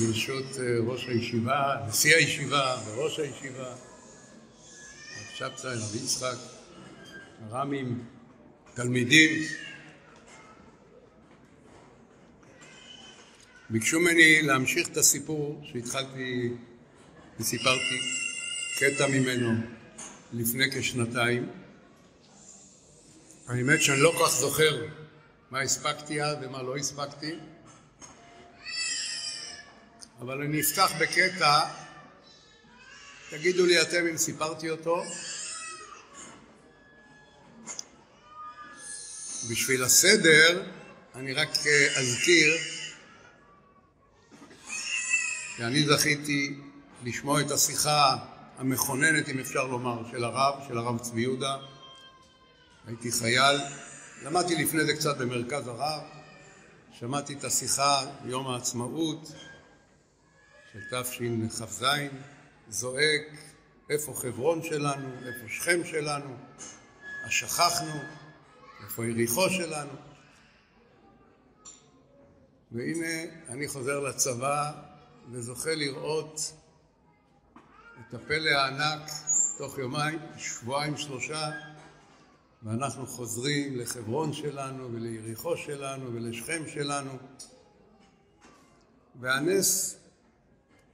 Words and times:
ברשות 0.00 0.58
אה, 0.58 0.78
ראש 0.86 1.06
הישיבה, 1.08 1.76
נשיא 1.88 2.16
הישיבה 2.16 2.76
וראש 2.86 3.18
הישיבה, 3.18 3.66
הרב 3.66 5.34
שבתאי, 5.34 5.70
הרב 5.70 5.96
יצחק, 5.96 6.36
הר"מים, 7.50 8.04
תלמידים. 8.74 9.42
ביקשו 13.70 14.00
ממני 14.00 14.42
להמשיך 14.42 14.88
את 14.88 14.96
הסיפור 14.96 15.62
שהתחלתי 15.64 16.52
וסיפרתי 17.40 18.00
קטע 18.78 19.06
ממנו 19.06 19.50
לפני 20.32 20.70
כשנתיים. 20.70 21.50
האמת 23.46 23.82
שאני 23.82 24.00
לא 24.00 24.12
כל 24.18 24.24
כך 24.24 24.30
זוכר 24.30 24.86
מה 25.50 25.60
הספקתי 25.60 26.22
אז 26.22 26.36
ומה 26.42 26.62
לא 26.62 26.76
הספקתי, 26.76 27.34
אבל 30.20 30.42
אני 30.42 30.60
אפתח 30.60 30.92
בקטע, 31.00 31.60
תגידו 33.30 33.66
לי 33.66 33.82
אתם 33.82 34.06
אם 34.06 34.16
סיפרתי 34.16 34.70
אותו. 34.70 35.04
בשביל 39.50 39.84
הסדר 39.84 40.62
אני 41.14 41.32
רק 41.32 41.48
אזכיר 41.96 42.56
שאני 45.56 45.86
זכיתי 45.86 46.58
לשמוע 47.04 47.40
את 47.40 47.50
השיחה 47.50 48.16
המכוננת, 48.58 49.28
אם 49.28 49.38
אפשר 49.38 49.64
לומר, 49.64 50.10
של 50.10 50.24
הרב, 50.24 50.54
של 50.68 50.78
הרב 50.78 50.98
צבי 50.98 51.20
יהודה. 51.20 51.56
הייתי 52.86 53.12
חייל, 53.12 53.60
למדתי 54.22 54.54
לפני 54.54 54.84
זה 54.84 54.94
קצת 54.94 55.16
במרכז 55.16 55.68
הרב, 55.68 56.02
שמעתי 56.98 57.34
את 57.34 57.44
השיחה 57.44 58.06
ביום 58.24 58.48
העצמאות 58.48 59.32
של 60.72 60.80
תשכ"ז, 60.90 61.84
זועק 62.68 63.22
איפה 63.90 64.14
חברון 64.14 64.62
שלנו, 64.62 65.08
איפה 65.26 65.48
שכם 65.48 65.84
שלנו, 65.84 66.36
השכחנו, 67.26 68.00
איפה 68.84 69.06
יריחו 69.06 69.50
שלנו. 69.50 69.92
והנה 72.72 73.22
אני 73.48 73.68
חוזר 73.68 74.00
לצבא 74.00 74.72
וזוכה 75.32 75.74
לראות 75.74 76.52
את 78.00 78.14
הפלא 78.14 78.50
הענק 78.50 79.10
תוך 79.58 79.78
יומיים, 79.78 80.18
שבועיים, 80.38 80.96
שלושה, 80.96 81.50
ואנחנו 82.62 83.06
חוזרים 83.06 83.76
לחברון 83.76 84.32
שלנו 84.32 84.92
וליריחו 84.92 85.56
שלנו 85.56 86.14
ולשכם 86.14 86.62
שלנו. 86.68 87.18
והנס 89.20 89.99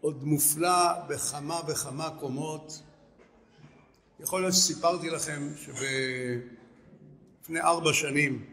עוד 0.07 0.25
מופלא 0.25 1.07
בכמה 1.09 1.61
וכמה 1.69 2.11
קומות. 2.21 2.83
יכול 4.21 4.41
להיות 4.41 4.55
שסיפרתי 4.55 5.11
לכם 5.11 5.49
שלפני 5.57 6.41
ארבע 7.61 7.93
שנים 7.93 8.45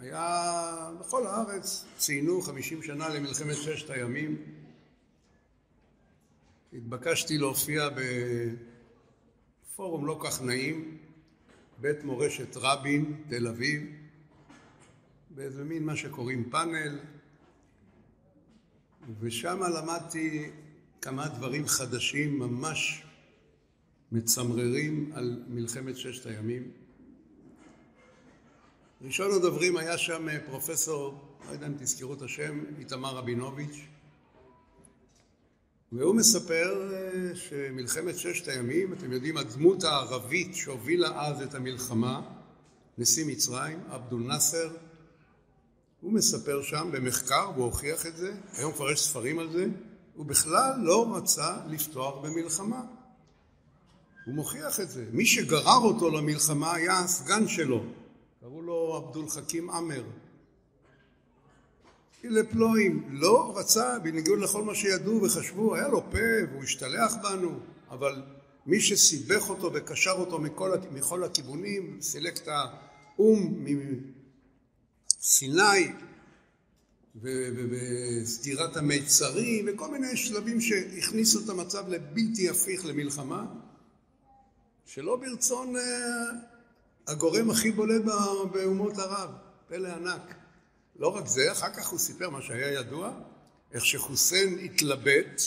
היה 0.00 0.90
בכל 1.00 1.26
הארץ, 1.26 1.84
ציינו 1.96 2.42
חמישים 2.42 2.82
שנה 2.82 3.08
למלחמת 3.08 3.56
ששת 3.56 3.90
הימים. 3.90 4.42
התבקשתי 6.72 7.38
להופיע 7.38 7.88
בפורום 9.64 10.06
לא 10.06 10.20
כך 10.24 10.42
נעים, 10.42 10.98
בית 11.78 12.04
מורשת 12.04 12.56
רבין, 12.56 13.22
תל 13.28 13.48
אביב, 13.48 13.82
באיזה 15.30 15.64
מין 15.64 15.86
מה 15.86 15.96
שקוראים 15.96 16.50
פאנל, 16.50 16.98
ושם 19.20 19.62
למדתי 19.62 20.50
כמה 21.02 21.28
דברים 21.28 21.66
חדשים 21.66 22.38
ממש 22.38 23.02
מצמררים 24.12 25.12
על 25.14 25.42
מלחמת 25.48 25.96
ששת 25.96 26.26
הימים. 26.26 26.70
ראשון 29.02 29.32
הדוברים 29.32 29.76
היה 29.76 29.98
שם 29.98 30.26
פרופסור, 30.46 31.14
לא 31.46 31.52
יודע 31.52 31.66
אם 31.66 31.74
תזכרו 31.78 32.14
את 32.14 32.22
השם, 32.22 32.64
איתמר 32.78 33.16
רבינוביץ', 33.16 33.76
והוא 35.92 36.14
מספר 36.14 36.92
שמלחמת 37.34 38.18
ששת 38.18 38.48
הימים, 38.48 38.92
אתם 38.92 39.12
יודעים, 39.12 39.36
הדמות 39.36 39.84
הערבית 39.84 40.54
שהובילה 40.54 41.26
אז 41.26 41.42
את 41.42 41.54
המלחמה, 41.54 42.20
נשיא 42.98 43.26
מצרים, 43.26 43.80
עבדול 43.88 44.22
נאסר, 44.22 44.76
הוא 46.00 46.12
מספר 46.12 46.62
שם 46.62 46.88
במחקר, 46.92 47.50
והוא 47.54 47.64
הוכיח 47.64 48.06
את 48.06 48.16
זה, 48.16 48.34
היום 48.52 48.72
כבר 48.72 48.90
יש 48.90 49.00
ספרים 49.00 49.38
על 49.38 49.52
זה, 49.52 49.66
הוא 50.14 50.26
בכלל 50.26 50.72
לא 50.80 51.16
רצה 51.16 51.56
לפתוח 51.66 52.14
במלחמה. 52.24 52.82
הוא 54.26 54.34
מוכיח 54.34 54.80
את 54.80 54.90
זה. 54.90 55.04
מי 55.12 55.26
שגרר 55.26 55.78
אותו 55.78 56.10
למלחמה 56.10 56.74
היה 56.74 56.98
הסגן 56.98 57.48
שלו, 57.48 57.82
קראו 58.40 58.62
לו 58.62 58.94
עבדול 58.96 59.28
חכים 59.28 59.70
עמר. 59.70 60.04
לפלואים, 62.24 63.08
לא 63.10 63.52
רצה, 63.56 63.98
בניגוד 63.98 64.38
לכל 64.38 64.62
מה 64.62 64.74
שידעו 64.74 65.22
וחשבו, 65.22 65.74
היה 65.74 65.88
לו 65.88 66.02
פה 66.10 66.18
והוא 66.50 66.62
השתלח 66.62 67.14
בנו, 67.22 67.58
אבל 67.90 68.22
מי 68.66 68.80
שסיבך 68.80 69.50
אותו 69.50 69.70
וקשר 69.74 70.10
אותו 70.10 70.38
מכל, 70.38 70.70
מכל 70.92 71.24
הכיוונים, 71.24 71.98
סילק 72.00 72.38
את 72.38 72.48
האו"ם 72.48 73.64
מסיני 75.18 75.92
וסגירת 77.20 78.76
המיצרים 78.76 79.68
וכל 79.68 79.90
מיני 79.90 80.16
שלבים 80.16 80.60
שהכניסו 80.60 81.44
את 81.44 81.48
המצב 81.48 81.88
לבלתי 81.88 82.48
הפיך 82.50 82.86
למלחמה, 82.86 83.46
שלא 84.86 85.16
ברצון 85.16 85.74
הגורם 87.06 87.50
הכי 87.50 87.70
בולט 87.70 88.02
באומות 88.52 88.98
ערב, 88.98 89.30
פלא 89.68 89.88
ענק. 89.88 90.34
לא 90.96 91.16
רק 91.16 91.26
זה, 91.26 91.52
אחר 91.52 91.70
כך 91.74 91.88
הוא 91.88 91.98
סיפר 91.98 92.30
מה 92.30 92.42
שהיה 92.42 92.72
ידוע, 92.72 93.20
איך 93.72 93.84
שחוסיין 93.84 94.58
התלבט, 94.58 95.42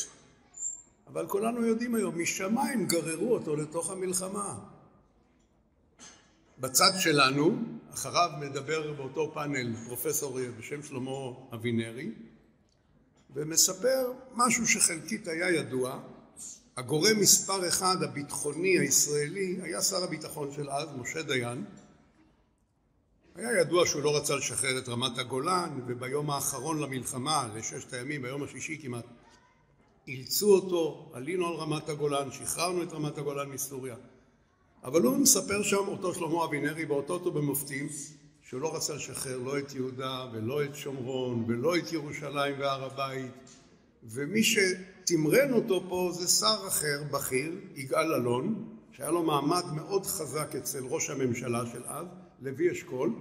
אבל 1.08 1.28
כולנו 1.28 1.66
יודעים 1.66 1.96
היום, 1.96 2.22
משמיים 2.22 2.88
גררו 2.88 3.34
אותו 3.34 3.56
לתוך 3.56 3.92
המלחמה. 3.92 4.60
בצד 6.60 6.92
שלנו, 7.00 7.58
אחריו 7.96 8.30
מדבר 8.40 8.94
באותו 8.94 9.32
פאנל 9.34 9.76
פרופסור 9.88 10.40
בשם 10.60 10.84
שלמה 10.84 11.12
אבינרי, 11.54 12.12
ומספר 13.36 14.14
משהו 14.34 14.68
שחלקית 14.68 15.28
היה 15.28 15.50
ידוע. 15.50 16.00
הגורם 16.78 17.20
מספר 17.20 17.68
אחד 17.68 18.04
הביטחוני 18.04 18.80
הישראלי 18.80 19.58
היה 19.62 19.82
שר 19.82 20.04
הביטחון 20.04 20.52
של 20.56 20.70
אז, 20.70 20.88
משה 20.98 21.22
דיין. 21.22 21.66
היה 23.36 23.62
ידוע 23.62 23.86
שהוא 23.86 24.02
לא 24.02 24.18
רצה 24.18 24.36
לשחרר 24.36 24.78
את 24.78 24.90
רמת 24.90 25.18
הגולן, 25.18 25.80
וביום 25.88 26.30
האחרון 26.30 26.80
למלחמה, 26.80 27.50
לששת 27.56 27.94
הימים, 27.94 28.22
ביום 28.22 28.44
השישי 28.44 28.80
כמעט, 28.82 29.06
אילצו 30.08 30.56
אותו, 30.56 31.12
עלינו 31.14 31.48
על 31.48 31.54
רמת 31.54 31.90
הגולן, 31.90 32.32
שחררנו 32.32 32.84
את 32.84 32.94
רמת 32.94 33.18
הגולן 33.18 33.50
מסוריה. 33.50 33.96
אבל 34.86 35.02
הוא 35.02 35.18
מספר 35.18 35.64
שם, 35.64 35.88
אותו 35.88 36.14
שלמה 36.14 36.46
אבינרי, 36.46 36.86
באותות 36.86 37.28
ובמופתים, 37.28 37.88
שהוא 38.42 38.62
לא 38.62 38.76
רצה 38.76 38.94
לשחרר 38.94 39.38
לא 39.38 39.60
את 39.60 39.76
יהודה 39.76 40.26
ולא 40.34 40.64
את 40.64 40.76
שומרון 40.76 41.46
ולא 41.48 41.78
את 41.78 41.94
ירושלים 41.94 42.60
והר 42.60 42.84
הבית, 42.84 43.50
ומי 44.04 44.44
שתמרן 44.44 45.54
אותו 45.54 45.84
פה 45.90 46.12
זה 46.14 46.28
שר 46.28 46.68
אחר, 46.68 47.04
בכיר, 47.12 47.60
יגאל 47.76 48.14
אלון, 48.14 48.66
שהיה 48.92 49.12
לו 49.12 49.24
מעמד 49.24 49.66
מאוד 49.76 50.06
חזק 50.06 50.56
אצל 50.56 50.84
ראש 50.84 51.10
הממשלה 51.10 51.64
של 51.72 51.84
אז, 51.86 52.06
לוי 52.42 52.72
אשכול, 52.72 53.14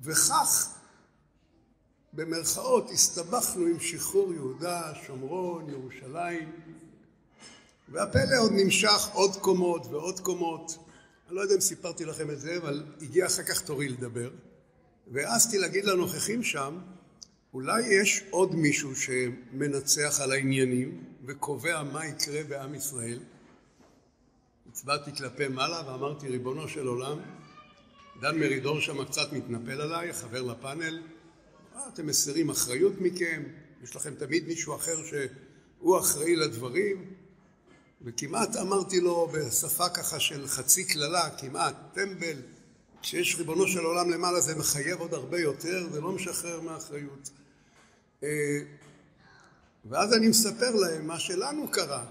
וכך 0.00 0.68
במרכאות 2.12 2.90
הסתבכנו 2.90 3.66
עם 3.66 3.80
שחרור 3.80 4.34
יהודה, 4.34 4.92
שומרון, 5.06 5.70
ירושלים, 5.70 6.52
והפלא 7.88 8.38
עוד 8.40 8.52
נמשך 8.52 9.08
עוד 9.12 9.36
קומות 9.36 9.86
ועוד 9.86 10.20
קומות. 10.20 10.89
אני 11.30 11.36
לא 11.36 11.40
יודע 11.40 11.54
אם 11.54 11.60
סיפרתי 11.60 12.04
לכם 12.04 12.30
את 12.30 12.40
זה, 12.40 12.56
אבל 12.56 12.84
הגיע 13.02 13.26
אחר 13.26 13.42
כך 13.42 13.60
תורי 13.60 13.88
לדבר, 13.88 14.30
והעזתי 15.12 15.58
להגיד 15.58 15.84
לנוכחים 15.84 16.42
שם, 16.42 16.78
אולי 17.54 17.82
יש 17.86 18.22
עוד 18.30 18.54
מישהו 18.54 18.96
שמנצח 18.96 20.20
על 20.20 20.32
העניינים 20.32 21.04
וקובע 21.24 21.82
מה 21.82 22.06
יקרה 22.06 22.42
בעם 22.48 22.74
ישראל. 22.74 23.18
הצבעתי 24.68 25.16
כלפי 25.16 25.48
מעלה 25.48 25.82
ואמרתי, 25.86 26.28
ריבונו 26.28 26.68
של 26.68 26.86
עולם, 26.86 27.18
דן 28.20 28.38
מרידור 28.38 28.80
שם 28.80 29.04
קצת 29.04 29.32
מתנפל 29.32 29.80
עליי, 29.80 30.12
חבר 30.12 30.42
לפאנל, 30.42 31.02
אה, 31.74 31.88
אתם 31.88 32.06
מסירים 32.06 32.50
אחריות 32.50 33.00
מכם, 33.00 33.42
יש 33.82 33.96
לכם 33.96 34.14
תמיד 34.14 34.48
מישהו 34.48 34.74
אחר 34.74 34.96
שהוא 35.04 35.98
אחראי 35.98 36.36
לדברים, 36.36 37.14
וכמעט 38.04 38.56
אמרתי 38.56 39.00
לו 39.00 39.28
בשפה 39.32 39.88
ככה 39.88 40.20
של 40.20 40.46
חצי 40.48 40.84
קללה, 40.84 41.30
כמעט, 41.38 41.74
טמבל, 41.94 42.36
כשיש 43.02 43.36
ריבונו 43.36 43.68
של 43.68 43.84
עולם 43.84 44.10
למעלה 44.10 44.40
זה 44.40 44.54
מחייב 44.54 45.00
עוד 45.00 45.14
הרבה 45.14 45.40
יותר, 45.40 45.88
זה 45.92 46.00
לא 46.00 46.12
משחרר 46.12 46.60
מהאחריות. 46.60 47.30
אה, 48.22 48.28
ואז 49.84 50.14
אני 50.14 50.28
מספר 50.28 50.74
להם 50.74 51.06
מה 51.06 51.18
שלנו 51.18 51.68
קרה. 51.70 52.06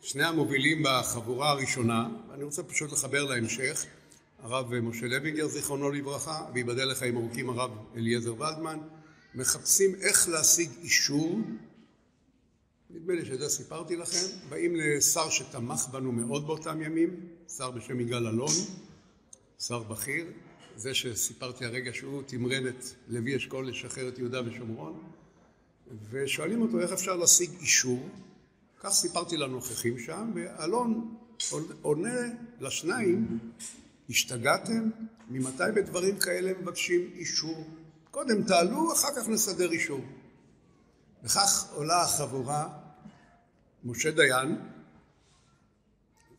שני 0.00 0.24
המובילים 0.24 0.82
בחבורה 0.84 1.50
הראשונה, 1.50 2.08
ואני 2.30 2.44
רוצה 2.44 2.62
פשוט 2.62 2.92
לחבר 2.92 3.24
להמשך, 3.24 3.84
הרב 4.42 4.74
משה 4.80 5.06
לוינגר 5.06 5.48
זיכרונו 5.48 5.90
לברכה, 5.90 6.46
וייבדל 6.54 6.90
לחיים 6.90 7.16
ארוכים 7.16 7.50
הרב 7.50 7.70
אליעזר 7.96 8.40
ולדמן, 8.40 8.78
מחפשים 9.36 9.94
איך 9.94 10.28
להשיג 10.28 10.70
אישור, 10.82 11.40
נדמה 12.90 13.14
לי 13.14 13.24
שאת 13.24 13.38
זה 13.38 13.48
סיפרתי 13.48 13.96
לכם, 13.96 14.26
באים 14.48 14.76
לשר 14.76 15.30
שתמך 15.30 15.86
בנו 15.92 16.12
מאוד 16.12 16.46
באותם 16.46 16.82
ימים, 16.82 17.20
שר 17.56 17.70
בשם 17.70 18.00
יגאל 18.00 18.26
אלון, 18.26 18.52
שר 19.58 19.82
בכיר, 19.82 20.26
זה 20.76 20.94
שסיפרתי 20.94 21.64
הרגע 21.64 21.90
שהוא 21.94 22.22
תמרן 22.26 22.68
את 22.68 22.84
לוי 23.08 23.36
אשכול 23.36 23.68
לשחרר 23.68 24.08
את 24.08 24.18
יהודה 24.18 24.40
ושומרון, 24.46 25.02
ושואלים 26.10 26.62
אותו 26.62 26.80
איך 26.80 26.92
אפשר 26.92 27.16
להשיג 27.16 27.50
אישור, 27.60 28.08
כך 28.80 28.90
סיפרתי 28.90 29.36
לנוכחים 29.36 29.98
שם, 29.98 30.30
ואלון 30.34 31.16
עונה 31.82 32.20
לשניים, 32.60 33.38
השתגעתם? 34.10 34.90
ממתי 35.30 35.62
בדברים 35.76 36.18
כאלה 36.18 36.52
מבקשים 36.60 37.10
אישור? 37.14 37.64
קודם 38.16 38.42
תעלו, 38.42 38.92
אחר 38.92 39.08
כך 39.16 39.28
נסדר 39.28 39.72
אישור. 39.72 40.00
וכך 41.24 41.72
עולה 41.74 42.02
החבורה, 42.02 42.68
משה 43.84 44.10
דיין, 44.10 44.56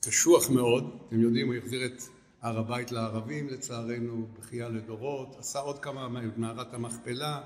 קשוח 0.02 0.50
מאוד, 0.50 1.00
אתם 1.08 1.22
יודעים, 1.22 1.48
הוא 1.48 1.56
החזיר 1.56 1.86
את 1.86 2.02
הר 2.42 2.60
הבית 2.60 2.92
לערבים 2.92 3.48
לצערנו, 3.48 4.28
בכייה 4.40 4.70
לדורות, 4.70 5.36
עשה 5.40 5.60
עוד 5.60 5.80
כמה 5.80 6.08
מערת 6.38 6.74
המכפלה, 6.74 7.42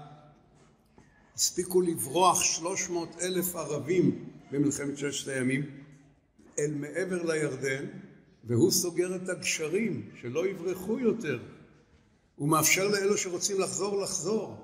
הספיקו 1.35 1.81
לברוח 1.81 2.43
שלוש 2.43 2.89
מאות 2.89 3.15
אלף 3.21 3.55
ערבים 3.55 4.29
במלחמת 4.51 4.97
ששת 4.97 5.27
הימים 5.27 5.65
אל 6.59 6.73
מעבר 6.75 7.23
לירדן, 7.23 7.85
והוא 8.43 8.71
סוגר 8.71 9.15
את 9.15 9.29
הגשרים, 9.29 10.09
שלא 10.21 10.47
יברחו 10.47 10.99
יותר. 10.99 11.39
הוא 12.41 12.49
מאפשר 12.49 12.87
לאלו 12.87 13.17
שרוצים 13.17 13.59
לחזור, 13.59 14.01
לחזור. 14.01 14.57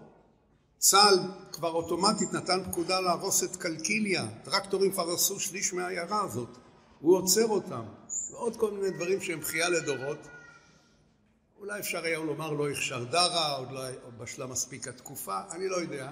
צה"ל 0.77 1.19
כבר 1.51 1.71
אוטומטית 1.71 2.33
נתן 2.33 2.63
פקודה 2.71 2.99
להרוס 2.99 3.43
את 3.43 3.55
קלקיליה, 3.55 4.27
טרקטורים 4.43 4.91
כבר 4.91 5.09
עשו 5.13 5.39
שליש 5.39 5.73
מהעיירה 5.73 6.21
הזאת, 6.21 6.49
הוא 6.99 7.17
עוצר 7.17 7.45
אותם, 7.45 7.83
ועוד 8.31 8.55
כל 8.55 8.71
מיני 8.71 8.89
דברים 8.89 9.21
שהם 9.21 9.39
בכייה 9.39 9.69
לדורות. 9.69 10.17
אולי 11.59 11.79
אפשר 11.79 12.03
היה 12.03 12.19
לומר 12.19 12.51
לא 12.51 12.69
הכשר 12.69 13.03
דרה, 13.03 13.55
עוד 13.55 13.71
לא 13.71 13.81
בשלה 14.17 14.45
מספיק 14.45 14.87
התקופה, 14.87 15.39
אני 15.51 15.69
לא 15.69 15.75
יודע. 15.75 16.11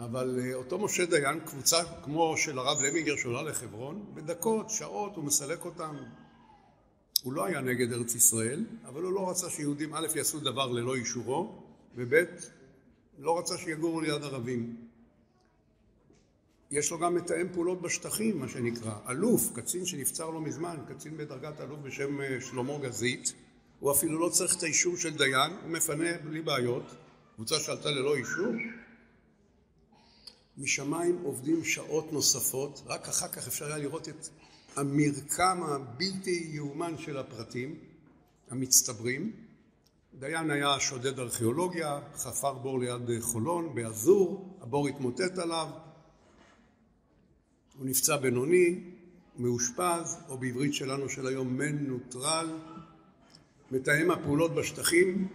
אבל 0.00 0.38
אה, 0.42 0.54
אותו 0.54 0.78
משה 0.78 1.06
דיין, 1.06 1.40
קבוצה 1.40 1.82
כמו 2.02 2.36
של 2.36 2.58
הרב 2.58 2.78
לוינגר 2.80 3.16
שעולה 3.16 3.42
לחברון, 3.42 4.06
בדקות, 4.14 4.70
שעות, 4.70 5.16
הוא 5.16 5.24
מסלק 5.24 5.64
אותם. 5.64 5.96
הוא 7.26 7.32
לא 7.32 7.44
היה 7.44 7.60
נגד 7.60 7.92
ארץ 7.92 8.14
ישראל, 8.14 8.64
אבל 8.84 9.02
הוא 9.02 9.12
לא 9.12 9.30
רצה 9.30 9.50
שיהודים 9.50 9.94
א' 9.94 10.06
יעשו 10.14 10.40
דבר 10.40 10.72
ללא 10.72 10.94
אישורו, 10.94 11.62
וב' 11.96 12.14
לא 13.18 13.38
רצה 13.38 13.58
שיגורו 13.58 14.00
ליד 14.00 14.22
ערבים. 14.22 14.76
יש 16.70 16.90
לו 16.90 16.98
גם 16.98 17.14
מתאם 17.14 17.48
פעולות 17.52 17.82
בשטחים, 17.82 18.38
מה 18.38 18.48
שנקרא, 18.48 18.98
אלוף, 19.08 19.52
קצין 19.54 19.86
שנפצר 19.86 20.30
לא 20.30 20.40
מזמן, 20.40 20.76
קצין 20.88 21.16
בדרגת 21.16 21.60
אלוף 21.60 21.78
בשם 21.82 22.20
אה, 22.20 22.40
שלמה 22.40 22.78
גזית, 22.78 23.32
הוא 23.80 23.92
אפילו 23.92 24.20
לא 24.20 24.28
צריך 24.28 24.56
את 24.56 24.62
האישור 24.62 24.96
של 24.96 25.16
דיין, 25.16 25.52
הוא 25.62 25.70
מפנה 25.70 26.18
בלי 26.24 26.42
בעיות, 26.42 26.84
קבוצה 27.34 27.60
שעלתה 27.60 27.90
ללא 27.90 28.16
אישור, 28.16 28.52
משמיים 30.58 31.18
עובדים 31.22 31.64
שעות 31.64 32.12
נוספות, 32.12 32.82
רק 32.86 33.08
אחר 33.08 33.28
כך 33.28 33.46
אפשר 33.46 33.66
היה 33.66 33.78
לראות 33.78 34.08
את 34.08 34.28
המרקם 34.76 35.62
הבלתי 35.62 36.48
יאומן 36.52 36.98
של 36.98 37.16
הפרטים 37.16 37.74
המצטברים. 38.50 39.32
דיין 40.18 40.50
היה 40.50 40.80
שודד 40.80 41.18
ארכיאולוגיה, 41.18 42.00
חפר 42.16 42.52
בור 42.52 42.80
ליד 42.80 43.20
חולון, 43.20 43.74
באזור, 43.74 44.58
הבור 44.60 44.88
התמוטט 44.88 45.38
עליו, 45.38 45.68
הוא 47.78 47.86
נפצע 47.86 48.16
בינוני, 48.16 48.80
מאושפז, 49.38 50.16
או 50.28 50.38
בעברית 50.38 50.74
שלנו 50.74 51.08
של 51.08 51.26
היום 51.26 51.56
מנוטרל. 51.56 52.46
מתאם 53.70 54.10
הפעולות 54.10 54.54
בשטחים, 54.54 55.28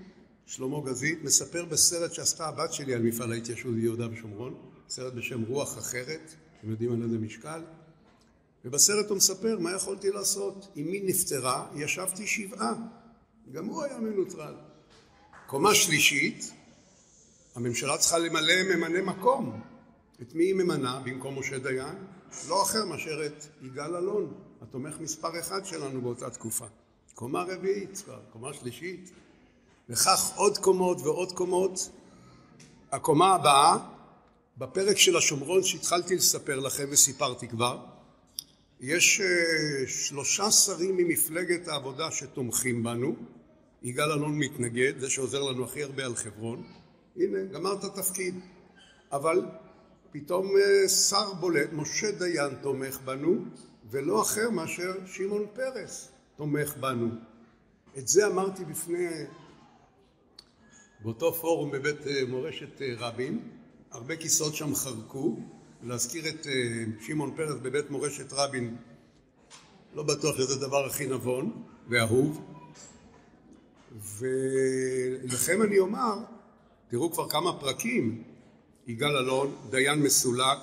שלמה 0.46 0.82
גזית, 0.86 1.24
מספר 1.24 1.66
בסרט 1.66 2.14
שעשתה 2.14 2.48
הבת 2.48 2.74
שלי 2.74 2.94
על 2.94 3.02
מפעל 3.02 3.32
ההתיישבות 3.32 3.74
ביהודה 3.76 4.08
ושומרון, 4.12 4.56
סרט 4.90 5.14
בשם 5.14 5.42
רוח 5.42 5.78
אחרת, 5.78 6.36
אתם 6.60 6.72
יודעים 6.72 6.94
על 6.94 7.04
איזה 7.04 7.18
משקל, 7.18 7.62
ובסרט 8.66 9.10
הוא 9.10 9.18
מספר 9.18 9.60
מה 9.60 9.72
יכולתי 9.72 10.12
לעשות. 10.12 10.68
אמי 10.78 11.02
נפטרה, 11.04 11.68
ישבתי 11.76 12.28
שבעה, 12.28 12.74
גם 13.52 13.66
הוא 13.66 13.84
היה 13.84 13.98
מנוטרל. 13.98 14.56
קומה 15.48 15.76
שלישית, 15.76 16.54
הממשלה 17.56 17.98
צריכה 17.98 18.18
למלא 18.18 18.64
ממנה 18.76 19.02
מקום. 19.02 19.62
את 20.22 20.36
מי 20.36 20.44
היא 20.44 20.54
ממנה 20.54 21.02
במקום 21.06 21.40
משה 21.40 21.60
דיין? 21.60 21.96
לא 22.50 22.64
אחר 22.64 22.86
מאשר 22.86 23.26
את 23.26 23.46
יגאל 23.62 23.96
אלון, 23.96 24.34
התומך 24.62 25.00
מספר 25.00 25.40
אחד 25.40 25.66
שלנו 25.66 26.02
באותה 26.02 26.30
תקופה. 26.30 26.66
קומה 27.16 27.44
רביעית 27.44 28.02
כבר, 28.06 28.20
קומה 28.34 28.54
שלישית, 28.54 29.12
וכך 29.90 30.32
עוד 30.36 30.58
קומות 30.58 31.02
ועוד 31.02 31.32
קומות. 31.32 31.90
הקומה 32.92 33.34
הבאה 33.34 33.78
בפרק 34.58 34.98
של 34.98 35.18
השומרון 35.18 35.64
שהתחלתי 35.64 36.16
לספר 36.16 36.60
לכם 36.60 36.86
וסיפרתי 36.90 37.48
כבר, 37.48 37.86
יש 38.82 39.22
אה, 39.22 39.88
שלושה 39.88 40.52
שרים 40.52 40.98
ממפלגת 40.98 41.68
העבודה 41.68 42.12
שתומכים 42.12 42.84
בנו, 42.84 43.16
יגאל 43.82 44.12
אלון 44.12 44.40
מתנגד, 44.40 45.00
זה 45.00 45.10
שעוזר 45.10 45.44
לנו 45.44 45.64
הכי 45.64 45.84
הרבה 45.84 46.06
על 46.06 46.16
חברון, 46.16 46.64
הנה, 47.16 47.44
גמר 47.44 47.74
את 47.74 47.84
התפקיד, 47.84 48.36
אבל 49.12 49.46
פתאום 50.12 50.52
אה, 50.58 50.90
שר 50.90 51.34
בולט, 51.34 51.70
משה 51.74 52.12
דיין 52.12 52.56
תומך 52.62 53.00
בנו, 53.06 53.46
ולא 53.90 54.22
אחר 54.22 54.50
מאשר 54.50 54.94
שמעון 55.06 55.46
פרס 55.54 56.10
תומך 56.36 56.78
בנו. 56.78 57.10
את 57.98 58.08
זה 58.08 58.28
אמרתי 58.28 58.66
בפני, 58.66 59.08
באותו 61.00 61.34
פורום 61.34 61.72
בבית 61.72 62.08
אה, 62.08 62.22
מורשת 62.28 62.82
רבין, 62.98 63.40
הרבה 63.92 64.16
כיסאות 64.16 64.56
שם 64.56 64.76
חרקו, 64.76 65.40
להזכיר 65.84 66.28
את 66.28 66.48
אה, 66.48 66.84
שמעון 67.00 67.34
פרס 67.36 67.56
בבית 67.62 67.90
מורשת 67.90 68.34
רבין, 68.34 68.76
לא 69.96 70.04
בטוח 70.04 70.38
שזה 70.38 70.54
הדבר 70.54 70.86
הכי 70.86 71.08
נבון 71.08 71.64
ואהוב. 71.90 72.42
ולכם 74.18 75.62
אני 75.62 75.80
אומר, 75.80 76.16
תראו 76.90 77.12
כבר 77.12 77.30
כמה 77.30 77.60
פרקים, 77.60 78.24
יגאל 78.88 79.18
אלון, 79.18 79.56
דיין 79.70 80.00
מסולק, 80.00 80.58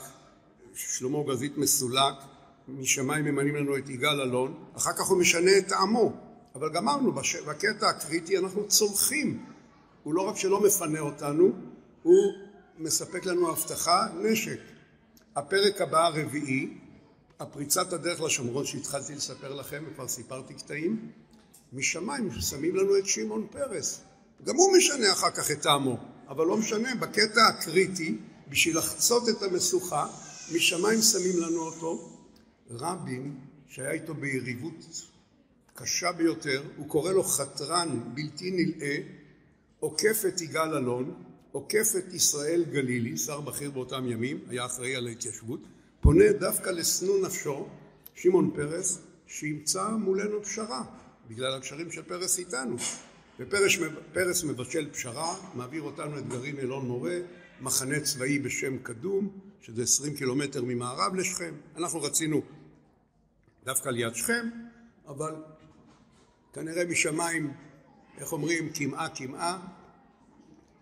שלמה 0.75 1.19
גזית 1.29 1.59
מסולק, 1.59 2.15
משמיים 2.69 3.25
ממנים 3.25 3.57
לנו 3.57 3.77
את 3.77 3.89
יגאל 3.89 4.21
אלון, 4.21 4.65
אחר 4.77 4.93
כך 4.93 5.07
הוא 5.07 5.19
משנה 5.19 5.59
את 5.59 5.69
טעמו, 5.69 6.13
אבל 6.55 6.69
גמרנו, 6.73 7.13
בקטע 7.47 7.89
הקריטי 7.89 8.39
אנחנו 8.39 8.69
צומחים, 8.69 9.45
הוא 10.03 10.15
לא 10.15 10.29
רק 10.29 10.37
שלא 10.37 10.61
מפנה 10.61 11.01
אותנו, 11.01 11.53
הוא 12.03 12.33
מספק 12.79 13.27
לנו 13.27 13.51
הבטחה, 13.51 14.07
נשק. 14.23 14.78
הפרק 15.39 15.81
הבא 15.81 16.07
הרביעי, 16.07 16.69
הפריצת 17.41 17.93
הדרך 17.93 18.21
לשומרון 18.21 18.67
שהתחלתי 18.67 19.15
לספר 19.15 19.55
לכם 19.55 19.85
וכבר 19.87 20.09
סיפרתי 20.09 20.55
קטעים, 20.55 21.11
משמיים 21.73 22.31
שמים 22.41 22.77
לנו 22.77 22.99
את 22.99 23.07
שמעון 23.07 23.47
פרס. 23.51 24.01
גם 24.45 24.57
הוא 24.57 24.77
משנה 24.77 25.13
אחר 25.13 25.31
כך 25.31 25.51
את 25.51 25.63
טעמו, 25.63 25.99
אבל 26.29 26.47
לא 26.47 26.57
משנה, 26.57 26.95
בקטע 26.95 27.47
הקריטי, 27.49 28.19
בשביל 28.49 28.79
לחצות 28.79 29.29
את 29.29 29.43
המשוכה, 29.43 30.07
משמיים 30.55 31.01
שמים 31.01 31.43
לנו 31.43 31.61
אותו. 31.61 32.19
רבין, 32.71 33.39
שהיה 33.69 33.91
איתו 33.91 34.15
ביריבות 34.15 35.07
קשה 35.75 36.13
ביותר, 36.13 36.63
הוא 36.77 36.89
קורא 36.89 37.13
לו 37.13 37.25
חתרן 37.25 38.01
בלתי 38.15 38.51
נלאה, 38.51 38.97
עוקף 39.81 40.23
את 40.29 40.41
יגאל 40.41 40.75
אלון, 40.75 41.15
עוקף 41.53 41.93
את 41.99 42.13
ישראל 42.13 42.65
גלילי, 42.71 43.17
שר 43.17 43.41
בכיר 43.41 43.71
באותם 43.71 44.07
ימים, 44.07 44.41
היה 44.49 44.67
אחראי 44.67 44.97
על 44.97 45.07
ההתיישבות, 45.07 45.61
פונה 46.01 46.33
דווקא 46.33 46.71
לשנוא 46.71 47.27
נפשו, 47.27 47.69
שמעון 48.15 48.51
פרס, 48.55 48.99
שימצא 49.27 49.89
מולנו 49.89 50.43
פשרה, 50.43 50.85
בגלל 51.29 51.55
הקשרים 51.55 51.91
של 51.91 52.03
פרס 52.03 52.39
איתנו. 52.39 52.77
ופרס 53.41 54.45
מבשל 54.45 54.91
פשרה, 54.93 55.37
מעביר 55.55 55.83
אותנו 55.83 56.19
את 56.19 56.29
גרעין 56.29 56.59
אלון 56.59 56.87
מורה, 56.87 57.19
מחנה 57.61 58.01
צבאי 58.01 58.39
בשם 58.39 58.79
קדום, 58.79 59.39
שזה 59.61 59.83
עשרים 59.83 60.17
קילומטר 60.17 60.65
ממערב 60.65 61.15
לשכם. 61.15 61.55
אנחנו 61.77 62.03
רצינו 62.03 62.43
דווקא 63.65 63.89
ליד 63.89 64.15
שכם, 64.15 64.49
אבל 65.07 65.35
כנראה 66.53 66.85
משמיים, 66.85 67.53
איך 68.19 68.33
אומרים, 68.33 68.69
קמעה 68.69 69.09
קמעה, 69.09 69.67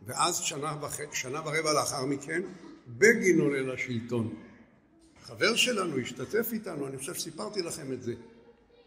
ואז 0.07 0.37
שנה, 0.37 0.77
וח... 0.81 0.97
שנה 1.13 1.41
ורבע 1.41 1.73
לאחר 1.73 2.05
מכן 2.05 2.43
בגין 2.89 3.41
עולה 3.41 3.61
לשלטון. 3.61 4.35
חבר 5.23 5.57
שלנו 5.57 5.99
השתתף 5.99 6.49
איתנו, 6.53 6.87
אני 6.87 6.99
חושב 6.99 7.15
שסיפרתי 7.15 7.63
לכם 7.63 7.93
את 7.93 8.03
זה. 8.03 8.15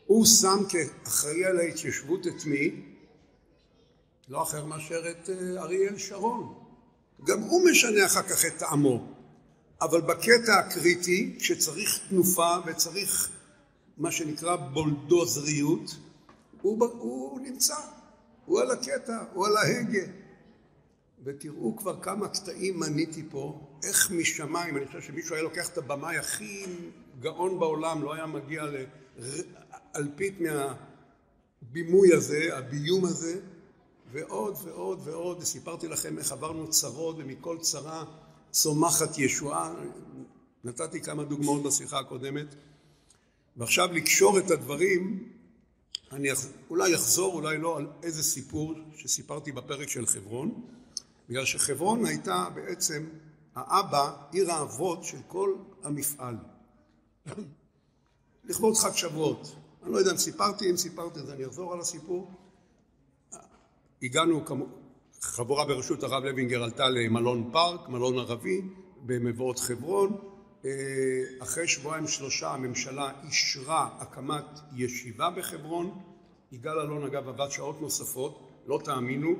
הוא 0.05 0.25
שם 0.25 0.57
כאחראי 0.69 1.45
על 1.45 1.59
ההתיישבות 1.59 2.27
את 2.27 2.45
מי? 2.45 2.81
לא 4.29 4.43
אחר 4.43 4.65
מאשר 4.65 5.11
את 5.11 5.29
אה, 5.29 5.61
אריאל 5.61 5.97
שרון. 5.97 6.53
גם 7.23 7.41
הוא 7.41 7.69
משנה 7.71 8.05
אחר 8.05 8.21
כך 8.21 8.45
את 8.45 8.57
טעמו. 8.57 9.13
אבל 9.81 10.01
בקטע 10.01 10.59
הקריטי, 10.59 11.35
כשצריך 11.39 11.99
תנופה 12.09 12.55
וצריך 12.65 13.29
מה 13.97 14.11
שנקרא 14.11 14.55
בולדוזריות, 14.55 15.95
הוא, 16.61 16.85
הוא 16.85 17.39
נמצא, 17.39 17.75
הוא 18.45 18.61
על 18.61 18.71
הקטע, 18.71 19.17
הוא 19.33 19.47
על 19.47 19.57
ההגה. 19.57 20.05
ותראו 21.23 21.77
כבר 21.77 22.01
כמה 22.01 22.27
קטעים 22.27 22.79
מניתי 22.79 23.23
פה, 23.31 23.59
איך 23.83 24.11
משמיים, 24.11 24.77
אני 24.77 24.88
חושב 24.88 25.01
שמישהו 25.01 25.35
היה 25.35 25.43
לוקח 25.43 25.69
את 25.69 25.77
הבמאי 25.77 26.17
הכי 26.17 26.65
גאון 27.19 27.59
בעולם, 27.59 28.03
לא 28.03 28.13
היה 28.13 28.25
מגיע 28.25 28.63
לאלפית 29.95 30.38
מהבימוי 30.41 32.13
הזה, 32.13 32.57
הביום 32.57 33.05
הזה, 33.05 33.39
ועוד 34.11 34.57
ועוד 34.63 34.99
ועוד, 35.03 35.38
וסיפרתי 35.41 35.88
לכם 35.88 36.17
איך 36.17 36.31
עברנו 36.31 36.69
צרות, 36.69 37.15
ומכל 37.19 37.57
צרה 37.61 38.03
צומחת 38.51 39.17
ישועה, 39.17 39.73
נתתי 40.63 41.01
כמה 41.01 41.23
דוגמאות 41.23 41.63
בשיחה 41.63 41.99
הקודמת, 41.99 42.55
ועכשיו 43.57 43.93
לקשור 43.93 44.39
את 44.39 44.51
הדברים, 44.51 45.29
אני 46.11 46.29
אולי 46.69 46.95
אחזור, 46.95 47.33
אולי 47.33 47.57
לא, 47.57 47.77
על 47.77 47.88
איזה 48.03 48.23
סיפור 48.23 48.73
שסיפרתי 48.95 49.51
בפרק 49.51 49.89
של 49.89 50.05
חברון, 50.05 50.61
בגלל 51.29 51.45
שחברון 51.45 52.05
הייתה 52.05 52.48
בעצם 52.55 53.05
האבא, 53.55 54.15
עיר 54.31 54.51
האבות 54.51 55.03
של 55.03 55.17
כל 55.27 55.55
המפעל. 55.83 56.36
לכבוד 58.48 58.75
חג 58.75 58.91
שבועות. 58.91 59.55
אני 59.83 59.91
לא 59.91 59.98
יודע 59.98 60.12
אם 60.12 60.17
סיפרתי, 60.17 60.69
אם 60.69 60.77
סיפרתי 60.77 61.19
אז 61.19 61.29
אני 61.29 61.45
אחזור 61.45 61.74
על 61.74 61.79
הסיפור. 61.79 62.31
הגענו, 64.01 64.45
חבורה 65.21 65.65
בראשות 65.65 66.03
הרב 66.03 66.24
לוינגר 66.24 66.63
עלתה 66.63 66.89
למלון 66.89 67.50
פארק, 67.53 67.89
מלון 67.89 68.19
ערבי, 68.19 68.62
במבואות 69.05 69.59
חברון. 69.59 70.17
אה, 70.65 70.71
אחרי 71.39 71.67
שבועיים 71.67 72.07
שלושה 72.07 72.53
הממשלה 72.53 73.12
אישרה 73.24 73.89
הקמת 74.00 74.59
ישיבה 74.75 75.29
בחברון. 75.29 76.01
יגאל 76.51 76.79
אלון 76.79 77.03
אגב 77.03 77.27
עבד 77.29 77.50
שעות 77.50 77.81
נוספות, 77.81 78.50
לא 78.67 78.79
תאמינו. 78.83 79.36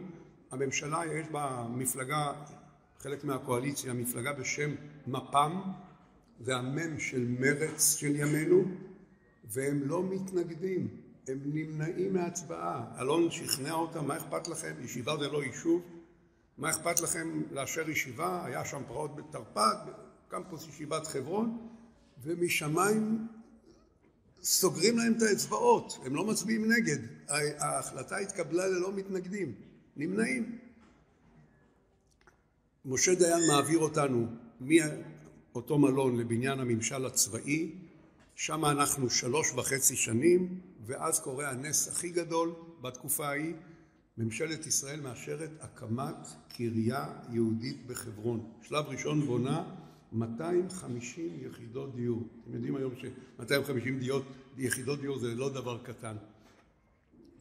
הממשלה 0.51 1.01
יש 1.13 1.27
בה 1.27 1.68
מפלגה, 1.70 2.34
חלק 3.00 3.24
מהקואליציה, 3.24 3.94
מפלגה 3.94 4.34
בשם 4.34 4.75
מפ"ם, 5.08 5.62
זה 6.39 6.56
המ"ם 6.56 7.00
של 7.00 7.36
מרץ 7.39 7.96
של 7.96 8.15
ימינו, 8.15 8.63
והם 9.44 9.82
לא 9.84 10.03
מתנגדים. 10.03 10.88
הם 11.27 11.39
נמנעים 11.46 12.13
מהצבעה. 12.13 12.86
אלון 13.01 13.32
שכנע 13.32 13.72
אותם, 13.72 14.08
מה 14.08 14.18
אכפת 14.18 14.48
לכם? 14.48 14.74
ישיבה 14.84 15.18
זה 15.18 15.27
לא 15.27 15.44
יישוב. 15.44 15.82
מה 16.58 16.70
אכפת 16.70 17.00
לכם 17.01 17.41
לאשר 17.51 17.89
ישיבה? 17.89 18.46
היה 18.46 18.65
שם 18.65 18.82
פרעות 18.88 19.15
בתרפ"ט, 19.15 19.77
קמפוס 20.27 20.68
ישיבת 20.68 21.08
חברון, 21.08 21.68
ומשמיים 22.24 23.27
סוגרים 24.44 24.98
להם 24.98 25.13
את 25.18 25.22
האצבעות, 25.22 26.00
הם 26.06 26.15
לא 26.15 26.25
מצביעים 26.25 26.72
נגד. 26.72 26.98
ההחלטה 27.60 28.18
התקבלה 28.18 28.68
ללא 28.68 28.91
מתנגדים, 28.91 29.56
נמנעים. 29.98 30.58
משה 32.86 33.15
דיין 33.15 33.48
מעביר 33.48 33.79
אותנו 33.79 34.27
מאותו 34.62 35.77
מלון 35.77 36.17
לבניין 36.17 36.60
הממשל 36.60 37.05
הצבאי, 37.05 37.72
שם 38.36 38.65
אנחנו 38.65 39.10
שלוש 39.10 39.51
וחצי 39.51 39.96
שנים, 39.96 40.60
ואז 40.86 41.19
קורה 41.19 41.50
הנס 41.50 41.88
הכי 41.88 42.10
גדול 42.10 42.53
בתקופה 42.81 43.27
ההיא, 43.27 43.53
ממשלת 44.17 44.67
ישראל 44.67 45.01
מאשרת 45.01 45.50
הקמת 45.60 46.27
קריה 46.50 47.08
יהודית 47.31 47.88
בחברון. 47.88 48.51
שלב 48.62 48.86
ראשון 48.86 49.22
בונה 49.22 49.63
250 50.12 51.29
יחידות 51.41 51.96
דיור. 51.96 52.24
אתם 52.43 52.53
יודעים 52.53 52.75
היום 52.75 52.93
ש-250 52.96 54.05
יחידות 54.58 55.01
דיור 55.01 55.19
זה 55.19 55.36
לא 55.36 55.50
דבר 55.50 55.77
קטן. 55.84 56.15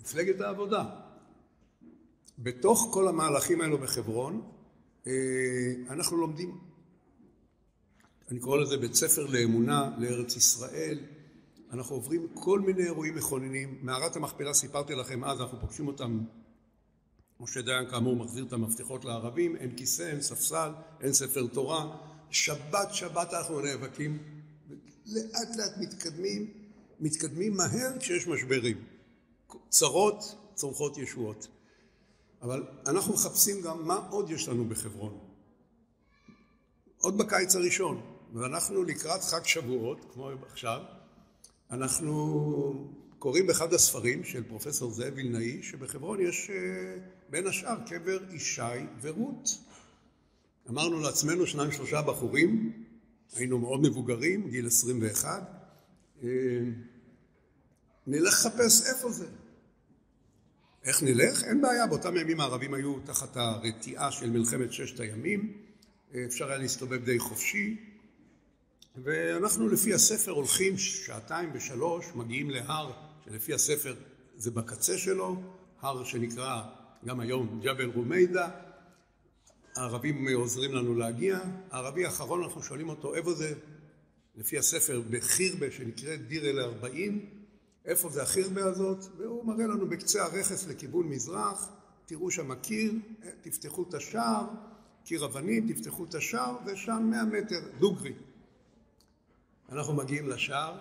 מפלגת 0.00 0.40
העבודה. 0.40 0.85
בתוך 2.38 2.88
כל 2.92 3.09
המהלכים 3.09 3.61
האלו 3.61 3.78
בחברון, 3.78 4.42
אה, 5.07 5.12
אנחנו 5.90 6.16
לומדים, 6.16 6.59
אני 8.30 8.40
קורא 8.40 8.59
לזה 8.59 8.76
בית 8.76 8.95
ספר 8.95 9.26
לאמונה, 9.26 9.90
לארץ 9.99 10.37
ישראל, 10.37 10.99
אנחנו 11.73 11.95
עוברים 11.95 12.26
כל 12.35 12.61
מיני 12.61 12.83
אירועים 12.83 13.14
מכוננים. 13.14 13.78
מערת 13.83 14.16
המכפלה 14.16 14.54
סיפרתי 14.54 14.95
לכם 14.95 15.25
אז, 15.25 15.40
אנחנו 15.40 15.61
פוגשים 15.61 15.87
אותם, 15.87 16.21
משה 17.40 17.62
דיין 17.62 17.90
כאמור 17.90 18.16
מחזיר 18.16 18.45
את 18.45 18.52
המפתחות 18.52 19.04
לערבים, 19.04 19.57
אין 19.57 19.76
כיסא, 19.76 20.02
אין 20.02 20.21
ספסל, 20.21 20.71
אין 21.00 21.12
ספר 21.12 21.47
תורה. 21.47 21.97
שבת 22.30 22.88
שבת 22.95 23.35
אנחנו 23.35 23.61
נאבקים, 23.61 24.18
לאט 25.07 25.57
לאט 25.57 25.73
מתקדמים, 25.80 26.52
מתקדמים 27.00 27.57
מהר 27.57 27.99
כשיש 28.00 28.28
משברים. 28.28 28.85
צרות 29.68 30.35
צורכות 30.54 30.99
ישועות. 30.99 31.49
אבל 32.42 32.66
אנחנו 32.87 33.14
מחפשים 33.14 33.62
גם 33.62 33.87
מה 33.87 33.97
עוד 34.11 34.30
יש 34.30 34.49
לנו 34.49 34.64
בחברון. 34.64 35.18
עוד 37.00 37.18
בקיץ 37.18 37.57
הראשון, 37.57 38.00
ואנחנו 38.35 38.85
לקראת 38.85 39.23
חג 39.23 39.45
שבועות, 39.45 40.07
כמו 40.12 40.30
עכשיו, 40.50 40.80
אנחנו 41.71 42.14
קוראים 43.18 43.47
באחד 43.47 43.73
הספרים 43.73 44.25
של 44.25 44.42
פרופסור 44.49 44.90
זאב 44.90 45.12
וילנאי, 45.16 45.62
שבחברון 45.62 46.21
יש 46.21 46.50
אה, 46.50 46.57
בין 47.30 47.47
השאר 47.47 47.76
קבר 47.87 48.18
ישי 48.35 48.62
ורות. 49.00 49.59
אמרנו 50.71 51.00
לעצמנו 51.00 51.47
שניים 51.47 51.73
שלושה 51.73 52.02
בחורים, 52.02 52.73
היינו 53.37 53.59
מאוד 53.59 53.80
מבוגרים, 53.80 54.50
גיל 54.50 54.66
21, 54.66 55.42
אה, 56.23 56.28
נלך 58.07 58.47
לחפש 58.47 58.87
איפה 58.88 59.11
זה. 59.11 59.26
איך 60.85 61.02
נלך? 61.02 61.44
אין 61.44 61.62
בעיה, 61.62 61.87
באותם 61.87 62.16
ימים 62.16 62.40
הערבים 62.40 62.75
היו 62.75 62.94
תחת 63.04 63.37
הרתיעה 63.37 64.12
של 64.12 64.30
מלחמת 64.30 64.73
ששת 64.73 65.00
הימים, 65.00 65.52
אפשר 66.26 66.49
היה 66.49 66.58
להסתובב 66.58 67.04
די 67.04 67.18
חופשי, 67.18 67.76
ואנחנו 68.97 69.68
לפי 69.68 69.94
הספר 69.94 70.30
הולכים 70.30 70.78
שעתיים 70.78 71.50
ושלוש, 71.54 72.06
מגיעים 72.14 72.50
להר 72.50 72.92
שלפי 73.25 73.54
הספר 73.54 73.94
זה 74.37 74.50
בקצה 74.50 74.99
שלו, 74.99 75.42
הר 75.80 76.04
שנקרא 76.04 76.62
גם 77.04 77.20
היום 77.20 77.61
ג'בל 77.62 77.90
רומיידה, 77.94 78.49
הערבים 79.76 80.28
עוזרים 80.28 80.75
לנו 80.75 80.94
להגיע, 80.94 81.38
הערבי 81.70 82.04
האחרון 82.04 82.42
אנחנו 82.42 82.62
שואלים 82.62 82.88
אותו 82.88 83.14
איפה 83.14 83.35
זה, 83.35 83.54
לפי 84.37 84.58
הספר 84.58 85.02
בחירבה 85.11 85.70
שנקראת 85.70 86.28
דיר 86.28 86.50
אל 86.50 86.61
ארבעים, 86.61 87.38
איפה 87.88 88.11
זה 88.11 88.23
החירבה 88.23 88.64
הזאת, 88.64 89.04
והוא 89.16 89.47
מראה 89.47 89.66
לנו 89.66 89.88
בקצה 89.88 90.25
הרכס 90.25 90.66
לכיוון 90.66 91.07
מזרח, 91.09 91.68
תראו 92.07 92.30
שם 92.30 92.54
קיר, 92.54 92.92
תפתחו 93.40 93.83
את 93.88 93.95
השער, 93.95 94.47
קיר 95.04 95.25
אבנים, 95.25 95.73
תפתחו 95.73 96.04
את 96.04 96.14
השער, 96.14 96.57
ושם 96.66 97.11
מאה 97.11 97.25
מטר, 97.25 97.61
דוגרי. 97.78 98.14
אנחנו 99.73 99.95
מגיעים 99.95 100.28
לשער, 100.28 100.78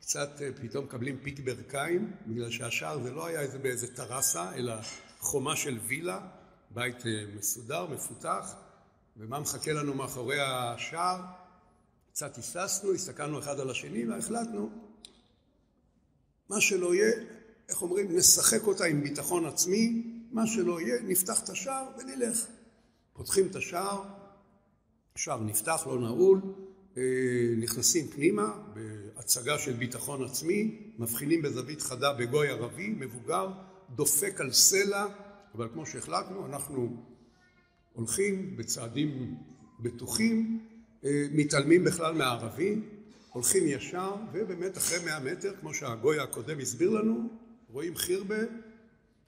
קצת 0.00 0.42
אה, 0.42 0.50
פתאום 0.62 0.84
מקבלים 0.84 1.18
פיק 1.22 1.40
ברכיים, 1.40 2.12
בגלל 2.26 2.50
שהשער 2.50 3.02
זה 3.02 3.10
לא 3.10 3.26
היה 3.26 3.40
איזה 3.40 3.58
באיזה 3.58 3.94
טרסה, 3.94 4.54
אלא 4.54 4.74
חומה 5.18 5.56
של 5.56 5.78
וילה, 5.86 6.20
בית 6.70 7.06
אה, 7.06 7.24
מסודר, 7.36 7.86
מפותח, 7.86 8.54
ומה 9.16 9.40
מחכה 9.40 9.72
לנו 9.72 9.94
מאחורי 9.94 10.40
השער? 10.40 11.20
קצת 12.12 12.36
היססנו, 12.36 12.92
הסתכלנו 12.92 13.38
אחד 13.38 13.60
על 13.60 13.70
השני 13.70 14.08
והחלטנו, 14.08 14.70
מה 16.54 16.60
שלא 16.60 16.94
יהיה, 16.94 17.12
איך 17.68 17.82
אומרים, 17.82 18.16
נשחק 18.16 18.66
אותה 18.66 18.84
עם 18.84 19.02
ביטחון 19.02 19.46
עצמי, 19.46 20.02
מה 20.30 20.46
שלא 20.46 20.80
יהיה, 20.80 21.02
נפתח 21.02 21.44
את 21.44 21.48
השער 21.48 21.86
ונלך. 21.98 22.46
פותחים 23.12 23.46
את 23.46 23.56
השער, 23.56 24.02
השער 25.14 25.40
נפתח, 25.40 25.86
לא 25.86 26.00
נעול, 26.00 26.40
אה, 26.96 27.02
נכנסים 27.56 28.08
פנימה 28.08 28.52
בהצגה 28.74 29.58
של 29.58 29.72
ביטחון 29.72 30.24
עצמי, 30.24 30.92
מבחינים 30.98 31.42
בזווית 31.42 31.82
חדה 31.82 32.12
בגוי 32.12 32.48
ערבי, 32.48 32.88
מבוגר, 32.88 33.48
דופק 33.90 34.40
על 34.40 34.52
סלע, 34.52 35.06
אבל 35.54 35.68
כמו 35.72 35.86
שהחלטנו, 35.86 36.46
אנחנו 36.46 36.96
הולכים 37.92 38.56
בצעדים 38.56 39.36
בטוחים, 39.80 40.66
אה, 41.04 41.26
מתעלמים 41.32 41.84
בכלל 41.84 42.14
מהערבי, 42.14 42.80
הולכים 43.34 43.66
ישר, 43.66 44.14
ובאמת 44.32 44.76
אחרי 44.78 44.98
מאה 45.04 45.20
מטר, 45.20 45.54
כמו 45.60 45.74
שהגוי 45.74 46.18
הקודם 46.18 46.60
הסביר 46.60 46.90
לנו, 46.90 47.28
רואים 47.68 47.96
חירבה, 47.96 48.38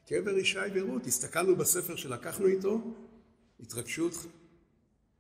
קבר 0.09 0.39
ישי 0.39 0.59
ורות. 0.75 1.07
הסתכלנו 1.07 1.57
בספר 1.57 1.97
שלקחנו 1.97 2.47
איתו, 2.47 2.81
התרגשות, 3.61 4.15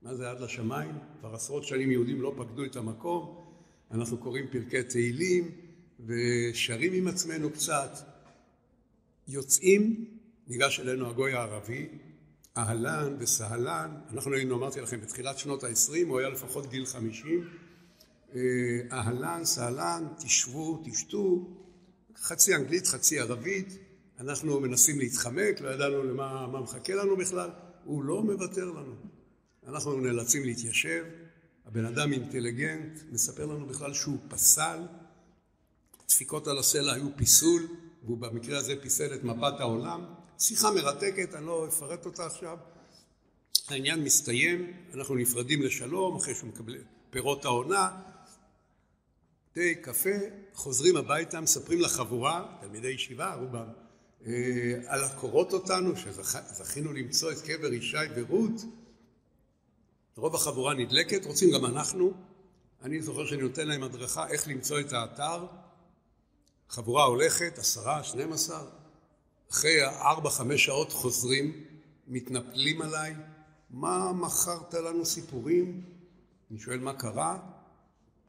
מה 0.02 0.14
זה 0.14 0.30
עד 0.30 0.40
לשמיים? 0.40 0.98
כבר 1.20 1.34
עשרות 1.34 1.64
שנים 1.64 1.90
יהודים 1.90 2.20
לא 2.22 2.34
פקדו 2.38 2.64
את 2.64 2.76
המקום, 2.76 3.44
אנחנו 3.90 4.18
קוראים 4.18 4.46
פרקי 4.52 4.82
תהילים 4.82 5.50
ושרים 6.06 6.92
עם 6.92 7.08
עצמנו 7.08 7.50
קצת. 7.50 7.90
יוצאים, 9.28 10.04
ניגש 10.46 10.80
אלינו 10.80 11.10
הגוי 11.10 11.32
הערבי, 11.32 11.88
אהלן 12.56 13.16
וסהלן, 13.18 13.94
אנחנו 14.12 14.34
היינו, 14.34 14.56
אמרתי 14.56 14.80
לכם, 14.80 15.00
בתחילת 15.00 15.38
שנות 15.38 15.64
ה-20, 15.64 16.06
הוא 16.08 16.18
היה 16.18 16.28
לפחות 16.28 16.70
גיל 16.70 16.86
50, 16.86 17.40
אה, 17.40 17.65
אהלן, 18.92 19.44
סהלן, 19.44 20.06
תשבו, 20.18 20.82
תשתו, 20.84 21.50
חצי 22.16 22.54
אנגלית, 22.54 22.86
חצי 22.86 23.20
ערבית, 23.20 23.78
אנחנו 24.20 24.60
מנסים 24.60 24.98
להתחמק, 24.98 25.60
לא 25.60 25.68
ידענו 25.68 26.02
למה 26.02 26.46
מה 26.46 26.60
מחכה 26.60 26.94
לנו 26.94 27.16
בכלל, 27.16 27.50
הוא 27.84 28.04
לא 28.04 28.22
מוותר 28.22 28.70
לנו. 28.70 28.94
אנחנו 29.66 30.00
נאלצים 30.00 30.44
להתיישב, 30.44 31.04
הבן 31.66 31.84
אדם 31.84 32.12
אינטליגנט, 32.12 33.00
מספר 33.12 33.46
לנו 33.46 33.66
בכלל 33.66 33.94
שהוא 33.94 34.18
פסל, 34.28 34.78
דפיקות 36.08 36.48
על 36.48 36.58
הסלע 36.58 36.92
היו 36.92 37.16
פיסול, 37.16 37.62
והוא 38.04 38.18
במקרה 38.18 38.58
הזה 38.58 38.74
פיסל 38.82 39.14
את 39.14 39.24
מפת 39.24 39.60
העולם. 39.60 40.04
שיחה 40.38 40.70
מרתקת, 40.70 41.34
אני 41.34 41.46
לא 41.46 41.68
אפרט 41.68 42.06
אותה 42.06 42.26
עכשיו. 42.26 42.58
העניין 43.68 44.04
מסתיים, 44.04 44.72
אנחנו 44.94 45.14
נפרדים 45.14 45.62
לשלום, 45.62 46.16
אחרי 46.16 46.34
שהוא 46.34 46.48
מקבל 46.48 46.76
פירות 47.10 47.44
העונה, 47.44 48.02
תה, 49.56 49.80
קפה, 49.82 50.10
חוזרים 50.54 50.96
הביתה, 50.96 51.40
מספרים 51.40 51.80
לחבורה, 51.80 52.56
תלמידי 52.60 52.88
ישיבה, 52.88 53.34
רובם, 53.34 53.68
אה, 54.26 54.32
על 54.86 55.04
הקורות 55.04 55.52
אותנו, 55.52 55.96
שזכינו 55.96 56.92
למצוא 56.92 57.32
את 57.32 57.40
קבר 57.40 57.72
ישי 57.72 57.96
ורות. 58.16 58.52
רוב 60.16 60.34
החבורה 60.34 60.74
נדלקת, 60.74 61.26
רוצים 61.26 61.50
גם 61.50 61.64
אנחנו. 61.64 62.12
אני 62.82 63.02
זוכר 63.02 63.26
שאני 63.26 63.42
נותן 63.42 63.68
להם 63.68 63.82
הדרכה 63.82 64.28
איך 64.28 64.48
למצוא 64.48 64.80
את 64.80 64.92
האתר. 64.92 65.46
חבורה 66.68 67.04
הולכת, 67.04 67.58
עשרה, 67.58 68.04
שנים 68.04 68.32
עשר, 68.32 68.68
אחרי 69.50 69.84
ארבע, 69.84 70.30
חמש 70.30 70.64
שעות 70.64 70.92
חוזרים, 70.92 71.64
מתנפלים 72.06 72.82
עליי, 72.82 73.14
מה 73.70 74.12
מכרת 74.12 74.74
לנו 74.74 75.06
סיפורים? 75.06 75.82
אני 76.50 76.58
שואל 76.58 76.78
מה 76.78 76.94
קרה? 76.94 77.55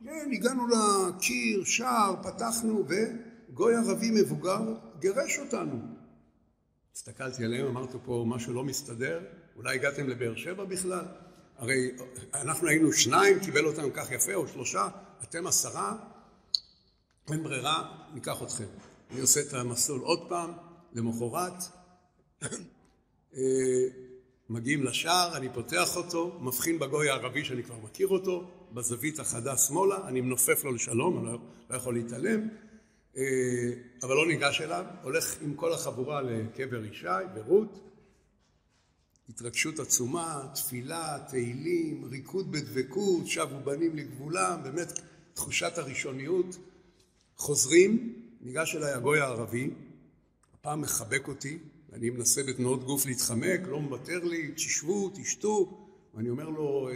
כן, 0.03 0.29
הגענו 0.33 0.67
לקיר, 0.67 1.63
שער, 1.63 2.15
פתחנו, 2.23 2.85
וגוי 2.87 3.75
ערבי 3.75 4.11
מבוגר 4.21 4.61
גירש 4.99 5.39
אותנו. 5.39 5.79
הסתכלתי 6.95 7.45
עליהם, 7.45 7.67
אמרתי 7.67 7.97
פה 8.05 8.25
משהו 8.27 8.53
לא 8.53 8.63
מסתדר, 8.63 9.19
אולי 9.55 9.75
הגעתם 9.75 10.07
לבאר 10.07 10.35
שבע 10.35 10.65
בכלל? 10.65 11.05
הרי 11.57 11.91
אנחנו 12.33 12.67
היינו 12.67 12.93
שניים, 12.93 13.39
קיבל 13.39 13.65
אותנו 13.65 13.93
כך 13.93 14.11
יפה, 14.11 14.33
או 14.33 14.47
שלושה, 14.47 14.87
אתם 15.23 15.47
עשרה, 15.47 15.95
אין 17.31 17.43
ברירה, 17.43 18.07
ניקח 18.13 18.43
אתכם. 18.43 18.67
אני 19.11 19.21
עושה 19.21 19.41
את 19.41 19.53
המסלול 19.53 20.01
עוד 20.01 20.29
פעם, 20.29 20.51
למחרת, 20.93 21.63
אה, 23.35 23.39
מגיעים 24.49 24.83
לשער, 24.83 25.37
אני 25.37 25.49
פותח 25.53 25.95
אותו, 25.95 26.39
מבחין 26.41 26.79
בגוי 26.79 27.09
הערבי 27.09 27.45
שאני 27.45 27.63
כבר 27.63 27.75
מכיר 27.83 28.07
אותו, 28.07 28.51
בזווית 28.73 29.19
החדה 29.19 29.57
שמאלה, 29.57 30.07
אני 30.07 30.21
מנופף 30.21 30.63
לו 30.63 30.71
לשלום, 30.71 31.17
אני 31.17 31.25
לא, 31.25 31.37
לא 31.69 31.75
יכול 31.75 31.93
להתעלם, 31.93 32.47
אה, 33.17 33.23
אבל 34.03 34.15
לא 34.15 34.27
ניגש 34.27 34.61
אליו, 34.61 34.85
הולך 35.03 35.41
עם 35.41 35.53
כל 35.53 35.73
החבורה 35.73 36.21
לקבר 36.21 36.85
ישי 36.85 37.07
ורות, 37.35 37.79
התרגשות 39.29 39.79
עצומה, 39.79 40.47
תפילה, 40.55 41.17
תהילים, 41.29 42.05
ריקוד 42.05 42.51
בדבקות, 42.51 43.27
שבו 43.27 43.59
בנים 43.63 43.95
לגבולם, 43.95 44.63
באמת 44.63 44.99
תחושת 45.33 45.77
הראשוניות. 45.77 46.57
חוזרים, 47.37 48.13
ניגש 48.41 48.75
אליי 48.75 48.91
הגוי 48.93 49.19
הערבי, 49.19 49.69
הפעם 50.53 50.81
מחבק 50.81 51.27
אותי, 51.27 51.59
ואני 51.89 52.09
מנסה 52.09 52.43
בתנועות 52.43 52.83
גוף 52.83 53.05
להתחמק, 53.05 53.59
לא 53.67 53.79
מוותר 53.79 54.23
לי, 54.23 54.51
תשבו, 54.55 55.11
תשתו, 55.15 55.87
ואני 56.13 56.29
אומר 56.29 56.49
לו, 56.49 56.89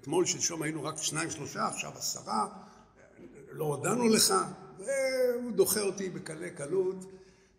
אתמול, 0.00 0.26
שלשום 0.26 0.62
היינו 0.62 0.84
רק 0.84 0.96
שניים, 1.02 1.30
שלושה, 1.30 1.66
עכשיו 1.66 1.92
עשרה, 1.96 2.48
לא 3.52 3.64
הודענו 3.64 4.08
לך, 4.08 4.34
והוא 4.78 5.52
דוחה 5.52 5.80
אותי 5.80 6.10
בקלי 6.10 6.50
קלות, 6.50 7.04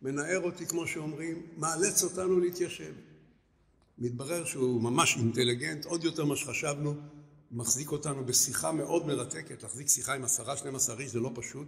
מנער 0.01 0.39
אותי, 0.43 0.65
כמו 0.65 0.87
שאומרים, 0.87 1.41
מאלץ 1.57 2.03
אותנו 2.03 2.39
להתיישב. 2.39 2.93
מתברר 3.97 4.45
שהוא 4.45 4.81
ממש 4.81 5.17
אינטליגנט, 5.17 5.85
עוד 5.85 6.03
יותר 6.03 6.25
ממה 6.25 6.35
שחשבנו, 6.35 6.95
מחזיק 7.51 7.91
אותנו 7.91 8.25
בשיחה 8.25 8.71
מאוד 8.71 9.07
מרתקת, 9.07 9.63
להחזיק 9.63 9.87
שיחה 9.87 10.13
עם 10.13 10.23
עשרה, 10.23 10.57
שנים 10.57 10.75
עשר 10.75 10.99
איש 10.99 11.11
זה 11.11 11.19
לא 11.19 11.31
פשוט, 11.35 11.67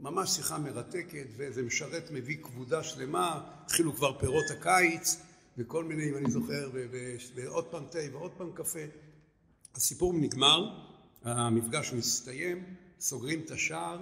ממש 0.00 0.30
שיחה 0.30 0.58
מרתקת, 0.58 1.26
ואיזה 1.36 1.62
משרת 1.62 2.10
מביא 2.10 2.36
כבודה 2.42 2.82
שלמה, 2.82 3.40
התחילו 3.64 3.96
כבר 3.96 4.18
פירות 4.18 4.44
הקיץ, 4.50 5.16
וכל 5.58 5.84
מיני, 5.84 6.10
אם 6.10 6.16
אני 6.16 6.30
זוכר, 6.30 6.70
ועוד 7.34 7.64
פעם 7.64 7.84
תה 7.90 7.98
ועוד 8.12 8.30
פעם 8.36 8.50
קפה. 8.54 8.78
הסיפור 9.74 10.12
נגמר, 10.12 10.70
המפגש 11.22 11.92
מסתיים, 11.92 12.74
סוגרים 13.00 13.40
את 13.40 13.50
השער, 13.50 13.98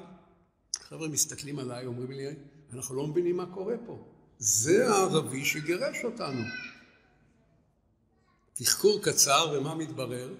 חבר'ה 0.81 1.09
מסתכלים 1.09 1.59
עליי, 1.59 1.87
אומרים 1.87 2.11
לי, 2.11 2.27
אנחנו 2.73 2.95
לא 2.95 3.07
מבינים 3.07 3.37
מה 3.37 3.47
קורה 3.47 3.75
פה. 3.87 4.05
זה 4.39 4.89
הערבי 4.89 5.45
שגירש 5.45 6.05
אותנו. 6.05 6.43
תחקור 8.55 9.03
קצר, 9.03 9.55
ומה 9.57 9.75
מתברר? 9.75 10.35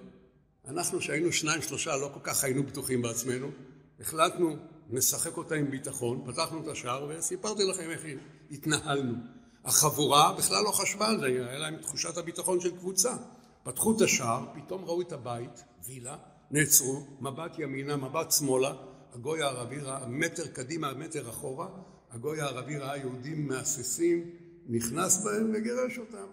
אנחנו 0.67 1.01
שהיינו 1.01 1.31
שניים 1.31 1.61
שלושה 1.61 1.97
לא 1.97 2.11
כל 2.13 2.19
כך 2.23 2.43
היינו 2.43 2.63
בטוחים 2.63 3.01
בעצמנו, 3.01 3.51
החלטנו 3.99 4.57
נשחק 4.89 5.37
אותה 5.37 5.55
עם 5.55 5.71
ביטחון, 5.71 6.23
פתחנו 6.25 6.61
את 6.63 6.67
השער 6.67 7.07
וסיפרתי 7.09 7.63
לכם 7.63 7.89
איך 7.89 8.01
התנהלנו. 8.51 9.13
החבורה 9.65 10.33
בכלל 10.33 10.63
לא 10.63 10.71
חשבה 10.71 11.07
על 11.07 11.19
זה, 11.19 11.25
היה 11.25 11.59
להם 11.59 11.75
תחושת 11.77 12.17
הביטחון 12.17 12.59
של 12.59 12.77
קבוצה. 12.77 13.15
פתחו 13.63 13.95
את 13.95 14.01
השער, 14.01 14.45
פתאום 14.55 14.85
ראו 14.85 15.01
את 15.01 15.11
הבית, 15.11 15.63
וילה, 15.85 16.17
נעצרו, 16.51 17.07
מבט 17.21 17.59
ימינה, 17.59 17.97
מבט 17.97 18.31
שמאלה, 18.31 18.73
הגוי 19.13 19.41
הערבי 19.41 19.79
ראה 19.79 20.07
מטר 20.07 20.47
קדימה, 20.47 20.93
מטר 20.93 21.29
אחורה, 21.29 21.67
הגוי 22.11 22.41
הערבי 22.41 22.77
ראה 22.77 22.97
יהודים 22.97 23.47
מהססים, 23.47 24.29
נכנס 24.67 25.23
בהם 25.23 25.51
וגירש 25.53 25.97
אותם. 25.97 26.27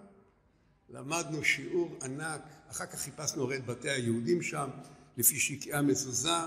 למדנו 0.88 1.45
שיעור 1.45 1.97
ענק, 2.03 2.42
אחר 2.71 2.87
כך 2.87 2.99
חיפשנו 2.99 3.42
הרי 3.42 3.57
את 3.57 3.66
בתי 3.66 3.90
היהודים 3.90 4.42
שם, 4.42 4.69
לפי 5.16 5.38
שקעי 5.38 5.73
המזוזה. 5.73 6.38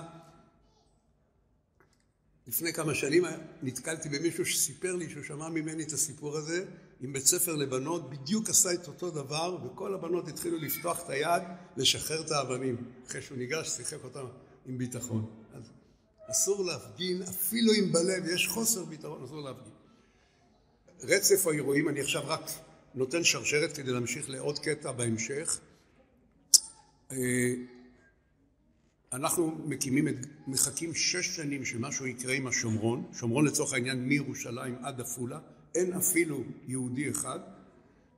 לפני 2.49 2.73
כמה 2.73 2.95
שנים 2.95 3.23
נתקלתי 3.63 4.09
במישהו 4.09 4.45
שסיפר 4.45 4.95
לי 4.95 5.09
שהוא 5.09 5.23
שמע 5.23 5.49
ממני 5.49 5.83
את 5.83 5.93
הסיפור 5.93 6.37
הזה 6.37 6.65
עם 7.01 7.13
בית 7.13 7.25
ספר 7.25 7.55
לבנות, 7.55 8.09
בדיוק 8.09 8.49
עשה 8.49 8.73
את 8.73 8.87
אותו 8.87 9.11
דבר 9.11 9.57
וכל 9.65 9.93
הבנות 9.93 10.27
התחילו 10.27 10.57
לפתוח 10.57 11.03
את 11.05 11.09
היד, 11.09 11.43
לשחרר 11.77 12.21
את 12.25 12.31
האבנים. 12.31 12.77
אחרי 13.07 13.21
שהוא 13.21 13.37
ניגש, 13.37 13.69
שיחק 13.69 14.03
אותם 14.03 14.25
עם 14.65 14.77
ביטחון. 14.77 15.25
אז 15.53 15.63
אסור 16.31 16.65
להפגין, 16.65 17.21
אפילו 17.21 17.73
אם 17.73 17.91
בלב 17.91 18.25
יש 18.25 18.47
חוסר 18.47 18.85
ביטחון, 18.85 19.23
אסור 19.23 19.41
להפגין. 19.41 19.73
רצף 21.03 21.47
האירועים, 21.47 21.89
אני 21.89 21.99
עכשיו 21.99 22.23
רק 22.27 22.51
נותן 22.95 23.23
שרשרת 23.23 23.75
כדי 23.75 23.91
להמשיך 23.91 24.29
לעוד 24.29 24.59
קטע 24.59 24.91
בהמשך. 24.91 25.59
אנחנו 29.13 29.57
מקימים, 29.65 30.07
את, 30.07 30.15
מחכים 30.47 30.93
שש 30.93 31.35
שנים 31.35 31.65
שמשהו 31.65 32.07
יקרה 32.07 32.33
עם 32.33 32.47
השומרון, 32.47 33.03
שומרון 33.13 33.45
לצורך 33.45 33.73
העניין 33.73 34.05
מירושלים 34.05 34.75
עד 34.81 35.01
עפולה, 35.01 35.39
אין 35.75 35.93
אפילו 35.93 36.43
יהודי 36.67 37.09
אחד. 37.09 37.39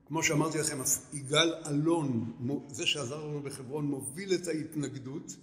כמו 0.08 0.24
שאמרתי 0.24 0.58
לכם, 0.58 0.78
יגאל 1.14 1.54
אלון, 1.68 2.34
זה 2.70 2.88
שעזר 2.88 3.26
לנו 3.26 3.42
בחברון, 3.42 3.86
מוביל 3.86 4.34
את 4.34 4.48
ההתנגדות. 4.48 5.36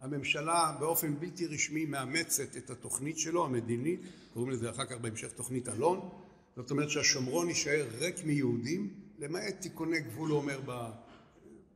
הממשלה 0.00 0.76
באופן 0.80 1.20
בלתי 1.20 1.46
רשמי 1.46 1.84
מאמצת 1.84 2.56
את 2.56 2.70
התוכנית 2.70 3.18
שלו, 3.18 3.44
המדינית, 3.44 4.00
קוראים 4.34 4.50
לזה 4.50 4.70
אחר 4.70 4.84
כך 4.84 4.96
בהמשך 5.00 5.32
תוכנית 5.32 5.68
אלון, 5.68 6.08
זאת 6.56 6.70
אומרת 6.70 6.90
שהשומרון 6.90 7.48
יישאר 7.48 7.86
ריק 7.98 8.24
מיהודים, 8.24 8.94
למעט 9.18 9.60
תיקוני 9.60 10.00
גבול, 10.00 10.30
הוא 10.30 10.38
אומר, 10.38 10.60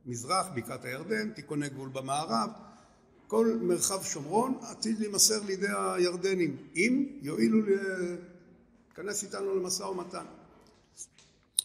במזרח, 0.05 0.47
בקעת 0.55 0.85
הירדן, 0.85 1.31
תיקוני 1.31 1.69
גבול 1.69 1.89
במערב, 1.89 2.49
כל 3.31 3.57
מרחב 3.61 4.03
שומרון 4.03 4.57
עתיד 4.61 4.99
להימסר 4.99 5.43
לידי 5.45 5.67
הירדנים, 5.69 6.57
אם 6.75 7.05
יואילו 7.21 7.57
להיכנס 8.87 9.23
איתנו 9.23 9.55
למשא 9.55 9.83
ומתן. 9.83 10.25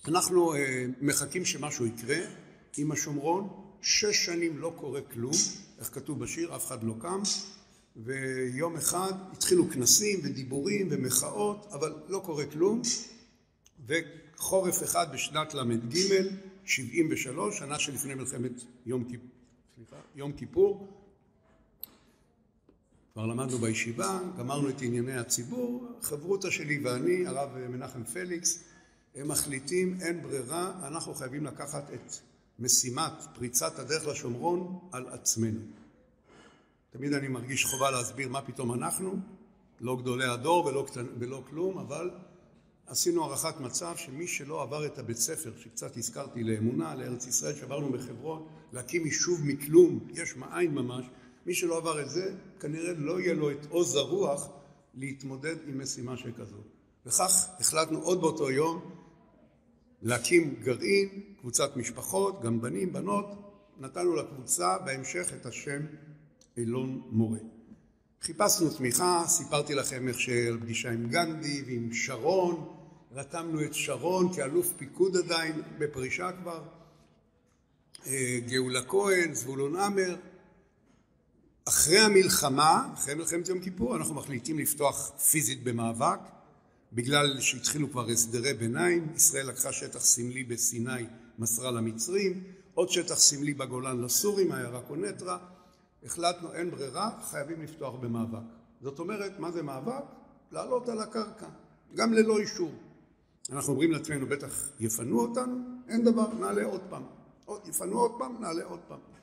אנחנו 0.09 0.55
אה, 0.55 0.87
מחכים 1.00 1.44
שמשהו 1.44 1.87
יקרה 1.87 2.16
עם 2.76 2.92
השומרון, 2.92 3.48
שש 3.83 4.24
שנים 4.26 4.59
לא 4.59 4.72
קורה 4.76 5.00
כלום, 5.00 5.33
איך 5.79 5.94
כתוב 5.94 6.20
בשיר, 6.20 6.57
אף 6.57 6.66
אחד 6.66 6.83
לא 6.83 6.94
קם, 7.00 7.20
ויום 7.96 8.76
אחד 8.76 9.12
התחילו 9.33 9.70
כנסים 9.70 10.20
ודיבורים 10.22 10.88
ומחאות, 10.90 11.66
אבל 11.72 11.94
לא 12.09 12.22
קורה 12.24 12.46
כלום, 12.46 12.83
וחורף 13.87 14.83
אחד 14.83 15.07
בשנת 15.12 15.55
ל"ג, 15.55 15.96
73, 16.64 17.59
שנה 17.59 17.79
שלפני 17.79 18.14
מלחמת 18.14 18.52
יום, 18.87 19.05
כיפ... 19.05 19.20
יום 20.14 20.33
כיפור. 20.33 20.96
כבר 23.16 23.26
למדנו 23.26 23.59
בישיבה, 23.59 24.20
גמרנו 24.38 24.68
את 24.68 24.83
ענייני 24.83 25.16
הציבור, 25.16 25.88
חברותא 26.02 26.50
שלי 26.50 26.79
ואני, 26.85 27.26
הרב 27.26 27.50
מנחם 27.68 28.05
פליקס, 28.05 28.64
הם 29.14 29.29
מחליטים, 29.29 29.98
אין 30.00 30.22
ברירה, 30.22 30.87
אנחנו 30.87 31.14
חייבים 31.14 31.44
לקחת 31.44 31.90
את 31.94 32.12
משימת 32.59 33.12
פריצת 33.35 33.79
הדרך 33.79 34.07
לשומרון 34.07 34.79
על 34.92 35.09
עצמנו. 35.09 35.61
תמיד 36.90 37.12
אני 37.12 37.29
מרגיש 37.29 37.64
חובה 37.64 37.90
להסביר 37.90 38.29
מה 38.29 38.42
פתאום 38.42 38.72
אנחנו, 38.72 39.16
לא 39.81 39.96
גדולי 39.96 40.26
הדור 40.26 40.66
ולא, 40.66 40.85
קטנ... 40.87 41.07
ולא 41.18 41.42
כלום, 41.50 41.79
אבל 41.79 42.11
עשינו 42.87 43.24
הערכת 43.24 43.61
מצב 43.61 43.96
שמי 43.96 44.26
שלא 44.26 44.62
עבר 44.62 44.87
את 44.87 44.98
הבית 44.98 45.16
ספר, 45.16 45.52
שקצת 45.59 45.96
הזכרתי 45.96 46.44
לאמונה, 46.44 46.94
לארץ 46.94 47.26
ישראל, 47.26 47.55
שעברנו 47.55 47.92
בחברון, 47.92 48.46
להקים 48.72 49.07
יישוב 49.07 49.40
מכלום, 49.44 49.98
יש 50.14 50.37
מאין 50.37 50.74
ממש, 50.74 51.05
מי 51.47 51.55
שלא 51.55 51.77
עבר 51.77 52.03
את 52.03 52.11
זה, 52.11 52.35
כנראה 52.61 52.93
לא 52.93 53.21
יהיה 53.21 53.35
לו 53.35 53.51
את 53.51 53.67
עוז 53.69 53.95
הרוח 53.95 54.49
להתמודד 54.95 55.57
עם 55.67 55.83
משימה 55.83 56.17
שכזו. 56.17 56.57
וכך 57.07 57.49
החלטנו 57.61 58.03
עוד 58.03 58.21
באותו 58.21 58.51
יום 58.51 58.91
להקים 60.03 60.55
גרעין, 60.63 61.09
קבוצת 61.41 61.77
משפחות, 61.77 62.43
גם 62.43 62.61
בנים, 62.61 62.93
בנות, 62.93 63.27
נתנו 63.81 64.17
לקבוצה 64.17 64.79
בהמשך 64.79 65.33
את 65.41 65.47
השם 65.47 65.83
אילון 66.57 67.03
מורה. 67.11 67.39
חיפשנו 68.23 68.71
תמיכה, 68.71 69.25
סיפרתי 69.27 69.75
לכם 69.75 70.09
איך 70.09 70.21
של 70.21 70.59
פגישה 70.61 70.91
עם 70.91 71.09
גנדי 71.09 71.63
ועם 71.67 71.93
שרון, 71.93 72.69
רתמנו 73.13 73.63
את 73.63 73.75
שרון 73.75 74.33
כאלוף 74.35 74.73
פיקוד 74.77 75.17
עדיין, 75.17 75.63
בפרישה 75.79 76.31
כבר, 76.33 76.63
אה, 78.07 78.39
גאולה 78.49 78.83
כהן, 78.83 79.35
זבולון 79.35 79.77
עמר. 79.77 80.17
אחרי 81.68 81.98
המלחמה, 81.98 82.88
אחרי 82.94 83.14
מלחמת 83.14 83.48
יום 83.48 83.61
כיפור, 83.61 83.96
אנחנו 83.96 84.14
מחליטים 84.14 84.59
לפתוח 84.59 85.11
פיזית 85.31 85.64
במאבק, 85.64 86.18
בגלל 86.92 87.40
שהתחילו 87.40 87.90
כבר 87.90 88.09
הסדרי 88.09 88.55
ביניים, 88.55 89.12
ישראל 89.16 89.46
לקחה 89.46 89.72
שטח 89.72 89.98
סמלי 89.98 90.44
בסיני, 90.44 91.07
מסרה 91.38 91.70
למצרים, 91.70 92.44
עוד 92.74 92.88
שטח 92.88 93.14
סמלי 93.14 93.55
בגולן 93.55 94.00
לסורים, 94.00 94.52
עיירה 94.52 94.81
קונטרה, 94.81 95.38
החלטנו 96.05 96.52
אין 96.52 96.70
ברירה, 96.70 97.11
חייבים 97.31 97.62
לפתוח 97.62 97.94
במאבק. 97.94 98.46
זאת 98.83 98.98
אומרת, 98.98 99.38
מה 99.38 99.52
זה 99.52 99.62
מאבק? 99.62 100.05
לעלות 100.52 100.88
על 100.88 101.00
הקרקע, 101.00 101.46
גם 101.94 102.12
ללא 102.12 102.38
אישור. 102.38 102.72
אנחנו 103.52 103.72
אומרים 103.72 103.92
לעצמנו, 103.92 104.26
בטח 104.26 104.68
יפנו 104.81 105.20
אותנו, 105.20 105.59
אין 105.88 106.05
דבר, 106.05 106.35
נעלה 106.40 106.64
עוד 106.64 106.81
פעם. 106.90 107.02
יפנו 107.64 107.98
עוד 107.98 108.12
פעם, 108.18 108.37
נעלה 108.40 108.64
עוד 108.64 108.81
פעם. 108.88 109.15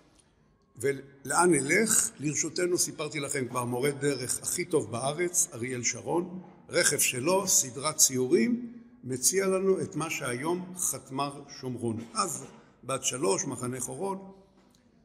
ולאן 0.78 1.52
נלך? 1.52 2.10
לרשותנו, 2.20 2.78
סיפרתי 2.78 3.20
לכם 3.20 3.48
כבר, 3.48 3.66
מורה 3.66 3.92
דרך 3.92 4.40
הכי 4.42 4.66
טוב 4.66 4.92
בארץ, 4.92 5.48
אריאל 5.54 5.84
שרון, 5.84 6.42
רכב 6.70 7.00
שלו, 7.00 7.48
סדרת 7.48 7.98
ציורים, 7.98 8.74
מציע 9.04 9.48
לנו 9.48 9.82
את 9.82 9.96
מה 9.96 10.10
שהיום 10.10 10.74
חתמר 10.78 11.42
שומרון. 11.60 12.04
אז 12.14 12.46
בת 12.84 13.04
שלוש, 13.04 13.46
מחנה 13.46 13.80
חורון, 13.80 14.32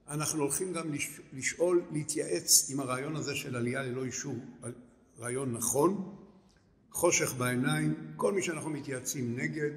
אנחנו 0.08 0.42
הולכים 0.42 0.72
גם 0.72 0.92
לשאול, 1.32 1.82
להתייעץ 1.92 2.70
עם 2.70 2.80
הרעיון 2.80 3.16
הזה 3.16 3.34
של 3.34 3.56
עלייה 3.56 3.82
ללא 3.82 4.04
אישור, 4.04 4.36
רעיון 5.18 5.52
נכון, 5.52 6.16
חושך 6.92 7.34
בעיניים, 7.34 7.94
כל 8.16 8.32
מי 8.32 8.42
שאנחנו 8.42 8.70
מתייעצים 8.70 9.38
נגד, 9.38 9.70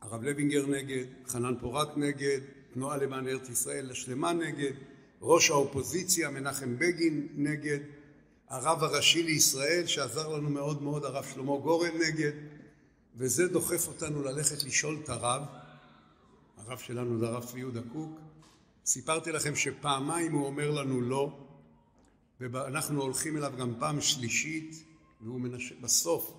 הרב 0.00 0.22
לוינגר 0.22 0.66
נגד, 0.66 1.04
חנן 1.26 1.54
פורק 1.60 1.88
נגד, 1.96 2.40
תנועה 2.74 2.96
למען 2.96 3.28
ארץ 3.28 3.48
ישראל 3.48 3.90
השלמה 3.90 4.32
נגד, 4.32 4.72
ראש 5.22 5.50
האופוזיציה 5.50 6.30
מנחם 6.30 6.78
בגין 6.78 7.28
נגד, 7.34 7.78
הרב 8.48 8.84
הראשי 8.84 9.22
לישראל 9.22 9.86
שעזר 9.86 10.28
לנו 10.28 10.50
מאוד 10.50 10.82
מאוד 10.82 11.04
הרב 11.04 11.24
שלמה 11.34 11.58
גורן 11.58 11.96
נגד, 12.06 12.32
וזה 13.16 13.48
דוחף 13.48 13.88
אותנו 13.88 14.22
ללכת 14.22 14.62
לשאול 14.62 14.98
את 15.04 15.08
הרב, 15.08 15.42
הרב 16.56 16.78
שלנו 16.78 17.18
זה 17.18 17.26
הרב 17.26 17.44
צבי 17.44 17.58
יהודה 17.58 17.80
קוק, 17.92 18.20
סיפרתי 18.84 19.32
לכם 19.32 19.56
שפעמיים 19.56 20.32
הוא 20.32 20.46
אומר 20.46 20.70
לנו 20.70 21.00
לא, 21.00 21.38
ואנחנו 22.40 23.02
הולכים 23.02 23.36
אליו 23.36 23.52
גם 23.58 23.72
פעם 23.78 24.00
שלישית, 24.00 24.84
והוא 25.20 25.40
מנש... 25.40 25.72
בסוף 25.72 26.34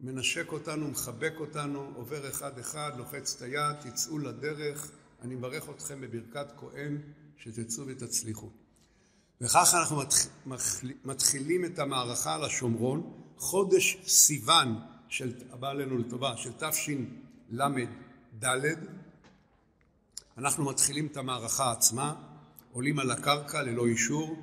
מנשק 0.00 0.52
אותנו, 0.52 0.88
מחבק 0.88 1.32
אותנו, 1.40 1.92
עובר 1.94 2.28
אחד 2.28 2.58
אחד, 2.58 2.92
לוחץ 2.98 3.36
את 3.36 3.42
היד, 3.42 3.76
תצאו 3.80 4.18
לדרך, 4.18 4.90
אני 5.22 5.34
מברך 5.34 5.70
אתכם 5.70 6.00
בברכת 6.00 6.46
כהן, 6.56 6.98
שתצאו 7.36 7.86
ותצליחו. 7.86 8.50
וכך 9.40 9.74
אנחנו 9.74 10.02
מתחילים 11.04 11.64
את 11.64 11.78
המערכה 11.78 12.34
על 12.34 12.44
השומרון, 12.44 13.22
חודש 13.36 13.98
סיוון, 14.06 14.80
של, 15.08 15.32
הבא 15.50 15.70
עלינו 15.70 15.98
לטובה, 15.98 16.36
של 16.36 16.50
תשל"ד, 16.52 17.64
אנחנו 20.38 20.64
מתחילים 20.64 21.06
את 21.06 21.16
המערכה 21.16 21.72
עצמה, 21.72 22.14
עולים 22.72 22.98
על 22.98 23.10
הקרקע 23.10 23.62
ללא 23.62 23.86
אישור. 23.86 24.36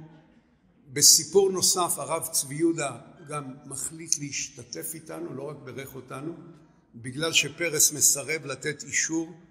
בסיפור 0.94 1.52
נוסף 1.52 1.94
הרב 1.98 2.28
צבי 2.32 2.56
יהודה 2.56 2.98
גם 3.28 3.54
מחליט 3.66 4.20
להשתתף 4.20 4.92
איתנו, 4.94 5.34
לא 5.34 5.50
רק 5.50 5.58
בירך 5.63 5.96
אותנו, 5.96 6.34
בגלל 6.96 7.34
שפרס 7.34 7.92
מסרב 7.92 8.46
לתת 8.46 8.84
אישור. 8.84 9.46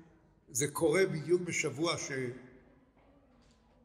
זה 0.48 0.68
קורה 0.68 1.06
בדיוק 1.06 1.42
בשבוע 1.42 1.94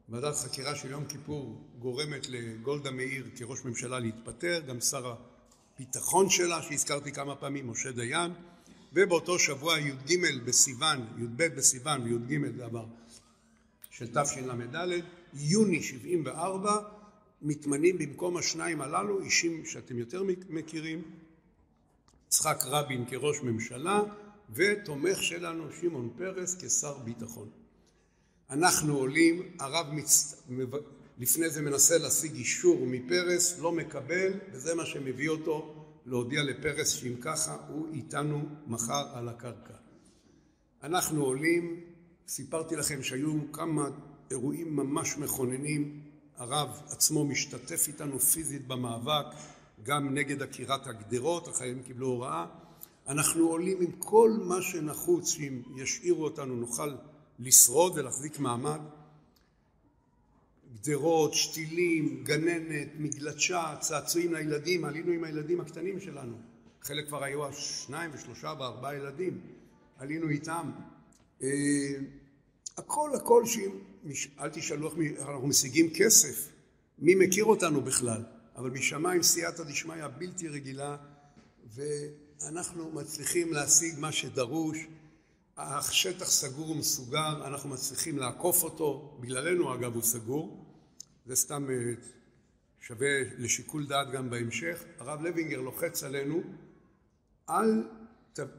שוועדת 0.08 0.36
חקירה 0.36 0.76
של 0.76 0.90
יום 0.90 1.04
כיפור 1.04 1.62
גורמת 1.78 2.28
לגולדה 2.28 2.90
מאיר 2.90 3.30
כראש 3.36 3.64
ממשלה 3.64 3.98
להתפטר, 3.98 4.60
גם 4.60 4.80
שר 4.80 5.14
הביטחון 5.76 6.30
שלה 6.30 6.62
שהזכרתי 6.62 7.12
כמה 7.12 7.36
פעמים, 7.36 7.70
משה 7.70 7.92
דיין, 7.92 8.32
ובאותו 8.92 9.38
שבוע 9.38 9.78
י"ג 9.78 10.18
בסיוון, 10.44 11.06
י"ב 11.18 11.42
בסיוון 11.44 12.02
וי"ג 12.02 12.60
עבר, 12.62 12.86
של 13.90 14.06
תשל"ד, 14.06 15.02
יוני 15.34 15.82
74, 15.82 16.80
מתמנים 17.42 17.98
במקום 17.98 18.36
השניים 18.36 18.80
הללו 18.80 19.20
אישים 19.20 19.64
שאתם 19.64 19.98
יותר 19.98 20.22
מכירים, 20.48 21.02
יצחק 22.26 22.62
רבין 22.64 23.04
כראש 23.10 23.40
ממשלה 23.40 24.00
ותומך 24.54 25.22
שלנו 25.22 25.64
שמעון 25.80 26.10
פרס 26.16 26.56
כשר 26.64 26.98
ביטחון. 26.98 27.48
אנחנו 28.50 28.96
עולים, 28.96 29.42
הרב 29.58 29.86
מצ... 29.92 30.42
לפני 31.18 31.50
זה 31.50 31.62
מנסה 31.62 31.98
להשיג 31.98 32.34
אישור 32.34 32.86
מפרס, 32.86 33.58
לא 33.58 33.72
מקבל, 33.72 34.32
וזה 34.52 34.74
מה 34.74 34.86
שמביא 34.86 35.28
אותו 35.28 35.84
להודיע 36.06 36.42
לפרס 36.42 36.88
שאם 36.88 37.14
ככה 37.20 37.56
הוא 37.68 37.86
איתנו 37.92 38.48
מחר 38.66 39.04
על 39.14 39.28
הקרקע. 39.28 39.74
אנחנו 40.82 41.24
עולים, 41.24 41.80
סיפרתי 42.28 42.76
לכם 42.76 43.02
שהיו 43.02 43.52
כמה 43.52 43.88
אירועים 44.30 44.76
ממש 44.76 45.16
מכוננים, 45.18 46.00
הרב 46.36 46.82
עצמו 46.90 47.24
משתתף 47.24 47.88
איתנו 47.88 48.18
פיזית 48.18 48.66
במאבק, 48.66 49.26
גם 49.82 50.14
נגד 50.14 50.42
עקירת 50.42 50.86
הגדרות, 50.86 51.48
החיילים 51.48 51.82
קיבלו 51.82 52.06
הוראה. 52.06 52.46
אנחנו 53.08 53.48
עולים 53.48 53.80
עם 53.80 53.92
כל 53.98 54.30
מה 54.44 54.62
שנחוץ, 54.62 55.28
שאם 55.28 55.62
ישאירו 55.76 56.24
אותנו 56.24 56.56
נוכל 56.56 56.94
לשרוד 57.38 57.98
ולהחזיק 57.98 58.38
מעמד. 58.38 58.80
גדרות, 60.80 61.34
שתילים, 61.34 62.24
גננת, 62.24 62.88
מגלשה, 62.98 63.74
צעצועים 63.80 64.34
לילדים, 64.34 64.84
עלינו 64.84 65.12
עם 65.12 65.24
הילדים 65.24 65.60
הקטנים 65.60 66.00
שלנו. 66.00 66.36
חלק 66.82 67.08
כבר 67.08 67.24
היו 67.24 67.52
שניים 67.52 68.10
ושלושה 68.14 68.54
וארבעה 68.58 68.96
ילדים, 68.96 69.40
עלינו 69.98 70.28
איתם. 70.28 70.70
אה, 71.42 71.48
הכל 72.76 73.10
הכל 73.14 73.46
שאם, 73.46 73.70
אל 74.40 74.50
תשאלו 74.50 74.88
איך 75.00 75.28
אנחנו 75.28 75.46
משיגים 75.46 75.90
כסף, 75.94 76.48
מי 76.98 77.14
מכיר 77.14 77.44
אותנו 77.44 77.80
בכלל, 77.80 78.22
אבל 78.56 78.70
משמיים 78.70 79.22
סייעתא 79.22 79.62
דשמיא 79.62 80.08
בלתי 80.18 80.48
רגילה 80.48 80.96
ואנחנו 82.44 82.90
מצליחים 82.90 83.52
להשיג 83.52 83.98
מה 83.98 84.12
שדרוש, 84.12 84.78
השטח 85.56 86.30
סגור 86.30 86.70
ומסוגר, 86.70 87.46
אנחנו 87.46 87.68
מצליחים 87.68 88.18
לעקוף 88.18 88.62
אותו, 88.62 89.18
בגללנו 89.20 89.74
אגב 89.74 89.94
הוא 89.94 90.02
סגור, 90.02 90.64
זה 91.26 91.36
סתם 91.36 91.70
אה, 91.70 91.94
שווה 92.80 93.08
לשיקול 93.38 93.86
דעת 93.86 94.10
גם 94.12 94.30
בהמשך. 94.30 94.84
הרב 94.98 95.22
לוינגר 95.22 95.60
לוחץ 95.60 96.02
עלינו, 96.02 96.42
אל 97.50 97.82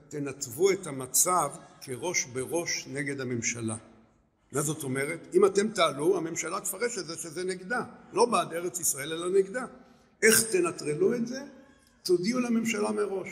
תנתבו 0.10 0.72
את 0.72 0.88
המצב 0.88 1.52
כראש 1.82 2.26
בראש 2.26 2.88
נגד 2.88 3.22
הממשלה. 3.22 3.78
מה 4.52 4.62
זאת 4.62 4.84
אומרת? 4.84 5.19
אם 5.34 5.46
אתם 5.46 5.69
תעלו, 5.69 6.17
הממשלה 6.17 6.62
תפרש 6.62 6.98
את 6.98 7.06
זה 7.06 7.17
שזה 7.17 7.43
נגדה, 7.43 7.84
לא 8.13 8.26
בעד 8.26 8.54
ארץ 8.54 8.80
ישראל 8.80 9.13
אלא 9.13 9.30
נגדה. 9.30 9.65
איך 10.22 10.43
תנטרלו 10.52 11.15
את 11.15 11.28
זה? 11.28 11.41
תודיעו 12.04 12.39
לממשלה 12.39 12.91
מראש. 12.91 13.30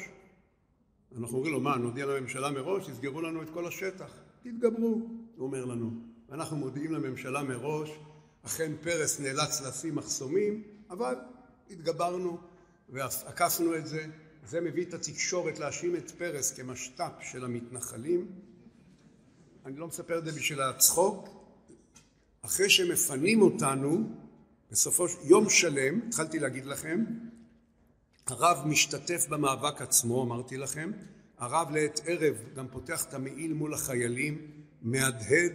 אנחנו 1.17 1.37
אומרים 1.37 1.53
לו, 1.53 1.59
מה, 1.59 1.77
נודיע 1.77 2.05
לממשלה 2.05 2.51
מראש? 2.51 2.89
יסגרו 2.89 3.21
לנו 3.21 3.41
את 3.41 3.49
כל 3.49 3.67
השטח. 3.67 4.11
תתגברו, 4.43 5.01
הוא 5.35 5.47
אומר 5.47 5.65
לנו. 5.65 5.91
ואנחנו 6.29 6.57
מודיעים 6.57 6.91
לממשלה 6.91 7.43
מראש, 7.43 7.89
אכן 8.45 8.71
פרס 8.81 9.19
נאלץ 9.19 9.61
לשים 9.61 9.95
מחסומים, 9.95 10.63
אבל 10.89 11.15
התגברנו 11.71 12.37
ועקפנו 12.89 13.75
את 13.75 13.87
זה. 13.87 14.05
זה 14.47 14.61
מביא 14.61 14.85
את 14.85 14.93
התקשורת 14.93 15.59
להאשים 15.59 15.95
את 15.95 16.11
פרס 16.11 16.51
כמשת"פ 16.51 17.11
של 17.21 17.45
המתנחלים. 17.45 18.31
אני 19.65 19.77
לא 19.77 19.87
מספר 19.87 20.17
את 20.17 20.25
זה 20.25 20.31
בשביל 20.31 20.61
הצחוק. 20.61 21.29
אחרי 22.41 22.69
שמפנים 22.69 23.41
אותנו, 23.41 24.09
בסופו 24.71 25.07
של 25.07 25.17
יום 25.23 25.49
שלם, 25.49 25.99
התחלתי 26.07 26.39
להגיד 26.39 26.65
לכם, 26.65 27.05
הרב 28.31 28.67
משתתף 28.67 29.27
במאבק 29.29 29.81
עצמו, 29.81 30.23
אמרתי 30.23 30.57
לכם, 30.57 30.91
הרב 31.37 31.71
לעת 31.71 31.99
ערב 32.05 32.35
גם 32.55 32.67
פותח 32.67 33.03
את 33.03 33.13
המעיל 33.13 33.53
מול 33.53 33.73
החיילים, 33.73 34.47
מהדהד, 34.81 35.53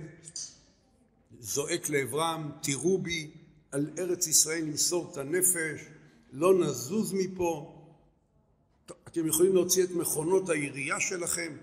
זועק 1.40 1.88
לעברם, 1.88 2.50
תראו 2.62 2.98
בי, 2.98 3.30
על 3.72 3.90
ארץ 3.98 4.26
ישראל 4.26 4.64
נמסור 4.64 5.10
את 5.12 5.16
הנפש, 5.16 5.84
לא 6.32 6.58
נזוז 6.58 7.12
מפה. 7.12 7.82
אתם 9.08 9.26
יכולים 9.26 9.54
להוציא 9.54 9.84
את 9.84 9.90
מכונות 9.90 10.48
העירייה 10.48 11.00
שלכם. 11.00 11.56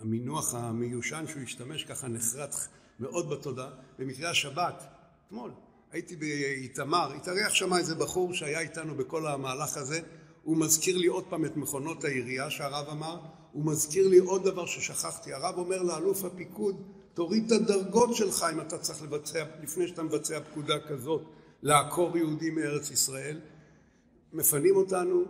המינוח 0.00 0.54
המיושן 0.54 1.24
שהוא 1.28 1.42
השתמש 1.42 1.84
ככה 1.84 2.08
נחרט 2.08 2.54
מאוד 3.00 3.30
בתודעה. 3.30 3.70
במקרה 3.98 4.30
השבת, 4.30 4.84
אתמול, 5.26 5.50
הייתי 5.92 6.16
באיתמר, 6.16 7.12
התארח 7.12 7.54
שם 7.54 7.74
איזה 7.74 7.94
בחור 7.94 8.34
שהיה 8.34 8.60
איתנו 8.60 8.94
בכל 8.94 9.26
המהלך 9.26 9.76
הזה, 9.76 10.00
הוא 10.48 10.56
מזכיר 10.56 10.96
לי 10.96 11.06
עוד 11.06 11.24
פעם 11.24 11.44
את 11.44 11.56
מכונות 11.56 12.04
העירייה 12.04 12.50
שהרב 12.50 12.86
אמר, 12.88 13.20
הוא 13.52 13.64
מזכיר 13.64 14.08
לי 14.08 14.18
עוד 14.18 14.44
דבר 14.44 14.66
ששכחתי, 14.66 15.32
הרב 15.32 15.58
אומר 15.58 15.82
לאלוף 15.82 16.24
הפיקוד, 16.24 16.82
תוריד 17.14 17.52
את 17.52 17.60
הדרגות 17.60 18.16
שלך 18.16 18.46
אם 18.52 18.60
אתה 18.60 18.78
צריך 18.78 19.02
לבצע, 19.02 19.44
לפני 19.62 19.88
שאתה 19.88 20.02
מבצע 20.02 20.40
פקודה 20.40 20.74
כזאת, 20.88 21.22
לעקור 21.62 22.18
יהודים 22.18 22.54
מארץ 22.54 22.90
ישראל. 22.90 23.40
מפנים 24.32 24.76
אותנו, 24.76 25.24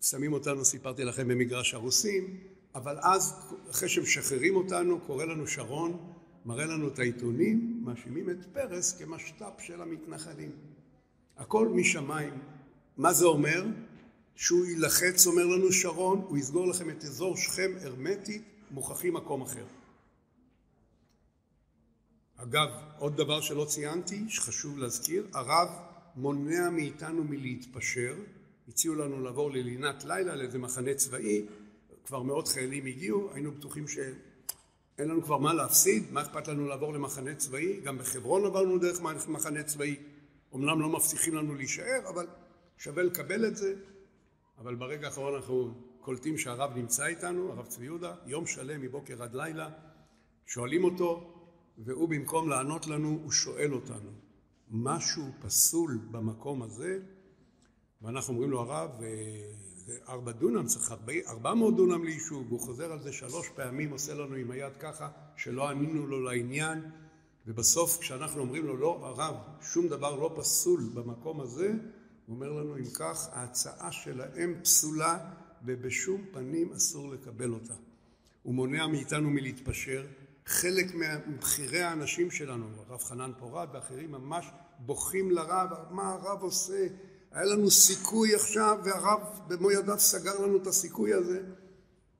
שמים 0.00 0.32
אותנו, 0.32 0.64
סיפרתי 0.64 1.04
לכם, 1.04 1.28
במגרש 1.28 1.74
הרוסים, 1.74 2.36
אבל 2.74 2.96
אז, 3.02 3.34
אחרי 3.70 3.88
שמשחררים 3.88 4.56
אותנו, 4.56 5.00
קורא 5.00 5.24
לנו 5.24 5.46
שרון, 5.46 6.12
מראה 6.44 6.66
לנו 6.66 6.88
את 6.88 6.98
העיתונים, 6.98 7.82
מאשימים 7.84 8.30
את 8.30 8.46
פרס 8.52 8.98
כמשת"פ 8.98 9.60
של 9.60 9.82
המתנחלים. 9.82 10.50
הכל 11.36 11.68
משמיים. 11.68 12.38
מה 12.96 13.12
זה 13.12 13.26
אומר? 13.26 13.64
שהוא 14.38 14.66
יילחץ, 14.66 15.26
אומר 15.26 15.46
לנו 15.46 15.72
שרון, 15.72 16.24
הוא 16.28 16.38
יסגור 16.38 16.66
לכם 16.66 16.90
את 16.90 17.04
אזור 17.04 17.36
שכם 17.36 17.72
הרמטית, 17.82 18.42
מוכרחים 18.70 19.14
מקום 19.14 19.42
אחר. 19.42 19.64
אגב, 22.36 22.68
עוד 22.98 23.16
דבר 23.16 23.40
שלא 23.40 23.64
ציינתי, 23.64 24.24
שחשוב 24.28 24.78
להזכיר, 24.78 25.26
הרב 25.34 25.68
מונע 26.16 26.70
מאיתנו 26.70 27.24
מלהתפשר, 27.24 28.14
הציעו 28.68 28.94
לנו 28.94 29.24
לעבור 29.24 29.50
ללינת 29.50 30.04
לילה 30.04 30.36
לאיזה 30.36 30.58
מחנה 30.58 30.94
צבאי, 30.94 31.46
כבר 32.06 32.22
מאות 32.22 32.48
חיילים 32.48 32.86
הגיעו, 32.86 33.30
היינו 33.34 33.52
בטוחים 33.52 33.88
שאין 33.88 35.08
לנו 35.08 35.22
כבר 35.22 35.38
מה 35.38 35.54
להפסיד, 35.54 36.12
מה 36.12 36.22
אכפת 36.22 36.48
לנו 36.48 36.66
לעבור 36.66 36.92
למחנה 36.92 37.34
צבאי, 37.34 37.80
גם 37.80 37.98
בחברון 37.98 38.44
עברנו 38.44 38.78
דרך 38.78 39.00
מחנה 39.28 39.62
צבאי, 39.62 39.96
אמנם 40.54 40.80
לא 40.80 40.88
מבטיחים 40.88 41.34
לנו 41.34 41.54
להישאר, 41.54 42.08
אבל 42.08 42.26
שווה 42.78 43.02
לקבל 43.02 43.46
את 43.46 43.56
זה, 43.56 43.74
אבל 44.58 44.74
ברגע 44.74 45.06
האחרון 45.06 45.34
אנחנו 45.34 45.74
קולטים 46.00 46.38
שהרב 46.38 46.76
נמצא 46.76 47.06
איתנו, 47.06 47.52
הרב 47.52 47.66
צבי 47.66 47.84
יהודה, 47.84 48.14
יום 48.26 48.46
שלם 48.46 48.80
מבוקר 48.80 49.22
עד 49.22 49.34
לילה, 49.34 49.70
שואלים 50.46 50.84
אותו, 50.84 51.34
והוא 51.78 52.08
במקום 52.08 52.48
לענות 52.48 52.86
לנו, 52.86 53.08
הוא 53.22 53.32
שואל 53.32 53.74
אותנו, 53.74 54.10
משהו 54.70 55.22
פסול 55.40 55.98
במקום 56.10 56.62
הזה? 56.62 56.98
ואנחנו 58.02 58.34
אומרים 58.34 58.50
לו, 58.50 58.60
הרב, 58.60 58.90
זה 59.76 59.98
ארבע 60.08 60.32
דונם, 60.32 60.66
צריך 60.66 60.94
ארבע 61.26 61.54
מאות 61.54 61.76
דונם 61.76 62.04
ליישוב, 62.04 62.46
והוא 62.48 62.60
חוזר 62.60 62.92
על 62.92 63.00
זה 63.00 63.12
שלוש 63.12 63.48
פעמים, 63.48 63.90
עושה 63.90 64.14
לנו 64.14 64.34
עם 64.34 64.50
היד 64.50 64.76
ככה, 64.76 65.08
שלא 65.36 65.68
ענינו 65.68 66.06
לו 66.06 66.20
לעניין, 66.20 66.90
ובסוף 67.46 67.98
כשאנחנו 68.00 68.40
אומרים 68.40 68.66
לו, 68.66 68.76
לא, 68.76 69.00
הרב, 69.02 69.34
שום 69.60 69.88
דבר 69.88 70.16
לא 70.16 70.32
פסול 70.36 70.80
במקום 70.94 71.40
הזה, 71.40 71.72
הוא 72.28 72.34
אומר 72.34 72.52
לנו, 72.52 72.76
אם 72.76 72.84
כך, 72.94 73.28
ההצעה 73.32 73.92
שלהם 73.92 74.54
פסולה 74.62 75.30
ובשום 75.64 76.24
פנים 76.32 76.72
אסור 76.72 77.12
לקבל 77.12 77.52
אותה. 77.52 77.74
הוא 78.42 78.54
מונע 78.54 78.86
מאיתנו 78.86 79.30
מלהתפשר. 79.30 80.06
חלק 80.46 80.86
מבכירי 80.94 81.82
האנשים 81.82 82.30
שלנו, 82.30 82.66
הרב 82.76 83.00
חנן 83.00 83.32
פורת 83.38 83.68
ואחרים, 83.72 84.12
ממש 84.12 84.46
בוכים 84.78 85.30
לרב, 85.30 85.68
מה 85.90 86.08
הרב 86.08 86.42
עושה? 86.42 86.86
היה 87.32 87.44
לנו 87.44 87.70
סיכוי 87.70 88.34
עכשיו, 88.34 88.78
והרב 88.84 89.40
במו 89.48 89.70
ידיו 89.70 89.98
סגר 89.98 90.38
לנו 90.38 90.56
את 90.56 90.66
הסיכוי 90.66 91.14
הזה. 91.14 91.42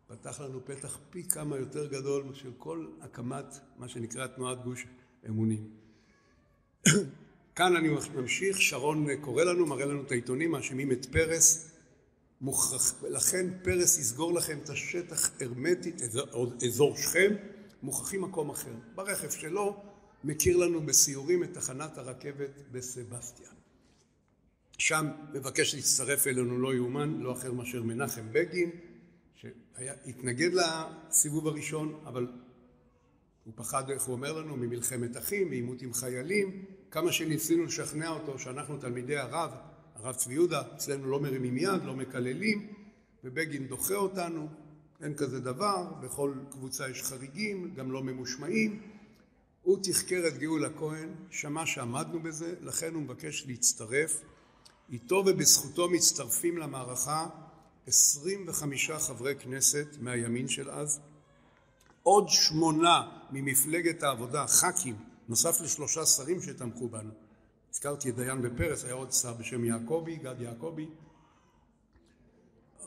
פתח 0.07 0.40
לנו 0.40 0.64
פתח 0.64 0.99
פי 1.11 1.29
כמה 1.29 1.57
יותר 1.57 1.87
גדול 1.87 2.35
של 2.35 2.51
כל 2.59 2.87
הקמת 3.01 3.59
מה 3.79 3.88
שנקרא 3.88 4.27
תנועת 4.27 4.64
גוש 4.64 4.87
אמונים. 5.29 5.71
כאן 7.59 7.77
אני 7.77 7.88
ממשיך, 8.14 8.62
שרון 8.62 9.07
קורא 9.21 9.44
לנו, 9.44 9.66
מראה 9.66 9.87
לנו 9.87 10.03
את 10.03 10.11
העיתונים, 10.11 10.51
מאשימים 10.51 10.92
את 10.92 11.07
פרס, 11.07 11.71
מוכרח, 12.40 13.05
לכן 13.11 13.47
פרס 13.62 13.99
יסגור 13.99 14.35
לכם 14.35 14.59
את 14.64 14.71
השטח 14.71 15.31
הרמטית, 15.40 16.03
אזור, 16.03 16.53
אזור 16.66 16.97
שכם, 16.97 17.35
מוכרחים 17.83 18.23
מקום 18.23 18.51
אחר. 18.51 18.71
ברכב 18.94 19.31
שלו 19.31 19.83
מכיר 20.25 20.57
לנו 20.57 20.81
בסיורים 20.81 21.44
את 21.44 21.55
תחנת 21.55 21.99
הרכבת 21.99 22.51
בסבסטיאן. 22.73 23.55
שם 24.79 25.07
מבקש 25.35 25.75
להצטרף 25.75 26.27
אלינו 26.27 26.59
לא 26.59 26.75
יאומן, 26.75 27.21
לא 27.21 27.33
אחר 27.33 27.53
מאשר 27.53 27.83
מנחם 27.83 28.27
בגין, 28.33 28.71
שהתנגד 29.35 30.51
לסיבוב 30.53 31.49
הראשון, 31.49 32.01
אבל 32.07 32.27
הוא 33.44 33.53
פחד, 33.57 33.90
איך 33.90 34.03
הוא 34.03 34.14
אומר 34.14 34.33
לנו, 34.33 34.57
ממלחמת 34.57 35.16
אחים, 35.16 35.49
מעימות 35.49 35.83
עם 35.83 35.92
חיילים, 35.92 36.64
כמה 36.90 37.12
שניסינו 37.12 37.64
לשכנע 37.64 38.09
אותו 38.09 38.38
שאנחנו 38.38 38.77
תלמידי 38.77 39.16
הרב, 39.16 39.51
הרב 39.94 40.14
צבי 40.14 40.35
יהודה, 40.35 40.62
אצלנו 40.74 41.07
לא 41.07 41.20
מרימים 41.20 41.57
יד, 41.57 41.85
לא 41.85 41.96
מקללים, 41.96 42.72
ובגין 43.24 43.66
דוחה 43.66 43.94
אותנו, 43.94 44.48
אין 45.03 45.14
כזה 45.14 45.40
דבר, 45.40 45.85
בכל 46.03 46.35
קבוצה 46.51 46.88
יש 46.88 47.03
חריגים, 47.03 47.74
גם 47.74 47.92
לא 47.92 48.03
ממושמעים. 48.03 48.83
הוא 49.62 49.79
תחקר 49.83 50.22
את 50.29 50.38
גאול 50.38 50.64
הכהן, 50.64 51.09
שמע 51.31 51.66
שעמדנו 51.66 52.22
בזה, 52.22 52.55
לכן 52.61 52.94
הוא 52.94 53.03
מבקש 53.03 53.44
להצטרף. 53.46 54.20
איתו 54.92 55.24
ובזכותו 55.27 55.90
מצטרפים 55.90 56.59
למערכה 56.59 57.27
25 57.87 58.90
חברי 58.90 59.35
כנסת 59.37 59.87
מהימין 60.01 60.48
של 60.48 60.70
אז, 60.70 61.01
עוד 62.03 62.29
שמונה 62.29 63.09
ממפלגת 63.31 64.03
העבודה, 64.03 64.46
ח"כים, 64.46 64.96
נוסף 65.29 65.61
לשלושה 65.61 66.07
שרים 66.07 66.43
שתמכו 66.43 66.88
בנו. 66.88 67.11
הזכרתי 67.71 68.11
את 68.11 68.17
דיין 68.17 68.43
בפרס, 68.43 68.85
היה 68.85 68.95
עוד 68.95 69.12
שר 69.12 69.33
בשם 69.33 69.64
יעקבי, 69.64 70.17
גד 70.17 70.41
יעקבי, 70.41 70.87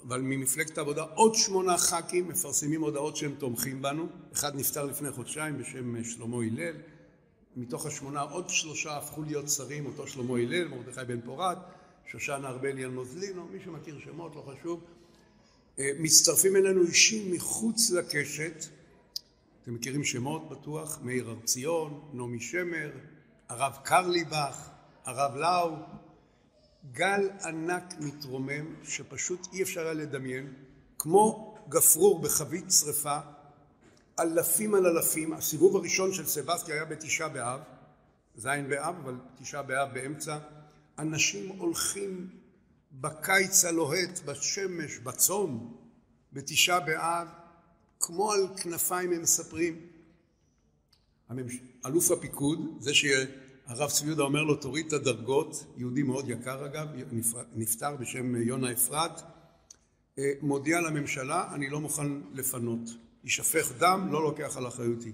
אבל 0.07 0.21
ממפלגת 0.21 0.77
העבודה 0.77 1.01
עוד 1.01 1.35
שמונה 1.35 1.77
ח"כים 1.77 2.27
מפרסמים 2.27 2.81
הודעות 2.81 3.15
שהם 3.15 3.35
תומכים 3.37 3.81
בנו, 3.81 4.07
אחד 4.33 4.55
נפטר 4.55 4.85
לפני 4.85 5.11
חודשיים 5.11 5.57
בשם 5.57 6.03
שלמה 6.03 6.37
הלל, 6.37 6.75
מתוך 7.55 7.85
השמונה 7.85 8.21
עוד 8.21 8.49
שלושה 8.49 8.97
הפכו 8.97 9.23
להיות 9.23 9.49
שרים, 9.49 9.85
אותו 9.85 10.07
שלמה 10.07 10.37
הלל, 10.37 10.67
מרדכי 10.67 11.05
בן 11.07 11.21
פורת, 11.21 11.57
שושנה 12.07 12.47
ארבלי 12.47 12.85
אלמוזלינו, 12.85 13.47
מי 13.51 13.59
שמכיר 13.63 13.99
שמות, 13.99 14.35
לא 14.35 14.41
חשוב. 14.41 14.83
אה, 15.79 15.91
מצטרפים 15.99 16.55
אלינו 16.55 16.81
אישים 16.81 17.31
מחוץ 17.31 17.91
לקשת, 17.91 18.65
אתם 19.61 19.73
מכירים 19.73 20.03
שמות 20.03 20.49
בטוח, 20.49 20.99
מאיר 21.01 21.29
הר 21.29 21.39
ציון, 21.45 22.09
נעמי 22.13 22.39
שמר, 22.39 22.91
הרב 23.49 23.77
קרליבך, 23.83 24.69
הרב 25.05 25.35
לאו, 25.35 25.75
גל 26.91 27.29
ענק 27.45 27.93
מתרומם 27.99 28.75
שפשוט 28.83 29.47
אי 29.53 29.63
אפשר 29.63 29.81
היה 29.81 29.93
לדמיין, 29.93 30.53
כמו 30.97 31.55
גפרור 31.69 32.21
בחבית 32.21 32.71
שרפה, 32.71 33.17
אלפים 34.19 34.75
על 34.75 34.85
אלפים, 34.87 35.33
הסיבוב 35.33 35.75
הראשון 35.75 36.13
של 36.13 36.25
סבסטיה 36.25 36.75
היה 36.75 36.85
בתשעה 36.85 37.29
באב, 37.29 37.59
זין 38.35 38.69
באב, 38.69 38.95
אבל 39.03 39.15
תשעה 39.41 39.63
באב 39.63 39.93
באמצע, 39.93 40.37
אנשים 40.99 41.49
הולכים 41.49 42.29
בקיץ 42.91 43.65
הלוהט, 43.65 44.19
בשמש, 44.25 44.97
בצום, 44.97 45.77
בתשעה 46.33 46.79
באב, 46.79 47.27
כמו 48.01 48.31
על 48.31 48.47
כנפיים 48.57 49.11
הם 49.11 49.21
מספרים. 49.21 49.87
אלוף 51.85 52.11
הפיקוד, 52.11 52.59
זה 52.79 52.93
שהרב 52.93 53.89
צבי 53.89 54.07
יהודה 54.07 54.23
אומר 54.23 54.43
לו 54.43 54.55
תוריד 54.55 54.87
את 54.87 54.93
הדרגות, 54.93 55.65
יהודי 55.77 56.03
מאוד 56.03 56.29
יקר 56.29 56.65
אגב, 56.65 56.87
נפטר 57.55 57.95
בשם 57.95 58.35
יונה 58.35 58.71
אפרת, 58.71 59.21
אה, 60.17 60.31
מודיע 60.41 60.81
לממשלה 60.81 61.53
אני 61.53 61.69
לא 61.69 61.81
מוכן 61.81 62.07
לפנות, 62.33 62.89
יישפך 63.23 63.71
דם, 63.77 64.07
לא 64.11 64.23
לוקח 64.23 64.57
על 64.57 64.67
אחריותי. 64.67 65.11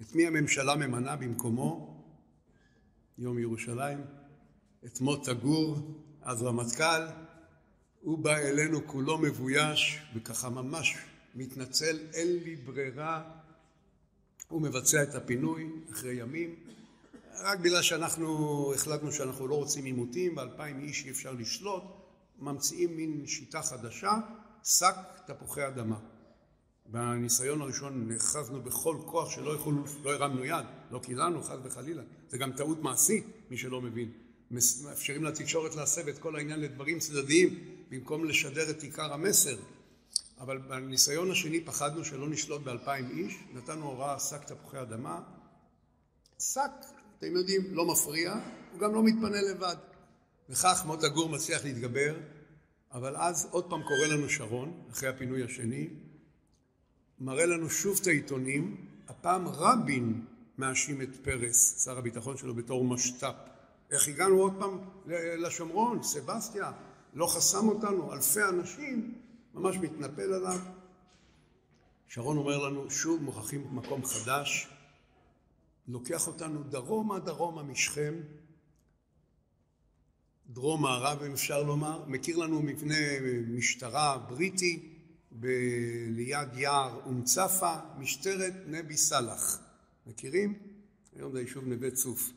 את 0.00 0.14
מי 0.14 0.26
הממשלה 0.26 0.76
ממנה 0.76 1.16
במקומו? 1.16 1.96
יום 3.18 3.38
ירושלים, 3.38 3.98
את 4.84 5.00
מוטה 5.00 5.32
גור, 5.32 5.76
אז 6.22 6.42
רמטכ"ל, 6.42 7.02
הוא 8.00 8.18
בא 8.18 8.36
אלינו 8.36 8.86
כולו 8.86 9.18
מבויש 9.18 9.98
וככה 10.14 10.48
ממש 10.48 10.96
מתנצל, 11.36 11.98
אין 12.14 12.36
לי 12.44 12.56
ברירה, 12.56 13.22
הוא 14.48 14.62
מבצע 14.62 15.02
את 15.02 15.14
הפינוי 15.14 15.70
אחרי 15.92 16.14
ימים, 16.14 16.54
רק 17.40 17.58
בגלל 17.58 17.82
שאנחנו 17.82 18.72
החלטנו 18.74 19.12
שאנחנו 19.12 19.48
לא 19.48 19.54
רוצים 19.54 19.84
עימותים, 19.84 20.34
באלפיים 20.34 20.80
איש 20.80 21.04
אי 21.04 21.10
אפשר 21.10 21.32
לשלוט, 21.32 21.82
ממציאים 22.38 22.96
מין 22.96 23.26
שיטה 23.26 23.62
חדשה, 23.62 24.12
שק 24.64 24.94
תפוחי 25.26 25.66
אדמה. 25.66 25.98
בניסיון 26.86 27.60
הראשון 27.60 28.08
נאחזנו 28.08 28.62
בכל 28.62 28.96
כוח 29.06 29.30
שלא 29.30 29.54
יכולנו, 29.54 29.84
לא 30.04 30.14
הרמנו 30.14 30.44
יד, 30.44 30.64
לא 30.90 30.98
קיללנו 30.98 31.42
חס 31.42 31.56
וחלילה, 31.64 32.02
זה 32.28 32.38
גם 32.38 32.52
טעות 32.52 32.82
מעשית, 32.82 33.24
מי 33.50 33.56
שלא 33.56 33.80
מבין. 33.80 34.12
מאפשרים 34.50 35.24
לתקשורת 35.24 35.74
להסב 35.74 36.08
את 36.08 36.18
כל 36.18 36.36
העניין 36.36 36.60
לדברים 36.60 36.98
צדדיים 36.98 37.58
במקום 37.90 38.24
לשדר 38.24 38.70
את 38.70 38.82
עיקר 38.82 39.12
המסר. 39.12 39.56
אבל 40.38 40.58
בניסיון 40.58 41.30
השני 41.30 41.60
פחדנו 41.64 42.04
שלא 42.04 42.28
נשלוט 42.28 42.62
באלפיים 42.62 43.10
איש, 43.10 43.44
נתנו 43.52 43.86
הוראה 43.86 44.18
שק 44.18 44.44
תפוחי 44.44 44.80
אדמה, 44.80 45.20
שק, 46.38 46.70
אתם 47.18 47.36
יודעים, 47.36 47.62
לא 47.74 47.86
מפריע, 47.86 48.34
הוא 48.72 48.80
גם 48.80 48.94
לא 48.94 49.02
מתפנה 49.02 49.42
לבד. 49.42 49.76
וכך 50.48 50.82
מוטה 50.86 51.08
גור 51.08 51.28
מצליח 51.28 51.64
להתגבר, 51.64 52.14
אבל 52.92 53.16
אז 53.16 53.48
עוד 53.50 53.70
פעם 53.70 53.82
קורא 53.82 54.06
לנו 54.06 54.28
שרון, 54.28 54.82
אחרי 54.90 55.08
הפינוי 55.08 55.44
השני, 55.44 55.88
מראה 57.18 57.46
לנו 57.46 57.70
שוב 57.70 57.98
את 58.02 58.06
העיתונים, 58.06 58.86
הפעם 59.08 59.48
רבין 59.48 60.24
מאשים 60.58 61.02
את 61.02 61.16
פרס, 61.22 61.84
שר 61.84 61.98
הביטחון 61.98 62.36
שלו, 62.36 62.54
בתור 62.54 62.84
משת"פ. 62.84 63.34
איך 63.90 64.08
הגענו 64.08 64.34
עוד 64.34 64.52
פעם 64.58 64.78
לשומרון, 65.38 66.02
סבסטיה, 66.02 66.72
לא 67.14 67.26
חסם 67.26 67.68
אותנו, 67.68 68.12
אלפי 68.12 68.42
אנשים, 68.42 69.14
ממש 69.56 69.76
מתנפל 69.76 70.32
עליו. 70.32 70.58
שרון 72.08 72.36
אומר 72.36 72.58
לנו, 72.58 72.90
שוב 72.90 73.22
מוכרחים 73.22 73.66
מקום 73.76 74.04
חדש, 74.04 74.68
לוקח 75.88 76.26
אותנו 76.26 76.62
דרומה 76.62 77.18
דרומה 77.18 77.62
משכם, 77.62 78.14
דרום 80.46 80.82
מערב 80.82 81.22
אם 81.22 81.32
אפשר 81.32 81.62
לומר, 81.62 82.04
מכיר 82.06 82.36
לנו 82.36 82.62
מבנה 82.62 82.94
משטרה 83.48 84.18
בריטי, 84.18 84.92
ב- 85.40 85.46
ליד 86.08 86.56
יער 86.56 87.00
אום 87.06 87.22
צפה, 87.22 87.74
משטרת 87.98 88.54
נבי 88.66 88.96
סאלח. 88.96 89.60
מכירים? 90.06 90.58
היום 91.16 91.32
זה 91.32 91.38
היישוב 91.38 91.64
נווה 91.64 91.90
צוף. 91.90 92.30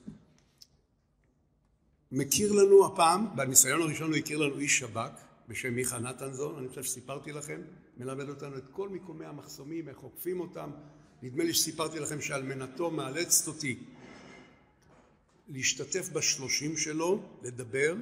מכיר 2.12 2.52
לנו 2.52 2.86
הפעם, 2.86 3.36
בניסיון 3.36 3.82
הראשון 3.82 4.10
הוא 4.10 4.18
הכיר 4.18 4.38
לנו 4.38 4.60
איש 4.60 4.80
שב"כ 4.80 5.29
בשם 5.50 5.74
מיכה 5.74 6.00
נתנזון, 6.00 6.58
אני 6.58 6.70
חושב 6.70 6.84
שסיפרתי 6.84 7.32
לכם, 7.32 7.62
מלמד 7.98 8.30
אותנו 8.30 8.58
את 8.58 8.64
כל 8.72 8.90
מיקומי 8.90 9.26
המחסומים, 9.26 9.90
איך 9.90 9.98
עוקפים 9.98 10.40
אותם. 10.40 10.72
נדמה 11.22 11.44
לי 11.44 11.54
שסיפרתי 11.54 12.00
לכם 12.00 12.22
שאלמנתו 12.22 12.92
מאלצת 12.92 13.48
אותי 13.48 13.80
להשתתף 15.48 16.10
בשלושים 16.10 16.78
שלו, 16.78 17.24
לדבר, 17.44 17.96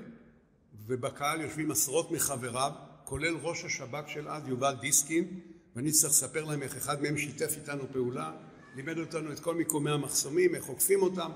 ובקהל 0.86 1.42
יושבים 1.42 1.72
עשרות 1.72 2.12
מחבריו, 2.12 2.72
כולל 3.06 3.36
ראש 3.42 3.64
השב"כ 3.64 4.08
של 4.08 4.30
אז, 4.30 4.48
יובל 4.48 4.76
דיסקין, 4.82 5.40
ואני 5.76 5.92
צריך 5.92 6.14
לספר 6.14 6.46
להם 6.46 6.64
איך 6.64 6.76
אחד 6.76 7.02
מהם 7.02 7.18
שיתף 7.18 7.56
איתנו 7.56 7.84
פעולה, 7.92 8.32
לימד 8.76 8.98
אותנו 8.98 9.32
את 9.32 9.40
כל 9.40 9.56
מיקומי 9.56 9.92
המחסומים, 9.92 10.56
איך 10.56 10.66
עוקפים 10.66 11.02
אותם. 11.02 11.32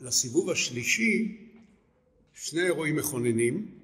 לסיבוב 0.00 0.50
השלישי, 0.50 1.46
שני 2.34 2.62
אירועים 2.62 2.96
מכוננים. 2.96 3.75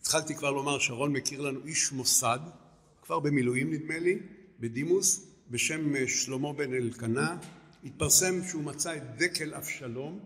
התחלתי 0.00 0.34
כבר 0.34 0.50
לומר, 0.50 0.78
שרון 0.78 1.12
מכיר 1.12 1.40
לנו 1.40 1.60
איש 1.64 1.92
מוסד, 1.92 2.38
כבר 3.02 3.20
במילואים 3.20 3.72
נדמה 3.72 3.98
לי, 3.98 4.18
בדימוס, 4.60 5.26
בשם 5.50 6.06
שלמה 6.06 6.52
בן 6.52 6.74
אלקנה. 6.74 7.36
התפרסם 7.84 8.44
שהוא 8.48 8.62
מצא 8.62 8.96
את 8.96 9.16
דקל 9.16 9.54
אבשלום 9.54 10.20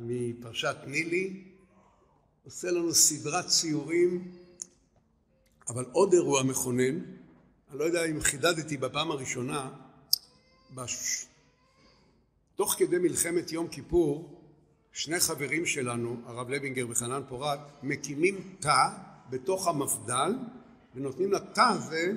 מפרשת 0.00 0.76
נילי, 0.86 1.44
עושה 2.44 2.70
לנו 2.70 2.94
סדרת 2.94 3.46
ציורים, 3.46 4.32
אבל 5.68 5.84
עוד 5.92 6.12
אירוע 6.12 6.42
מכונן, 6.42 7.00
אני 7.70 7.78
לא 7.78 7.84
יודע 7.84 8.04
אם 8.04 8.20
חידדתי 8.20 8.76
בפעם 8.76 9.10
הראשונה, 9.10 9.70
בש... 10.74 11.26
תוך 12.54 12.74
כדי 12.78 12.98
מלחמת 12.98 13.52
יום 13.52 13.68
כיפור, 13.68 14.35
שני 14.96 15.20
חברים 15.20 15.66
שלנו, 15.66 16.16
הרב 16.26 16.50
לוינגר 16.50 16.86
וחנן 16.90 17.22
פורת, 17.28 17.58
מקימים 17.82 18.56
תא 18.60 18.88
בתוך 19.30 19.68
המפד"ל 19.68 20.34
ונותנים 20.94 21.32
לתא 21.32 21.60
הזה 21.60 22.12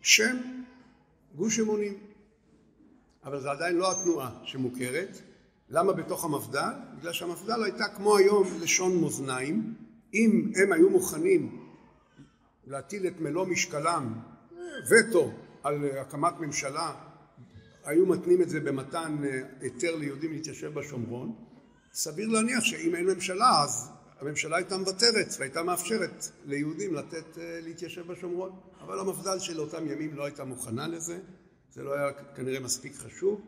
שם 0.00 0.36
גוש 1.36 1.60
אמונים. 1.60 1.98
אבל 3.24 3.40
זה 3.40 3.50
עדיין 3.50 3.76
לא 3.76 3.92
התנועה 3.92 4.30
שמוכרת. 4.44 5.18
למה 5.70 5.92
בתוך 5.92 6.24
המפד"ל? 6.24 6.72
בגלל 6.98 7.12
שהמפד"ל 7.12 7.64
הייתה 7.64 7.84
כמו 7.96 8.16
היום 8.16 8.48
לשון 8.60 9.00
מאזניים. 9.00 9.74
אם 10.14 10.52
הם 10.56 10.72
היו 10.72 10.90
מוכנים 10.90 11.68
להטיל 12.66 13.06
את 13.06 13.20
מלוא 13.20 13.46
משקלם, 13.46 14.14
וטו, 14.90 15.32
על 15.62 15.84
הקמת 15.98 16.40
ממשלה, 16.40 16.94
היו 17.84 18.06
מתנים 18.06 18.42
את 18.42 18.48
זה 18.48 18.60
במתן 18.60 19.16
היתר 19.60 19.96
ליהודים 19.96 20.32
להתיישב 20.32 20.74
בשומרון, 20.74 21.43
סביר 21.94 22.28
להניח 22.28 22.64
שאם 22.64 22.94
אין 22.94 23.06
ממשלה 23.06 23.62
אז 23.62 23.88
הממשלה 24.20 24.56
הייתה 24.56 24.76
מוותרת 24.78 25.34
והייתה 25.38 25.62
מאפשרת 25.62 26.28
ליהודים 26.44 26.94
לתת 26.94 27.24
להתיישב 27.36 28.12
בשומרון, 28.12 28.50
אבל 28.80 28.98
המפד"ל 28.98 29.38
של 29.38 29.60
אותם 29.60 29.90
ימים 29.90 30.14
לא 30.14 30.24
הייתה 30.24 30.44
מוכנה 30.44 30.88
לזה. 30.88 31.18
זה 31.72 31.82
לא 31.82 31.94
היה 31.94 32.12
כנראה 32.36 32.60
מספיק 32.60 32.96
חשוב, 32.96 33.40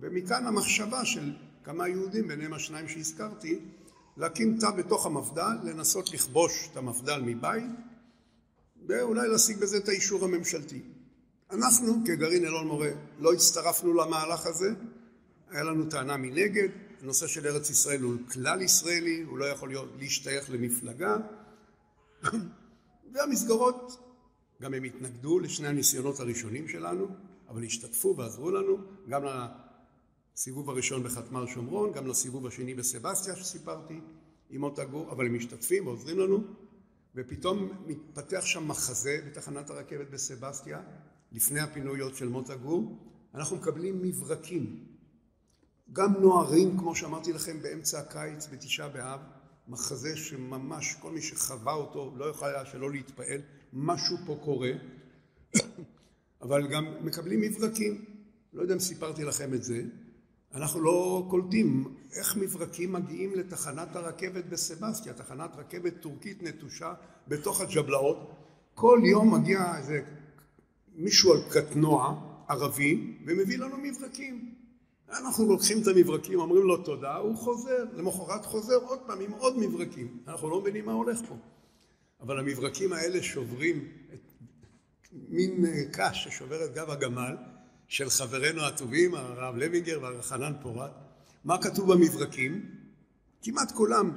ומכאן 0.00 0.46
המחשבה 0.46 1.04
של 1.04 1.32
כמה 1.64 1.88
יהודים, 1.88 2.28
ביניהם 2.28 2.52
השניים 2.52 2.88
שהזכרתי, 2.88 3.60
להקים 4.16 4.58
תא 4.60 4.70
בתוך 4.70 5.06
המפד"ל, 5.06 5.56
לנסות 5.62 6.12
לכבוש 6.12 6.68
את 6.72 6.76
המפד"ל 6.76 7.22
מבית, 7.24 7.64
ואולי 8.88 9.28
להשיג 9.28 9.58
בזה 9.58 9.76
את 9.76 9.88
האישור 9.88 10.24
הממשלתי. 10.24 10.82
אנחנו 11.50 11.94
כגרעין 12.06 12.44
אלון 12.44 12.66
מורה 12.66 12.90
לא 13.18 13.32
הצטרפנו 13.32 13.94
למהלך 13.94 14.46
הזה, 14.46 14.70
היה 15.50 15.62
לנו 15.62 15.84
טענה 15.84 16.16
מנגד, 16.16 16.68
הנושא 17.04 17.26
של 17.26 17.46
ארץ 17.46 17.70
ישראל 17.70 18.00
הוא 18.00 18.14
כלל 18.32 18.62
ישראלי, 18.62 19.22
הוא 19.22 19.38
לא 19.38 19.44
יכול 19.44 19.68
להיות, 19.68 19.88
להשתייך 19.98 20.50
למפלגה, 20.50 21.16
והמסגרות, 23.12 23.98
גם 24.62 24.74
הם 24.74 24.84
התנגדו 24.84 25.38
לשני 25.38 25.68
הניסיונות 25.68 26.20
הראשונים 26.20 26.68
שלנו, 26.68 27.06
אבל 27.48 27.64
השתתפו 27.64 28.14
ועזרו 28.16 28.50
לנו, 28.50 28.76
גם 29.08 29.22
לסיבוב 30.34 30.70
הראשון 30.70 31.02
בחתמר 31.02 31.46
שומרון, 31.46 31.92
גם 31.92 32.06
לסיבוב 32.06 32.46
השני 32.46 32.74
בסבסטיה 32.74 33.36
שסיפרתי 33.36 34.00
עם 34.50 34.60
מוטה 34.60 34.84
גור, 34.84 35.12
אבל 35.12 35.26
הם 35.26 35.34
משתתפים 35.34 35.86
ועוזרים 35.86 36.18
לנו, 36.18 36.44
ופתאום 37.14 37.84
מתפתח 37.86 38.44
שם 38.44 38.68
מחזה 38.68 39.20
בתחנת 39.26 39.70
הרכבת 39.70 40.10
בסבסטיה, 40.10 40.82
לפני 41.32 41.60
הפינויות 41.60 42.16
של 42.16 42.28
מוטה 42.28 42.56
גור, 42.56 42.98
אנחנו 43.34 43.56
מקבלים 43.56 44.02
מברקים, 44.02 44.93
גם 45.94 46.12
נוערים, 46.20 46.78
כמו 46.78 46.94
שאמרתי 46.96 47.32
לכם, 47.32 47.62
באמצע 47.62 47.98
הקיץ, 47.98 48.48
בתשעה 48.52 48.88
באב, 48.88 49.20
מחזה 49.68 50.16
שממש 50.16 50.94
כל 51.00 51.10
מי 51.10 51.22
שחווה 51.22 51.72
אותו 51.72 52.14
לא 52.16 52.24
יכול 52.24 52.48
היה 52.48 52.66
שלא 52.66 52.90
להתפעל, 52.90 53.40
משהו 53.72 54.16
פה 54.26 54.38
קורה. 54.44 54.70
אבל 56.42 56.66
גם 56.68 56.84
מקבלים 57.00 57.40
מברקים. 57.40 58.04
לא 58.52 58.62
יודע 58.62 58.74
אם 58.74 58.80
סיפרתי 58.80 59.24
לכם 59.24 59.54
את 59.54 59.64
זה. 59.64 59.82
אנחנו 60.54 60.80
לא 60.80 61.26
קולטים 61.30 61.94
איך 62.12 62.36
מברקים 62.36 62.92
מגיעים 62.92 63.34
לתחנת 63.34 63.96
הרכבת 63.96 64.44
בסבסטיה, 64.44 65.12
תחנת 65.12 65.50
רכבת 65.56 66.00
טורקית 66.00 66.42
נטושה 66.42 66.94
בתוך 67.28 67.60
הג'בלאות. 67.60 68.30
כל 68.74 69.00
יום 69.04 69.34
מגיע 69.34 69.76
איזה 69.78 70.00
מישהו 70.94 71.32
על 71.32 71.40
קטנוע 71.50 72.20
ערבי 72.48 73.16
ומביא 73.26 73.58
לנו 73.58 73.76
מברקים. 73.76 74.63
אנחנו 75.10 75.46
לוקחים 75.46 75.82
את 75.82 75.86
המברקים, 75.86 76.40
אומרים 76.40 76.62
לו 76.62 76.76
תודה, 76.76 77.16
הוא 77.16 77.36
חוזר, 77.36 77.84
למחרת 77.94 78.44
חוזר 78.44 78.76
עוד 78.76 78.98
פעם 79.06 79.20
עם 79.20 79.32
עוד 79.32 79.58
מברקים. 79.58 80.18
אנחנו 80.28 80.50
לא 80.50 80.60
מבינים 80.60 80.86
מה 80.86 80.92
הולך 80.92 81.18
פה. 81.28 81.36
אבל 82.20 82.38
המברקים 82.38 82.92
האלה 82.92 83.22
שוברים 83.22 83.88
את 84.14 84.32
מין 85.12 85.66
קש 85.92 86.24
ששובר 86.24 86.64
את 86.64 86.74
גב 86.74 86.90
הגמל 86.90 87.36
של 87.88 88.10
חברינו 88.10 88.62
הטובים, 88.62 89.14
הרב 89.14 89.56
לוינגר 89.56 89.98
והחנן 90.02 90.52
פורת. 90.62 90.90
מה 91.44 91.62
כתוב 91.62 91.92
במברקים? 91.92 92.70
כמעט 93.42 93.72
כולם. 93.72 94.16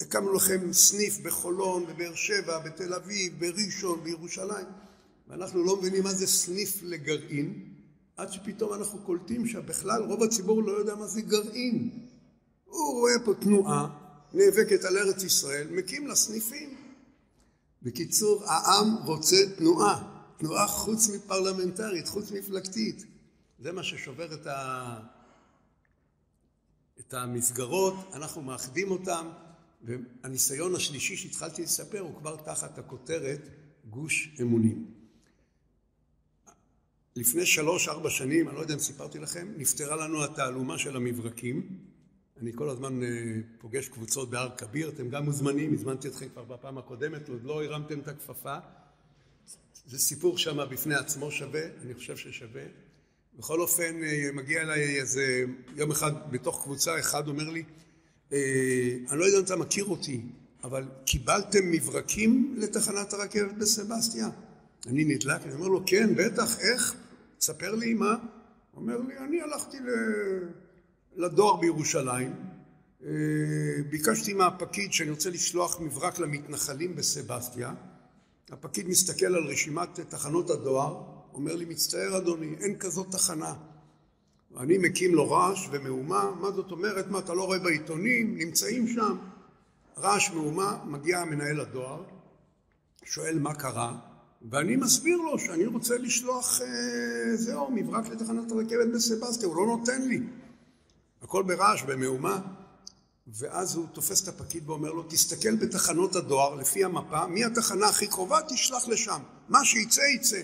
הקמנו 0.00 0.32
לכם 0.32 0.72
סניף 0.72 1.18
בחולון, 1.20 1.86
בבאר 1.86 2.14
שבע, 2.14 2.58
בתל 2.58 2.94
אביב, 2.94 3.40
בראשון, 3.40 4.04
בירושלים. 4.04 4.66
ואנחנו 5.28 5.64
לא 5.64 5.76
מבינים 5.76 6.02
מה 6.02 6.14
זה 6.14 6.26
סניף 6.26 6.82
לגרעין, 6.82 7.71
עד 8.22 8.32
שפתאום 8.32 8.74
אנחנו 8.74 8.98
קולטים 8.98 9.46
שבכלל 9.46 10.02
רוב 10.02 10.22
הציבור 10.22 10.62
לא 10.62 10.72
יודע 10.72 10.94
מה 10.94 11.06
זה 11.06 11.22
גרעין. 11.22 12.06
הוא 12.64 13.00
רואה 13.00 13.12
פה 13.24 13.34
תנועה, 13.34 13.88
נאבקת 14.34 14.84
על 14.84 14.98
ארץ 14.98 15.22
ישראל, 15.22 15.68
מקים 15.70 16.06
לה 16.06 16.14
סניפים. 16.14 16.76
בקיצור, 17.82 18.44
העם 18.44 18.96
רוצה 19.04 19.36
תנועה, 19.56 20.22
תנועה 20.36 20.66
חוץ 20.66 21.08
מפרלמנטרית, 21.08 22.08
חוץ 22.08 22.30
מפלגתית. 22.30 23.06
זה 23.58 23.72
מה 23.72 23.82
ששובר 23.82 24.34
את, 24.34 24.46
ה... 24.46 25.00
את 27.00 27.14
המסגרות, 27.14 27.94
אנחנו 28.12 28.42
מאחדים 28.42 28.90
אותם, 28.90 29.28
והניסיון 29.82 30.74
השלישי 30.74 31.16
שהתחלתי 31.16 31.62
לספר 31.62 32.00
הוא 32.00 32.14
כבר 32.18 32.36
תחת 32.36 32.78
הכותרת 32.78 33.40
גוש 33.90 34.36
אמונים. 34.40 35.01
לפני 37.16 37.46
שלוש-ארבע 37.46 38.10
שנים, 38.10 38.48
אני 38.48 38.56
לא 38.56 38.60
יודע 38.60 38.74
אם 38.74 38.78
סיפרתי 38.78 39.18
לכם, 39.18 39.48
נפתרה 39.56 39.96
לנו 39.96 40.24
התעלומה 40.24 40.78
של 40.78 40.96
המברקים. 40.96 41.66
אני 42.40 42.52
כל 42.54 42.68
הזמן 42.68 43.02
אה, 43.02 43.08
פוגש 43.58 43.88
קבוצות 43.88 44.30
בהר 44.30 44.50
כביר, 44.56 44.88
אתם 44.88 45.08
גם 45.08 45.24
מוזמנים, 45.24 45.74
הזמנתי 45.74 46.08
אתכם 46.08 46.28
כבר 46.28 46.44
בפעם 46.44 46.78
הקודמת, 46.78 47.28
עוד 47.28 47.44
לא 47.44 47.64
הרמתם 47.64 47.98
את 47.98 48.08
הכפפה. 48.08 48.56
זה 49.86 49.98
סיפור 49.98 50.38
שם 50.38 50.58
בפני 50.70 50.94
עצמו 50.94 51.30
שווה, 51.30 51.62
אני 51.84 51.94
חושב 51.94 52.16
ששווה. 52.16 52.62
בכל 53.38 53.60
אופן, 53.60 54.02
אה, 54.04 54.28
מגיע 54.34 54.62
אליי 54.62 55.00
איזה, 55.00 55.44
יום 55.76 55.90
אחד 55.90 56.12
בתוך 56.30 56.62
קבוצה, 56.62 57.00
אחד 57.00 57.28
אומר 57.28 57.50
לי, 57.50 57.62
אה, 58.32 58.38
אני 59.10 59.18
לא 59.18 59.24
יודע 59.24 59.38
אם 59.38 59.44
אתה 59.44 59.56
מכיר 59.56 59.84
אותי, 59.84 60.20
אבל 60.64 60.84
קיבלתם 61.06 61.70
מברקים 61.70 62.54
לתחנת 62.58 63.12
הרכבת 63.12 63.54
בסבסטיה? 63.54 64.28
אני 64.86 65.04
נדלק, 65.04 65.42
אני 65.44 65.54
אומר 65.54 65.68
לו, 65.68 65.82
כן, 65.86 66.14
בטח, 66.16 66.58
איך? 66.58 66.94
תספר 67.38 67.74
לי 67.74 67.94
מה. 67.94 68.16
הוא 68.70 68.82
אומר 68.82 68.96
לי, 68.96 69.18
אני 69.18 69.42
הלכתי 69.42 69.76
לדואר 71.16 71.56
בירושלים, 71.56 72.32
אה, 73.04 73.10
ביקשתי 73.90 74.32
מהפקיד 74.32 74.92
שאני 74.92 75.10
רוצה 75.10 75.30
לשלוח 75.30 75.80
מברק 75.80 76.18
למתנחלים 76.18 76.96
בסבסטיה, 76.96 77.74
הפקיד 78.50 78.88
מסתכל 78.88 79.26
על 79.26 79.46
רשימת 79.46 80.00
תחנות 80.00 80.50
הדואר, 80.50 81.02
אומר 81.32 81.56
לי, 81.56 81.64
מצטער 81.64 82.16
אדוני, 82.16 82.54
אין 82.60 82.78
כזאת 82.78 83.06
תחנה. 83.10 83.54
אני 84.56 84.78
מקים 84.78 85.14
לו 85.14 85.30
רעש 85.30 85.68
ומהומה, 85.70 86.30
מה 86.40 86.50
זאת 86.50 86.70
אומרת? 86.70 87.10
מה, 87.10 87.18
אתה 87.18 87.34
לא 87.34 87.44
רואה 87.44 87.58
בעיתונים? 87.58 88.38
נמצאים 88.38 88.88
שם. 88.88 89.16
רעש 89.98 90.30
מהומה, 90.30 90.78
מגיע 90.84 91.24
מנהל 91.24 91.60
הדואר, 91.60 92.02
שואל 93.04 93.38
מה 93.38 93.54
קרה, 93.54 93.98
ואני 94.50 94.76
מסביר 94.76 95.16
לו 95.16 95.38
שאני 95.38 95.66
רוצה 95.66 95.98
לשלוח, 95.98 96.60
אה, 96.60 97.36
זהו, 97.36 97.70
מברק 97.70 98.08
לתחנת 98.08 98.52
הרכבת 98.52 98.88
בסבסטיה, 98.94 99.48
הוא 99.48 99.56
לא 99.56 99.66
נותן 99.66 100.02
לי. 100.02 100.20
הכל 101.22 101.42
ברעש, 101.42 101.82
במהומה. 101.82 102.40
ואז 103.26 103.74
הוא 103.74 103.86
תופס 103.92 104.22
את 104.22 104.28
הפקיד 104.28 104.68
ואומר 104.68 104.92
לו, 104.92 105.02
תסתכל 105.02 105.56
בתחנות 105.56 106.16
הדואר 106.16 106.54
לפי 106.54 106.84
המפה, 106.84 107.26
מי 107.26 107.44
התחנה 107.44 107.86
הכי 107.86 108.06
קרובה, 108.06 108.38
תשלח 108.48 108.88
לשם. 108.88 109.20
מה 109.48 109.64
שיצא, 109.64 110.00
יצא. 110.00 110.40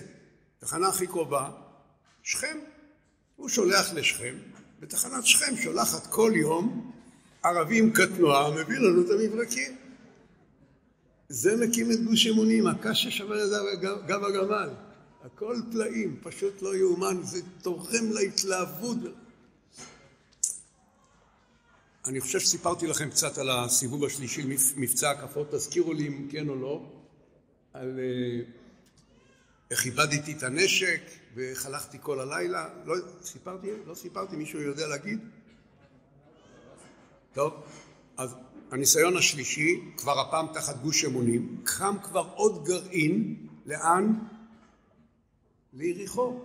תחנה 0.59 0.87
הכי 0.87 1.07
קרובה, 1.07 1.51
שכם. 2.23 2.57
הוא 3.35 3.49
שולח 3.49 3.93
לשכם, 3.93 4.35
ותחנת 4.81 5.25
שכם 5.25 5.57
שולחת 5.57 6.07
כל 6.07 6.31
יום 6.35 6.91
ערבים 7.43 7.93
כתנועה, 7.93 8.51
מביא 8.51 8.77
לנו 8.77 9.01
את 9.01 9.09
המברקים. 9.09 9.78
זה 11.29 11.55
מקים 11.55 11.91
את 11.91 12.03
גוש 12.03 12.27
אמונים, 12.27 12.67
הקש 12.67 13.03
ששבר 13.03 13.43
את 13.73 13.79
גב 14.07 14.23
הגמל. 14.23 14.69
הכל 15.23 15.55
פלאים, 15.71 16.19
פשוט 16.23 16.61
לא 16.61 16.75
יאומן, 16.75 17.17
זה 17.23 17.41
תורם 17.61 18.11
להתלהבות. 18.11 18.97
אני 22.05 22.21
חושב 22.21 22.39
שסיפרתי 22.39 22.87
לכם 22.87 23.09
קצת 23.09 23.37
על 23.37 23.49
הסיבוב 23.49 24.05
השלישי, 24.05 24.43
מבצע 24.77 25.11
הקפות, 25.11 25.51
תזכירו 25.51 25.93
לי 25.93 26.07
אם 26.07 26.27
כן 26.31 26.49
או 26.49 26.55
לא, 26.55 26.85
על 27.73 27.99
אה, 27.99 28.41
איך 29.71 29.85
איבדתי 29.85 30.33
את 30.33 30.43
הנשק 30.43 31.01
ואיך 31.35 31.65
הלכתי 31.65 31.97
כל 32.01 32.19
הלילה. 32.19 32.69
לא 32.85 32.95
סיפרתי? 33.23 33.67
לא 33.85 33.95
סיפרתי? 33.95 34.35
מישהו 34.35 34.61
יודע 34.61 34.87
להגיד? 34.87 35.19
טוב, 37.33 37.53
אז 38.17 38.35
הניסיון 38.71 39.17
השלישי, 39.17 39.81
כבר 39.97 40.19
הפעם 40.19 40.47
תחת 40.53 40.81
גוש 40.81 41.05
אמונים, 41.05 41.61
קם 41.63 41.95
כבר 42.03 42.29
עוד 42.35 42.65
גרעין, 42.65 43.47
לאן? 43.65 44.13
ליריחו. 45.73 46.39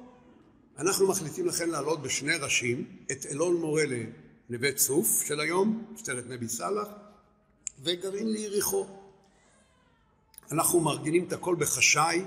אנחנו 0.79 1.07
מחליטים 1.07 1.47
לכן 1.47 1.71
לעלות 1.71 2.03
בשני 2.03 2.37
ראשים, 2.37 2.85
את 3.13 3.27
אלון 3.27 3.57
מורה 3.57 3.83
לנווה 4.49 4.73
צוף 4.73 5.23
של 5.27 5.41
היום, 5.41 5.85
משטרת 5.95 6.25
נבי 6.27 6.49
סאלח, 6.49 6.89
וגרעין 7.83 8.33
ליריחו. 8.33 8.87
אנחנו 10.53 10.81
מארגנים 10.81 11.25
את 11.25 11.33
הכל 11.33 11.57
בחשאי, 11.59 12.25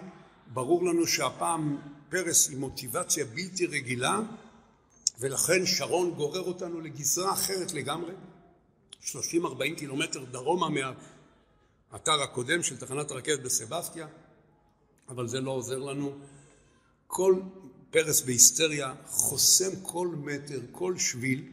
ברור 0.53 0.85
לנו 0.85 1.07
שהפעם 1.07 1.77
פרס 2.09 2.49
עם 2.49 2.59
מוטיבציה 2.59 3.25
בלתי 3.25 3.65
רגילה, 3.65 4.19
ולכן 5.19 5.65
שרון 5.65 6.11
גורר 6.11 6.41
אותנו 6.41 6.81
לגזרה 6.81 7.33
אחרת 7.33 7.73
לגמרי. 7.73 8.13
30-40 9.07 9.75
קילומטר 9.77 10.23
דרומה 10.23 10.67
מהאתר 10.69 12.21
הקודם 12.21 12.63
של 12.63 12.77
תחנת 12.77 13.11
הרכבת 13.11 13.39
בסבסטיה, 13.39 14.07
אבל 15.09 15.27
זה 15.27 15.41
לא 15.41 15.51
עוזר 15.51 15.79
לנו. 15.79 16.17
כל 17.07 17.41
פרס 17.89 18.21
בהיסטריה 18.21 18.93
חוסם 19.05 19.81
כל 19.81 20.07
מטר, 20.07 20.59
כל 20.71 20.97
שביל, 20.97 21.43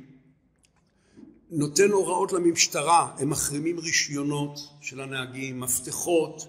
נותן 1.50 1.90
הוראות 1.90 2.32
למשטרה, 2.32 3.16
הם 3.18 3.30
מחרימים 3.30 3.78
רישיונות 3.78 4.58
של 4.80 5.00
הנהגים, 5.00 5.60
מפתחות. 5.60 6.46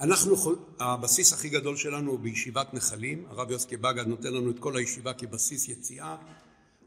אנחנו, 0.00 0.36
הבסיס 0.78 1.32
הכי 1.32 1.48
גדול 1.48 1.76
שלנו 1.76 2.10
הוא 2.10 2.18
בישיבת 2.18 2.74
נחלים, 2.74 3.24
הרב 3.28 3.50
יוסקי 3.50 3.76
בגד 3.76 4.06
נותן 4.06 4.32
לנו 4.32 4.50
את 4.50 4.58
כל 4.58 4.76
הישיבה 4.76 5.12
כבסיס 5.12 5.68
יציאה. 5.68 6.16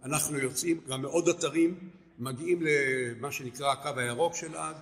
אנחנו 0.04 0.38
יוצאים 0.38 0.82
גם 0.90 1.02
מעוד 1.02 1.30
אתרים, 1.30 1.90
מגיעים 2.20 2.62
למה 2.62 3.32
שנקרא 3.32 3.72
הקו 3.72 4.00
הירוק 4.00 4.36
של 4.36 4.56
עד, 4.56 4.76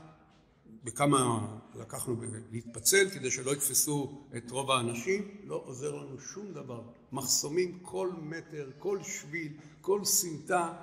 בכמה 0.83 1.47
לקחנו 1.75 2.15
להתפצל 2.51 3.09
כדי 3.09 3.31
שלא 3.31 3.51
יתפסו 3.51 4.25
את 4.37 4.51
רוב 4.51 4.71
האנשים, 4.71 5.27
לא 5.43 5.63
עוזר 5.65 5.95
לנו 5.95 6.19
שום 6.19 6.53
דבר. 6.53 6.81
מחסומים 7.11 7.79
כל 7.81 8.09
מטר, 8.21 8.69
כל 8.79 8.99
שביל, 9.03 9.51
כל 9.81 10.05
סמטה, 10.05 10.73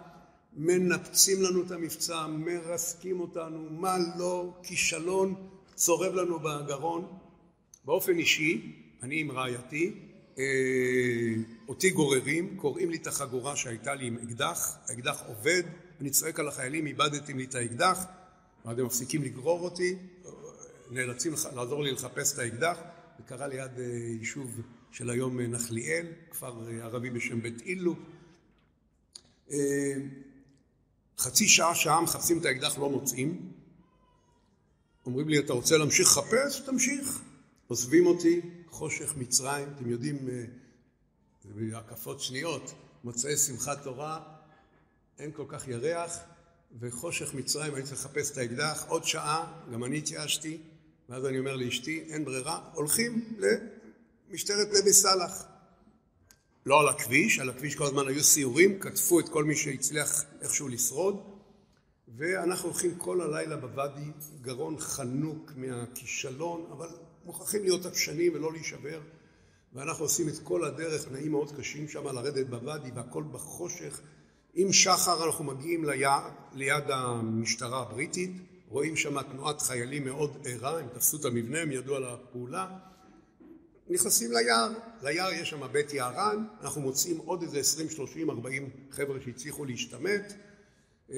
מנפצים 0.56 1.42
לנו 1.42 1.62
את 1.66 1.70
המבצע, 1.70 2.26
מרסקים 2.26 3.20
אותנו, 3.20 3.68
מה 3.70 3.96
לא, 4.18 4.54
כישלון 4.62 5.34
צורב 5.74 6.14
לנו 6.14 6.38
בגרון. 6.38 7.18
באופן 7.84 8.18
אישי, 8.18 8.76
אני 9.02 9.20
עם 9.20 9.30
רעייתי, 9.30 9.92
אה, 10.38 10.44
אותי 11.68 11.90
גוררים, 11.90 12.56
קוראים 12.56 12.90
לי 12.90 12.96
את 12.96 13.06
החגורה 13.06 13.56
שהייתה 13.56 13.94
לי 13.94 14.06
עם 14.06 14.18
אקדח, 14.18 14.76
האקדח 14.88 15.22
עובד, 15.26 15.62
אני 16.00 16.10
צועק 16.10 16.40
על 16.40 16.48
החיילים, 16.48 16.86
איבדתם 16.86 17.38
לי 17.38 17.44
את 17.44 17.54
האקדח, 17.54 18.04
ואז 18.64 18.78
הם 18.78 18.86
מפסיקים 18.86 19.22
לגרור 19.22 19.60
אותי, 19.60 19.96
נאלצים 20.90 21.32
לעזור 21.56 21.82
לי 21.82 21.92
לחפש 21.92 22.34
את 22.34 22.38
האקדח, 22.38 22.78
זה 23.18 23.24
קרה 23.24 23.46
ליד 23.46 23.70
אה, 23.78 23.84
יישוב 24.20 24.60
של 24.90 25.10
היום 25.10 25.40
אה, 25.40 25.46
נחליאל, 25.46 26.06
כפר 26.30 26.68
אה, 26.68 26.84
ערבי 26.84 27.10
בשם 27.10 27.42
בית 27.42 27.60
אילו. 27.60 27.94
חצי 31.18 31.48
שעה, 31.48 31.74
שעה 31.74 32.00
מחפשים 32.00 32.38
את 32.38 32.44
האקדח, 32.44 32.78
לא 32.78 32.90
מוצאים. 32.90 33.52
אומרים 35.06 35.28
לי, 35.28 35.38
אתה 35.38 35.52
רוצה 35.52 35.76
להמשיך 35.78 36.08
לחפש? 36.08 36.60
תמשיך. 36.60 37.20
עוזבים 37.68 38.06
אותי, 38.06 38.40
חושך 38.68 39.16
מצרים, 39.16 39.68
אתם 39.76 39.90
יודעים, 39.90 40.28
זה 41.44 41.50
בהקפות 41.54 42.20
שניות, 42.20 42.74
מוצאי 43.04 43.36
שמחת 43.36 43.82
תורה, 43.84 44.39
אין 45.20 45.32
כל 45.32 45.44
כך 45.48 45.68
ירח, 45.68 46.18
וחושך 46.80 47.34
מצרים, 47.34 47.74
הייתי 47.74 47.88
צריך 47.88 48.04
לחפש 48.04 48.30
את 48.30 48.38
האקדח, 48.38 48.84
עוד 48.88 49.04
שעה, 49.04 49.52
גם 49.72 49.84
אני 49.84 49.98
התייאשתי, 49.98 50.58
ואז 51.08 51.26
אני 51.26 51.38
אומר 51.38 51.56
לאשתי, 51.56 52.04
אין 52.08 52.24
ברירה, 52.24 52.70
הולכים 52.74 53.36
למשטרת 54.30 54.68
נבי 54.68 54.92
סאלח. 54.92 55.44
לא 56.66 56.80
על 56.80 56.88
הכביש, 56.88 57.38
על 57.38 57.50
הכביש 57.50 57.74
כל 57.74 57.84
הזמן 57.84 58.08
היו 58.08 58.24
סיורים, 58.24 58.78
קטפו 58.78 59.20
את 59.20 59.28
כל 59.28 59.44
מי 59.44 59.56
שהצליח 59.56 60.24
איכשהו 60.40 60.68
לשרוד, 60.68 61.22
ואנחנו 62.16 62.68
הולכים 62.68 62.94
כל 62.94 63.20
הלילה 63.20 63.56
בוואדי, 63.56 64.10
גרון 64.42 64.78
חנוק 64.78 65.52
מהכישלון, 65.56 66.66
אבל 66.72 66.88
מוכרחים 67.24 67.62
להיות 67.62 67.86
עקשנים 67.86 68.34
ולא 68.34 68.52
להישבר, 68.52 69.00
ואנחנו 69.72 70.04
עושים 70.04 70.28
את 70.28 70.38
כל 70.42 70.64
הדרך, 70.64 71.08
תנאים 71.08 71.30
מאוד 71.30 71.56
קשים 71.56 71.88
שם, 71.88 72.06
לרדת 72.06 72.46
בוואדי 72.46 72.90
והכל 72.94 73.24
בחושך, 73.32 74.00
עם 74.54 74.72
שחר 74.72 75.26
אנחנו 75.26 75.44
מגיעים 75.44 75.84
ליד, 75.84 76.10
ליד 76.54 76.84
המשטרה 76.90 77.82
הבריטית, 77.82 78.30
רואים 78.68 78.96
שם 78.96 79.22
תנועת 79.22 79.62
חיילים 79.62 80.04
מאוד 80.04 80.36
ערה, 80.44 80.78
הם 80.78 80.86
תפסו 80.94 81.16
את 81.16 81.24
המבנה, 81.24 81.60
הם 81.60 81.72
ידעו 81.72 81.96
על 81.96 82.04
הפעולה, 82.04 82.78
נכנסים 83.88 84.30
ליער, 84.32 84.72
ליער 85.02 85.32
יש 85.32 85.50
שם 85.50 85.72
בית 85.72 85.94
יערן, 85.94 86.44
אנחנו 86.62 86.80
מוצאים 86.80 87.18
עוד 87.18 87.42
איזה 87.42 87.58
20, 87.58 87.90
30, 87.90 88.30
40 88.30 88.70
חבר'ה 88.90 89.18
שהצליחו 89.24 89.64
להשתמט, 89.64 90.32
אה, 91.10 91.16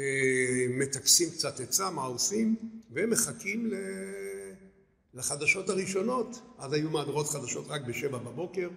מטכסים 0.78 1.30
קצת 1.30 1.60
עצה, 1.60 1.90
מה 1.90 2.02
עושים, 2.02 2.56
והם 2.90 3.10
מחכים 3.10 3.70
לחדשות 5.14 5.68
הראשונות, 5.68 6.40
אז 6.58 6.72
היו 6.72 6.90
מהדורות 6.90 7.26
חדשות 7.28 7.66
רק 7.68 7.82
בשבע 7.82 8.18
בבוקר. 8.18 8.68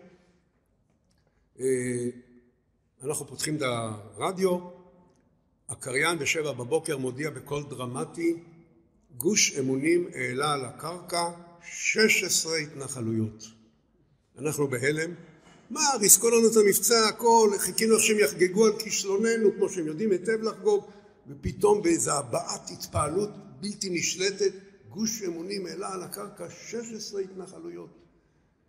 אנחנו 3.05 3.27
פותחים 3.27 3.57
את 3.57 3.61
הרדיו, 3.61 4.59
הקריין 5.69 6.19
בשבע 6.19 6.51
בבוקר 6.51 6.97
מודיע 6.97 7.29
בקול 7.29 7.63
דרמטי, 7.69 8.35
גוש 9.17 9.57
אמונים 9.59 10.07
העלה 10.13 10.53
על 10.53 10.65
הקרקע 10.65 11.29
16 11.63 12.57
התנחלויות. 12.57 13.43
אנחנו 14.37 14.67
בהלם, 14.67 15.13
מה, 15.69 15.81
ריסקו 15.99 16.29
לנו 16.29 16.47
את 16.51 16.55
המבצע, 16.55 17.07
הכל, 17.07 17.49
חיכינו 17.57 17.95
איך 17.95 18.03
שהם 18.03 18.19
יחגגו 18.19 18.65
על 18.65 18.79
כישלוננו, 18.79 19.49
כמו 19.55 19.69
שהם 19.69 19.87
יודעים 19.87 20.11
היטב 20.11 20.41
לחגוג, 20.41 20.85
ופתאום 21.27 21.81
באיזו 21.81 22.11
הבעת 22.11 22.69
התפעלות 22.69 23.29
בלתי 23.59 23.89
נשלטת, 23.89 24.51
גוש 24.89 25.23
אמונים 25.23 25.65
העלה 25.65 25.93
על 25.93 26.03
הקרקע 26.03 26.49
16 26.49 27.21
התנחלויות. 27.21 27.89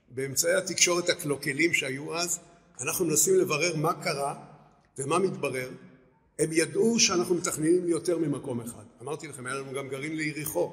באמצעי 0.09 0.55
התקשורת 0.55 1.09
הקלוקלים 1.09 1.75
שהיו 1.75 2.17
אז, 2.17 2.39
אנחנו 2.81 3.05
מנסים 3.05 3.35
לברר 3.35 3.77
מה 3.77 4.03
קרה 4.03 4.35
ומה 4.99 5.19
מתברר. 5.19 5.71
הם 6.39 6.53
ידעו 6.53 7.01
שאנחנו 7.01 7.35
מתכננים 7.35 7.85
ליותר 7.85 8.19
ממקום 8.19 8.61
אחד. 8.61 8.85
אמרתי 9.03 9.29
לכם, 9.29 9.47
היה 9.47 9.55
לנו 9.55 9.73
גם 9.73 9.89
גרעין 9.89 10.17
ליריחו. 10.17 10.73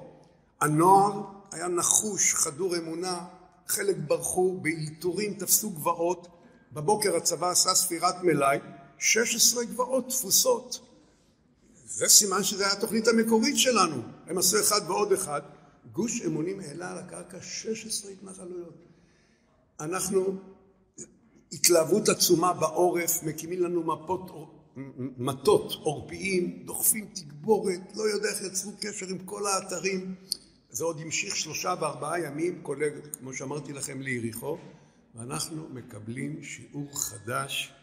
הנוער 0.61 1.23
היה 1.51 1.67
נחוש, 1.67 2.33
חדור 2.33 2.77
אמונה, 2.77 3.25
חלק 3.67 3.95
ברחו, 4.07 4.59
באלתורים 4.61 5.33
תפסו 5.33 5.69
גבעות, 5.69 6.27
בבוקר 6.71 7.15
הצבא 7.15 7.49
עשה 7.49 7.75
ספירת 7.75 8.15
מלאי, 8.23 8.57
16 8.97 9.65
גבעות 9.65 10.09
תפוסות. 10.09 10.79
זה 11.85 12.07
סימן 12.07 12.43
שזו 12.43 12.63
הייתה 12.63 12.77
התוכנית 12.77 13.07
המקורית 13.07 13.57
שלנו. 13.57 14.01
הם 14.27 14.37
עשו 14.37 14.59
אחד 14.59 14.81
ועוד 14.87 15.13
אחד. 15.13 15.41
גוש 15.91 16.21
אמונים 16.21 16.59
העלה 16.59 16.91
על 16.91 16.97
הקרקע 16.97 17.37
16 17.41 18.11
התנחלויות. 18.11 18.73
אנחנו, 19.79 20.37
התלהבות 21.53 22.09
עצומה 22.09 22.53
בעורף, 22.53 23.23
מקימים 23.23 23.63
לנו 23.63 23.83
מפות, 23.83 24.31
מטות 25.17 25.73
עורפיים, 25.73 26.63
דוחפים 26.65 27.07
תגבורת, 27.13 27.81
לא 27.95 28.03
יודע 28.03 28.29
איך 28.29 28.41
יצרו 28.41 28.71
קשר 28.81 29.07
עם 29.07 29.17
כל 29.25 29.47
האתרים. 29.47 30.15
זה 30.69 30.83
עוד 30.83 30.99
המשיך 31.01 31.35
שלושה 31.35 31.75
וארבעה 31.81 32.19
ימים, 32.19 32.59
כולל, 32.63 32.89
כמו 33.19 33.33
שאמרתי 33.33 33.73
לכם, 33.73 34.01
ליריחו, 34.01 34.57
ואנחנו 35.15 35.69
מקבלים 35.69 36.43
שיעור 36.43 37.01
חדש, 37.01 37.73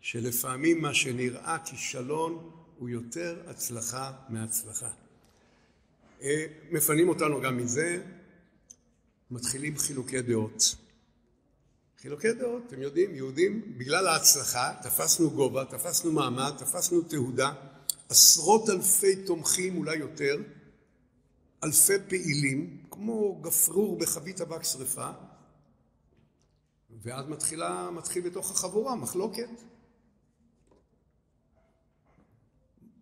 שלפעמים 0.00 0.82
מה 0.82 0.94
שנראה 0.94 1.56
כישלון 1.64 2.50
הוא 2.78 2.88
יותר 2.88 3.42
הצלחה 3.46 4.12
מהצלחה. 4.28 4.90
אה, 6.22 6.46
מפנים 6.70 7.08
אותנו 7.08 7.40
גם 7.40 7.56
מזה, 7.56 8.02
מתחילים 9.30 9.78
חילוקי 9.78 10.22
דעות. 10.22 10.76
חילוקי 12.00 12.32
דעות, 12.32 12.62
אתם 12.66 12.82
יודעים, 12.82 13.14
יהודים, 13.14 13.78
בגלל 13.78 14.06
ההצלחה, 14.06 14.74
תפסנו 14.82 15.30
גובה, 15.30 15.64
תפסנו 15.64 16.12
מעמד, 16.12 16.52
תפסנו 16.58 17.02
תהודה, 17.02 17.52
עשרות 18.08 18.70
אלפי 18.70 19.24
תומכים, 19.26 19.76
אולי 19.76 19.96
יותר, 19.96 20.36
אלפי 21.64 21.92
פעילים, 22.08 22.84
כמו 22.90 23.40
גפרור 23.42 23.98
בחבית 23.98 24.40
אבק 24.40 24.64
שרפה, 24.64 25.10
ואז 27.02 27.26
מתחילה, 27.28 27.90
מתחיל 27.90 28.22
בתוך 28.22 28.50
החבורה 28.50 28.94
מחלוקת. 28.94 29.50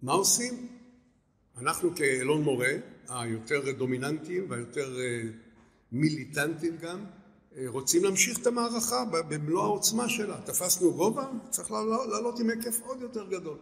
מה 0.03 0.13
עושים? 0.13 0.69
אנחנו 1.59 1.97
כאלון 1.97 2.43
מורה, 2.43 2.73
היותר 3.09 3.73
דומיננטיים 3.73 4.51
והיותר 4.51 5.01
אה, 5.01 5.23
מיליטנטיים 5.93 6.77
גם, 6.77 7.05
רוצים 7.67 8.05
להמשיך 8.05 8.39
את 8.39 8.47
המערכה 8.47 9.05
במלוא 9.05 9.63
העוצמה 9.63 10.09
שלה. 10.09 10.41
תפסנו 10.45 10.95
גובה, 10.95 11.31
צריך 11.51 11.71
לעלות 12.11 12.41
עם 12.41 12.51
היקף 12.51 12.81
עוד 12.81 13.01
יותר 13.01 13.27
גדול. 13.27 13.59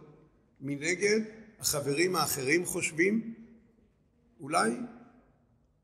מנגד, 0.61 1.19
החברים 1.59 2.15
האחרים 2.15 2.65
חושבים 2.65 3.33
אולי 4.39 4.71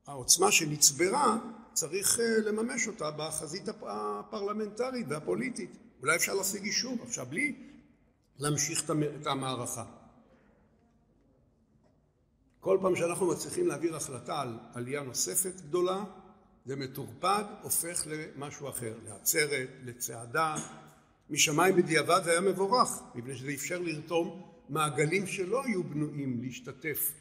העוצמה 0.06 0.52
שנצברה, 0.52 1.38
צריך 1.72 2.20
אה, 2.20 2.38
לממש 2.38 2.86
אותה 2.86 3.10
בחזית 3.10 3.68
הפרלמנטרית 3.82 5.06
והפוליטית. 5.08 5.76
אולי 6.02 6.16
אפשר 6.16 6.34
להשיג 6.34 6.64
אישור 6.64 6.96
עכשיו 7.02 7.26
בלי 7.26 7.54
להמשיך 8.38 8.90
את 9.20 9.26
המערכה. 9.26 9.84
כל 12.60 12.78
פעם 12.82 12.96
שאנחנו 12.96 13.26
מצליחים 13.26 13.66
להעביר 13.66 13.96
החלטה 13.96 14.40
על 14.40 14.58
עלייה 14.74 15.02
נוספת 15.02 15.60
גדולה, 15.60 16.04
זה 16.66 16.76
מטורפד, 16.76 17.44
הופך 17.62 18.06
למשהו 18.06 18.68
אחר, 18.68 18.94
לעצרת, 19.08 19.68
לצעדה. 19.84 20.56
משמיים 21.30 21.76
בדיעבד 21.76 22.20
זה 22.24 22.30
היה 22.30 22.40
מבורך, 22.40 22.88
מפני 23.14 23.36
שזה 23.36 23.52
אפשר 23.54 23.78
לרתום 23.78 24.52
מעגלים 24.68 25.26
שלא 25.26 25.64
היו 25.64 25.84
בנויים 25.84 26.42
להשתתף 26.42 27.12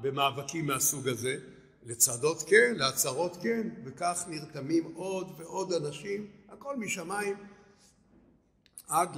במאבקים 0.00 0.66
מהסוג 0.66 1.08
הזה, 1.08 1.36
לצעדות 1.82 2.42
כן, 2.48 2.74
להצהרות 2.76 3.36
כן, 3.42 3.68
וכך 3.84 4.24
נרתמים 4.28 4.84
עוד 4.94 5.32
ועוד 5.38 5.72
אנשים, 5.72 6.26
הכל 6.48 6.76
משמיים 6.76 7.36
עד 8.88 9.16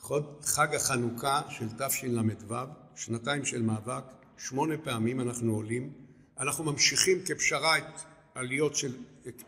לחג 0.00 0.74
החנוכה 0.74 1.42
של 1.50 1.66
תשל"ו, 1.78 2.54
שנתיים 2.94 3.44
של 3.44 3.62
מאבק, 3.62 4.04
שמונה 4.38 4.78
פעמים 4.78 5.20
אנחנו 5.20 5.54
עולים, 5.54 5.92
אנחנו 6.40 6.64
ממשיכים 6.64 7.18
כפשרה 7.24 7.78
את 7.78 8.00
עליות 8.34 8.76
של, 8.76 8.92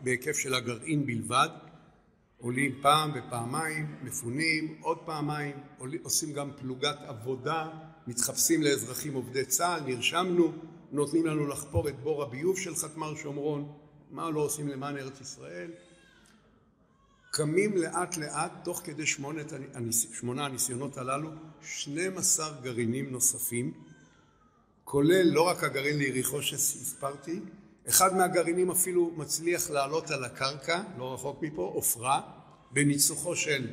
בהיקף 0.01 0.37
של 0.37 0.53
הגרעין 0.53 1.05
בלבד, 1.05 1.49
עולים 2.37 2.81
פעם 2.81 3.11
ופעמיים, 3.15 3.95
מפונים 4.03 4.77
עוד 4.81 4.97
פעמיים, 5.05 5.55
עושים 6.03 6.33
גם 6.33 6.51
פלוגת 6.59 6.95
עבודה, 7.07 7.69
מתחפשים 8.07 8.63
לאזרחים 8.63 9.13
עובדי 9.13 9.45
צה"ל, 9.45 9.81
נרשמנו, 9.85 10.51
נותנים 10.91 11.25
לנו 11.25 11.47
לחפור 11.47 11.89
את 11.89 11.99
בור 11.99 12.23
הביוב 12.23 12.57
של 12.57 12.75
חתמר 12.75 13.15
שומרון, 13.15 13.73
מה 14.11 14.29
לא 14.29 14.39
עושים 14.39 14.67
למען 14.67 14.97
ארץ 14.97 15.21
ישראל? 15.21 15.71
קמים 17.31 17.77
לאט 17.77 18.17
לאט, 18.17 18.51
תוך 18.63 18.81
כדי 18.83 19.05
שמונת, 19.05 19.53
שמונה 19.91 20.45
הניסיונות 20.45 20.97
הללו, 20.97 21.29
12 21.61 22.61
גרעינים 22.61 23.11
נוספים, 23.11 23.73
כולל 24.83 25.27
לא 25.33 25.41
רק 25.41 25.63
הגרעין 25.63 25.97
ליריחו 25.97 26.41
שהספרתי, 26.41 27.39
אחד 27.89 28.15
מהגרעינים 28.15 28.71
אפילו 28.71 29.11
מצליח 29.15 29.69
לעלות 29.69 30.11
על 30.11 30.23
הקרקע, 30.23 30.81
לא 30.97 31.13
רחוק 31.13 31.41
מפה, 31.41 31.71
עופרה, 31.75 32.21
בניצוחו 32.71 33.35
של 33.35 33.67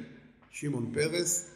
שמעון 0.50 0.92
פרס, 0.94 1.50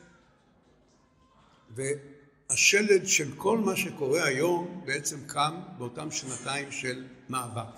והשלד 1.74 3.06
של 3.06 3.30
כל 3.36 3.58
מה 3.58 3.76
שקורה 3.76 4.24
היום 4.24 4.82
בעצם 4.86 5.18
קם 5.26 5.54
באותם 5.78 6.10
שנתיים 6.10 6.72
של 6.72 7.04
מאבק. 7.28 7.74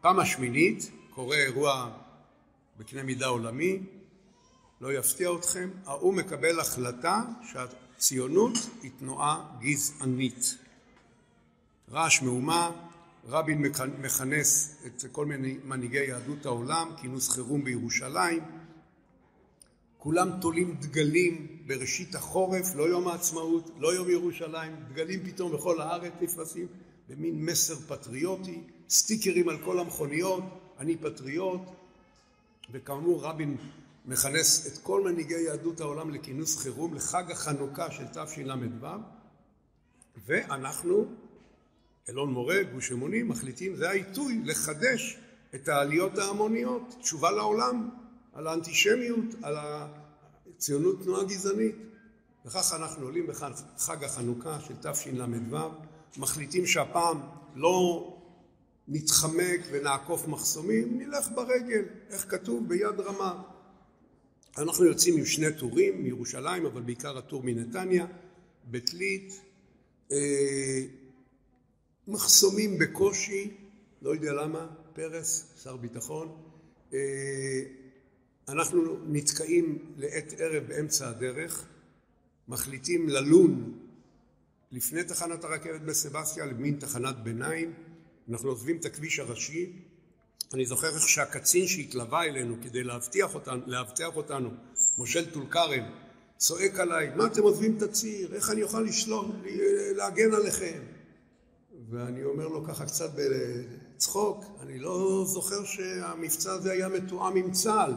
פעם 0.00 0.18
השמינית 0.18 0.90
קורה 1.10 1.36
אירוע 1.36 1.90
בקנה 2.78 3.02
מידה 3.02 3.26
עולמי, 3.26 3.82
לא 4.80 4.92
יפתיע 4.92 5.30
אתכם, 5.38 5.70
האו"ם 5.84 6.16
מקבל 6.16 6.60
החלטה 6.60 7.22
שהציונות 7.52 8.52
היא 8.82 8.90
תנועה 8.98 9.44
גזענית. 9.60 10.65
רעש 11.92 12.22
מהומה, 12.22 12.70
רבין 13.28 13.62
מכנס 14.00 14.76
את 14.86 15.04
כל 15.12 15.26
מיני 15.26 15.56
מנהיגי 15.64 16.04
יהדות 16.04 16.46
העולם, 16.46 16.88
כינוס 17.00 17.28
חירום 17.28 17.64
בירושלים, 17.64 18.42
כולם 19.98 20.30
תולים 20.40 20.76
דגלים 20.80 21.62
בראשית 21.66 22.14
החורף, 22.14 22.74
לא 22.74 22.82
יום 22.82 23.08
העצמאות, 23.08 23.70
לא 23.78 23.94
יום 23.94 24.10
ירושלים, 24.10 24.76
דגלים 24.88 25.24
פתאום 25.24 25.52
בכל 25.52 25.80
הארץ 25.80 26.12
נפרסים 26.20 26.66
במין 27.08 27.44
מסר 27.44 27.74
פטריוטי, 27.74 28.60
סטיקרים 28.88 29.48
על 29.48 29.58
כל 29.64 29.78
המכוניות, 29.78 30.44
אני 30.78 30.96
פטריוט, 30.96 31.60
וכאמור 32.70 33.22
רבין 33.22 33.56
מכנס 34.06 34.66
את 34.66 34.78
כל 34.82 35.04
מנהיגי 35.04 35.40
יהדות 35.40 35.80
העולם 35.80 36.10
לכינוס 36.10 36.58
חירום 36.58 36.94
לחג 36.94 37.30
החנוכה 37.30 37.90
של 37.90 38.06
תשל"ו 38.06 38.86
ואנחנו 40.26 41.06
אלון 42.08 42.32
מורה, 42.32 42.62
גוש 42.62 42.92
אמונים, 42.92 43.28
מחליטים, 43.28 43.76
זה 43.76 43.88
העיתוי 43.88 44.40
לחדש 44.44 45.18
את 45.54 45.68
העליות 45.68 46.18
ההמוניות, 46.18 46.96
תשובה 47.00 47.30
לעולם 47.30 47.90
על 48.32 48.46
האנטישמיות, 48.46 49.24
על 49.42 49.54
הציונות 49.58 51.02
תנועה 51.02 51.24
גזענית. 51.24 51.76
וכך 52.44 52.72
אנחנו 52.76 53.04
עולים 53.04 53.26
בחג 53.26 54.04
החנוכה 54.04 54.60
של 54.60 54.74
תשל"ו, 54.82 55.56
מחליטים 56.16 56.66
שהפעם 56.66 57.20
לא 57.54 58.12
נתחמק 58.88 59.60
ונעקוף 59.70 60.28
מחסומים, 60.28 60.98
נלך 60.98 61.28
ברגל, 61.34 61.82
איך 62.10 62.30
כתוב? 62.30 62.68
ביד 62.68 63.00
רמה. 63.00 63.42
אנחנו 64.58 64.84
יוצאים 64.84 65.16
עם 65.16 65.24
שני 65.24 65.46
טורים 65.58 66.02
מירושלים, 66.02 66.66
אבל 66.66 66.82
בעיקר 66.82 67.18
הטור 67.18 67.42
מנתניה, 67.42 68.06
בתלית, 68.70 69.40
אה, 70.12 70.82
מחסומים 72.08 72.78
בקושי, 72.78 73.50
לא 74.02 74.10
יודע 74.10 74.32
למה, 74.32 74.66
פרס, 74.92 75.46
שר 75.62 75.76
ביטחון, 75.76 76.36
אה, 76.94 76.98
אנחנו 78.48 78.98
נתקעים 79.06 79.78
לעת 79.96 80.34
ערב 80.38 80.64
באמצע 80.68 81.08
הדרך, 81.08 81.64
מחליטים 82.48 83.08
ללון 83.08 83.78
לפני 84.72 85.04
תחנת 85.04 85.44
הרכבת 85.44 85.80
בסבסטיה 85.80 86.46
למין 86.46 86.76
תחנת 86.80 87.16
ביניים, 87.22 87.72
אנחנו 88.30 88.48
עוזבים 88.48 88.76
את 88.76 88.84
הכביש 88.84 89.18
הראשי, 89.18 89.72
אני 90.54 90.66
זוכר 90.66 90.94
איך 90.94 91.08
שהקצין 91.08 91.66
שהתלווה 91.66 92.24
אלינו 92.24 92.56
כדי 92.62 92.84
להבטיח 92.84 93.34
אותנו, 93.34 93.60
לאבטח 93.66 94.16
אותנו, 94.16 94.50
מושל 94.98 95.30
טול 95.30 95.46
כרם, 95.50 95.84
צועק 96.36 96.78
עליי, 96.78 97.10
מה 97.16 97.26
אתם 97.26 97.42
עוזבים 97.42 97.76
את 97.76 97.82
הציר, 97.82 98.34
איך 98.34 98.50
אני 98.50 98.62
אוכל 98.62 98.80
לשלום, 98.80 99.42
להגן 99.96 100.34
עליכם? 100.34 100.95
ואני 101.90 102.24
אומר 102.24 102.48
לו 102.48 102.64
ככה 102.64 102.86
קצת 102.86 103.10
בצחוק, 103.16 104.44
אני 104.60 104.78
לא 104.78 105.24
זוכר 105.26 105.64
שהמבצע 105.64 106.52
הזה 106.52 106.72
היה 106.72 106.88
מתואם 106.88 107.36
עם 107.36 107.52
צה"ל. 107.52 107.94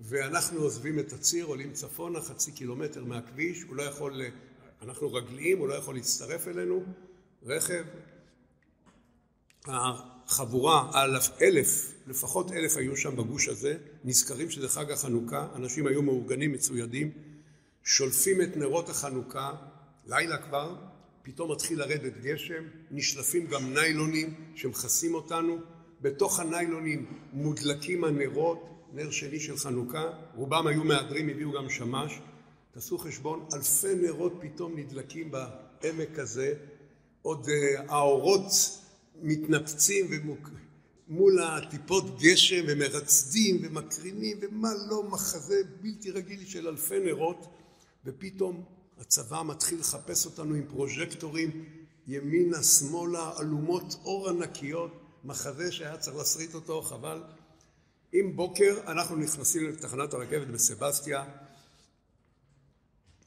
ואנחנו 0.00 0.60
עוזבים 0.60 0.98
את 0.98 1.12
הציר, 1.12 1.46
עולים 1.46 1.72
צפונה, 1.72 2.20
חצי 2.20 2.52
קילומטר 2.52 3.04
מהכביש, 3.04 3.62
הוא 3.62 3.76
לא 3.76 3.82
יכול, 3.82 4.20
אנחנו 4.82 5.12
רגליים, 5.12 5.58
הוא 5.58 5.68
לא 5.68 5.74
יכול 5.74 5.94
להצטרף 5.94 6.48
אלינו, 6.48 6.84
רכב. 7.42 7.84
החבורה, 9.66 11.04
אלף, 11.04 11.30
אלף, 11.42 11.92
לפחות 12.06 12.52
אלף 12.52 12.76
היו 12.76 12.96
שם 12.96 13.16
בגוש 13.16 13.48
הזה, 13.48 13.76
נזכרים 14.04 14.50
שזה 14.50 14.68
חג 14.68 14.90
החנוכה, 14.90 15.48
אנשים 15.54 15.86
היו 15.86 16.02
מאורגנים, 16.02 16.52
מצוידים, 16.52 17.10
שולפים 17.84 18.42
את 18.42 18.56
נרות 18.56 18.88
החנוכה, 18.88 19.52
לילה 20.06 20.38
כבר, 20.38 20.76
פתאום 21.26 21.52
מתחיל 21.52 21.78
לרדת 21.78 22.12
גשם, 22.22 22.62
נשלפים 22.90 23.46
גם 23.46 23.74
ניילונים 23.74 24.34
שמכסים 24.54 25.14
אותנו, 25.14 25.58
בתוך 26.00 26.40
הניילונים 26.40 27.06
מודלקים 27.32 28.04
הנרות, 28.04 28.88
נר 28.92 29.10
שני 29.10 29.40
של 29.40 29.56
חנוכה, 29.56 30.04
רובם 30.34 30.66
היו 30.66 30.84
מהדרים, 30.84 31.28
הביאו 31.28 31.52
גם 31.52 31.70
שמש, 31.70 32.18
תעשו 32.72 32.98
חשבון, 32.98 33.46
אלפי 33.54 33.94
נרות 33.94 34.32
פתאום 34.40 34.78
נדלקים 34.78 35.30
בעמק 35.30 36.18
הזה, 36.18 36.54
עוד 37.22 37.48
אה, 37.48 37.82
האורות 37.88 38.50
מתנפצים 39.22 40.06
ומוק... 40.10 40.50
מול 41.08 41.42
הטיפות 41.42 42.20
גשם 42.20 42.64
ומרצדים 42.68 43.58
ומקרינים 43.62 44.38
ומה 44.40 44.68
לא, 44.90 45.02
מחזה 45.02 45.62
בלתי 45.82 46.10
רגיל 46.10 46.44
של 46.44 46.68
אלפי 46.68 47.00
נרות. 47.00 47.46
ופתאום 48.04 48.64
הצבא 49.00 49.42
מתחיל 49.42 49.80
לחפש 49.80 50.26
אותנו 50.26 50.54
עם 50.54 50.66
פרוז'קטורים 50.68 51.64
ימינה, 52.06 52.62
שמאלה, 52.62 53.32
אלומות 53.40 53.96
אור 54.04 54.28
ענקיות, 54.28 54.92
מחזה 55.24 55.72
שהיה 55.72 55.96
צריך 55.96 56.16
להסריט 56.16 56.54
אותו, 56.54 56.82
חבל. 56.82 57.22
עם 58.12 58.36
בוקר 58.36 58.76
אנחנו 58.86 59.16
נכנסים 59.16 59.68
לתחנת 59.68 60.14
הרכבת 60.14 60.46
בסבסטיה, 60.46 61.24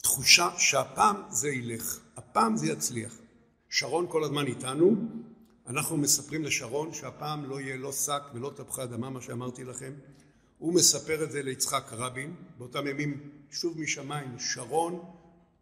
תחושה 0.02 0.50
שהפעם 0.58 1.16
זה 1.30 1.50
ילך, 1.50 2.00
הפעם 2.18 2.58
זה 2.58 2.68
יצליח. 2.68 3.16
שרון 3.70 4.06
כל 4.10 4.24
הזמן 4.24 4.48
איתנו, 4.48 4.96
אנחנו 5.68 5.98
מספרים 5.98 6.44
לשרון 6.44 6.94
שהפעם 6.94 7.46
לא 7.46 7.62
יהיה 7.62 7.78
לא 7.78 7.92
שק 7.92 8.22
ולא 8.34 8.52
תפוחי 8.56 8.84
אדמה, 8.84 9.10
מה 9.10 9.22
שאמרתי 9.22 9.64
לכם. 9.64 9.94
הוא 10.58 10.74
מספר 10.74 11.24
את 11.24 11.32
זה 11.32 11.44
ליצחק 11.44 11.84
רבין, 11.92 12.36
באותם 12.58 12.88
ימים 12.88 13.30
שוב 13.52 13.82
משמיים, 13.82 14.40
שרון, 14.40 15.00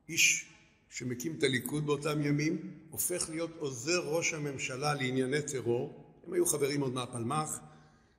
איש 0.09 0.45
שמקים 0.89 1.35
את 1.37 1.43
הליכוד 1.43 1.85
באותם 1.85 2.21
ימים, 2.21 2.71
הופך 2.89 3.29
להיות 3.29 3.51
עוזר 3.59 3.99
ראש 3.99 4.33
הממשלה 4.33 4.93
לענייני 4.93 5.41
טרור, 5.41 6.03
הם 6.27 6.33
היו 6.33 6.45
חברים 6.45 6.81
עוד 6.81 6.93
מהפלמ"ח, 6.93 7.59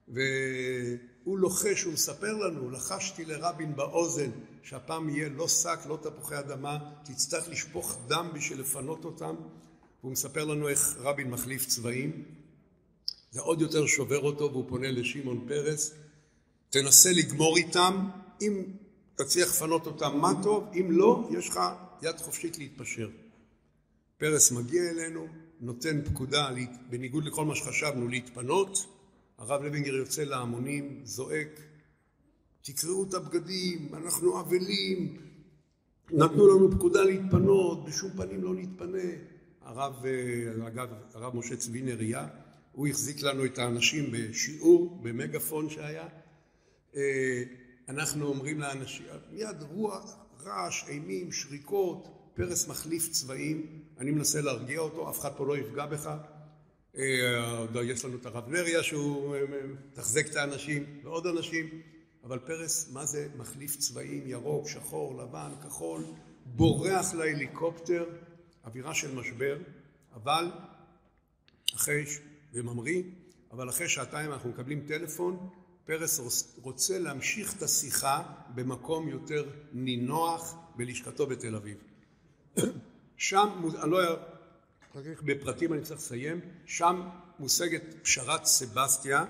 והוא 0.07 1.39
לוחש, 1.39 1.83
הוא 1.83 1.93
מספר 1.93 2.33
לנו, 2.33 2.71
לחשתי 2.71 3.25
לרבין 3.25 3.75
באוזן 3.75 4.31
שהפעם 4.63 5.09
יהיה 5.09 5.29
לא 5.29 5.47
שק, 5.47 5.79
לא 5.87 5.99
תפוחי 6.01 6.39
אדמה, 6.39 6.77
תצטרך 7.03 7.49
לשפוך 7.49 7.97
דם 8.07 8.29
בשביל 8.33 8.59
לפנות 8.59 9.05
אותם, 9.05 9.35
והוא 10.01 10.11
מספר 10.11 10.45
לנו 10.45 10.67
איך 10.67 10.95
רבין 10.99 11.29
מחליף 11.29 11.65
צבעים, 11.65 12.23
זה 13.31 13.41
עוד 13.41 13.61
יותר 13.61 13.85
שובר 13.85 14.19
אותו 14.19 14.51
והוא 14.51 14.65
פונה 14.69 14.91
לשמעון 14.91 15.45
פרס, 15.47 15.93
תנסה 16.69 17.11
לגמור 17.11 17.57
איתם, 17.57 18.09
אם 18.41 18.63
תצליח 19.19 19.49
לפנות 19.49 19.85
אותם 19.85 20.17
מה 20.17 20.31
טוב, 20.43 20.67
אם 20.73 20.91
לא, 20.91 21.29
יש 21.31 21.49
לך 21.49 21.59
יד 22.01 22.17
חופשית 22.17 22.57
להתפשר. 22.57 23.09
פרס 24.17 24.51
מגיע 24.51 24.89
אלינו, 24.89 25.27
נותן 25.59 26.01
פקודה, 26.05 26.49
בניגוד 26.89 27.25
לכל 27.25 27.45
מה 27.45 27.55
שחשבנו, 27.55 28.07
להתפנות, 28.07 28.85
הרב 29.37 29.63
לוינגר 29.63 29.95
יוצא 29.95 30.23
להמונים, 30.23 31.01
זועק, 31.03 31.61
תקראו 32.61 33.03
את 33.03 33.13
הבגדים, 33.13 33.89
אנחנו 33.93 34.39
אבלים, 34.39 35.17
נתנו 36.11 36.47
לנו 36.47 36.71
פקודה 36.71 37.03
להתפנות, 37.03 37.85
בשום 37.85 38.11
פנים 38.17 38.43
לא 38.43 38.53
נתפנה. 38.55 39.09
הרב, 39.61 40.05
אגב, 40.67 40.89
הרב 41.13 41.35
משה 41.35 41.55
צבי 41.55 41.81
נריה, 41.81 42.27
הוא 42.71 42.87
החזיק 42.87 43.21
לנו 43.21 43.45
את 43.45 43.57
האנשים 43.57 44.11
בשיעור, 44.11 44.99
במגפון 45.03 45.69
שהיה. 45.69 46.07
אה, 47.89 47.93
אנחנו 47.93 48.25
אומרים 48.25 48.59
לאנשים, 48.59 49.05
מיד 49.31 49.63
רוח, 49.71 50.15
רעש, 50.43 50.83
אימים, 50.87 51.31
שריקות, 51.31 52.07
פרס 52.33 52.67
מחליף 52.67 53.09
צבעים, 53.11 53.83
אני 53.97 54.11
מנסה 54.11 54.41
להרגיע 54.41 54.79
אותו, 54.79 55.09
אף 55.09 55.19
אחד 55.19 55.31
פה 55.37 55.45
לא 55.45 55.57
יפגע 55.57 55.85
בך. 55.85 56.09
אה, 56.97 57.81
יש 57.83 58.05
לנו 58.05 58.17
את 58.17 58.25
הרב 58.25 58.49
נריה 58.49 58.83
שהוא 58.83 59.35
אה, 59.35 59.41
מתחזק 59.91 60.27
את 60.29 60.35
האנשים 60.35 60.99
ועוד 61.03 61.27
אנשים, 61.27 61.69
אבל 62.23 62.39
פרס, 62.39 62.89
מה 62.91 63.05
זה 63.05 63.27
מחליף 63.37 63.75
צבעים, 63.75 64.27
ירוק, 64.27 64.67
שחור, 64.67 65.21
לבן, 65.21 65.51
כחול, 65.63 66.03
בורח 66.45 67.13
להליקופטר, 67.13 68.05
אווירה 68.65 68.93
של 68.93 69.15
משבר, 69.15 69.57
אבל 70.13 70.51
אחרי, 71.75 72.05
וממריא, 72.53 73.03
אבל 73.51 73.69
אחרי 73.69 73.89
שעתיים 73.89 74.31
אנחנו 74.31 74.49
מקבלים 74.49 74.85
טלפון, 74.87 75.49
פרס 75.89 76.55
רוצה 76.61 76.99
להמשיך 76.99 77.57
את 77.57 77.61
השיחה 77.61 78.23
במקום 78.55 79.07
יותר 79.07 79.49
נינוח 79.73 80.55
בלשכתו 80.75 81.27
בתל 81.27 81.55
אביב. 81.55 81.77
שם, 83.17 83.49
אני 83.83 83.91
לא 83.91 83.97
בפרטים 85.21 85.73
אני 85.73 85.81
צריך 85.81 85.99
לסיים, 85.99 86.39
שם 86.65 87.09
מושגת 87.39 87.81
פשרת 88.03 88.45
סבסטיה, 88.45 89.25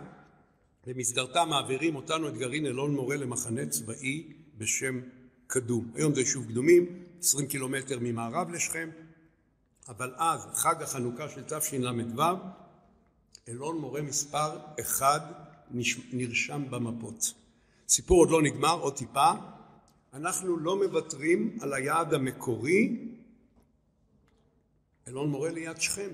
במסגרתה 0.88 1.46
מעבירים 1.46 1.96
אותנו 1.96 2.28
את 2.28 2.38
גרעין 2.38 2.66
אלון 2.66 2.96
מורה 2.96 3.16
למחנה 3.16 3.66
צבאי 3.66 4.34
בשם 4.58 5.00
קדום. 5.48 5.92
היום 5.96 6.16
זה 6.16 6.22
יישוב 6.22 6.46
קדומים, 6.46 7.04
20 7.20 7.48
קילומטר 7.48 8.00
ממערב 8.02 8.50
לשכם, 8.50 8.90
אבל 9.88 10.14
אז, 10.18 10.42
חג 10.54 10.84
החנוכה 10.84 11.30
של 11.30 11.44
תשל"ו, 11.44 12.24
אלון 13.50 13.78
מורה 13.78 14.02
מספר 14.02 14.58
אחד 14.80 15.20
נרשם 16.12 16.64
במפות. 16.70 17.34
סיפור 17.90 18.20
עוד 18.20 18.30
לא 18.30 18.42
נגמר, 18.42 18.80
עוד 18.80 18.98
טיפה. 18.98 19.32
אנחנו 20.14 20.58
לא 20.58 20.76
מוותרים 20.76 21.58
על 21.62 21.74
היעד 21.74 22.14
המקורי 22.14 22.98
אלון 25.08 25.30
מורה 25.30 25.50
ליד 25.50 25.82
שכם. 25.82 26.10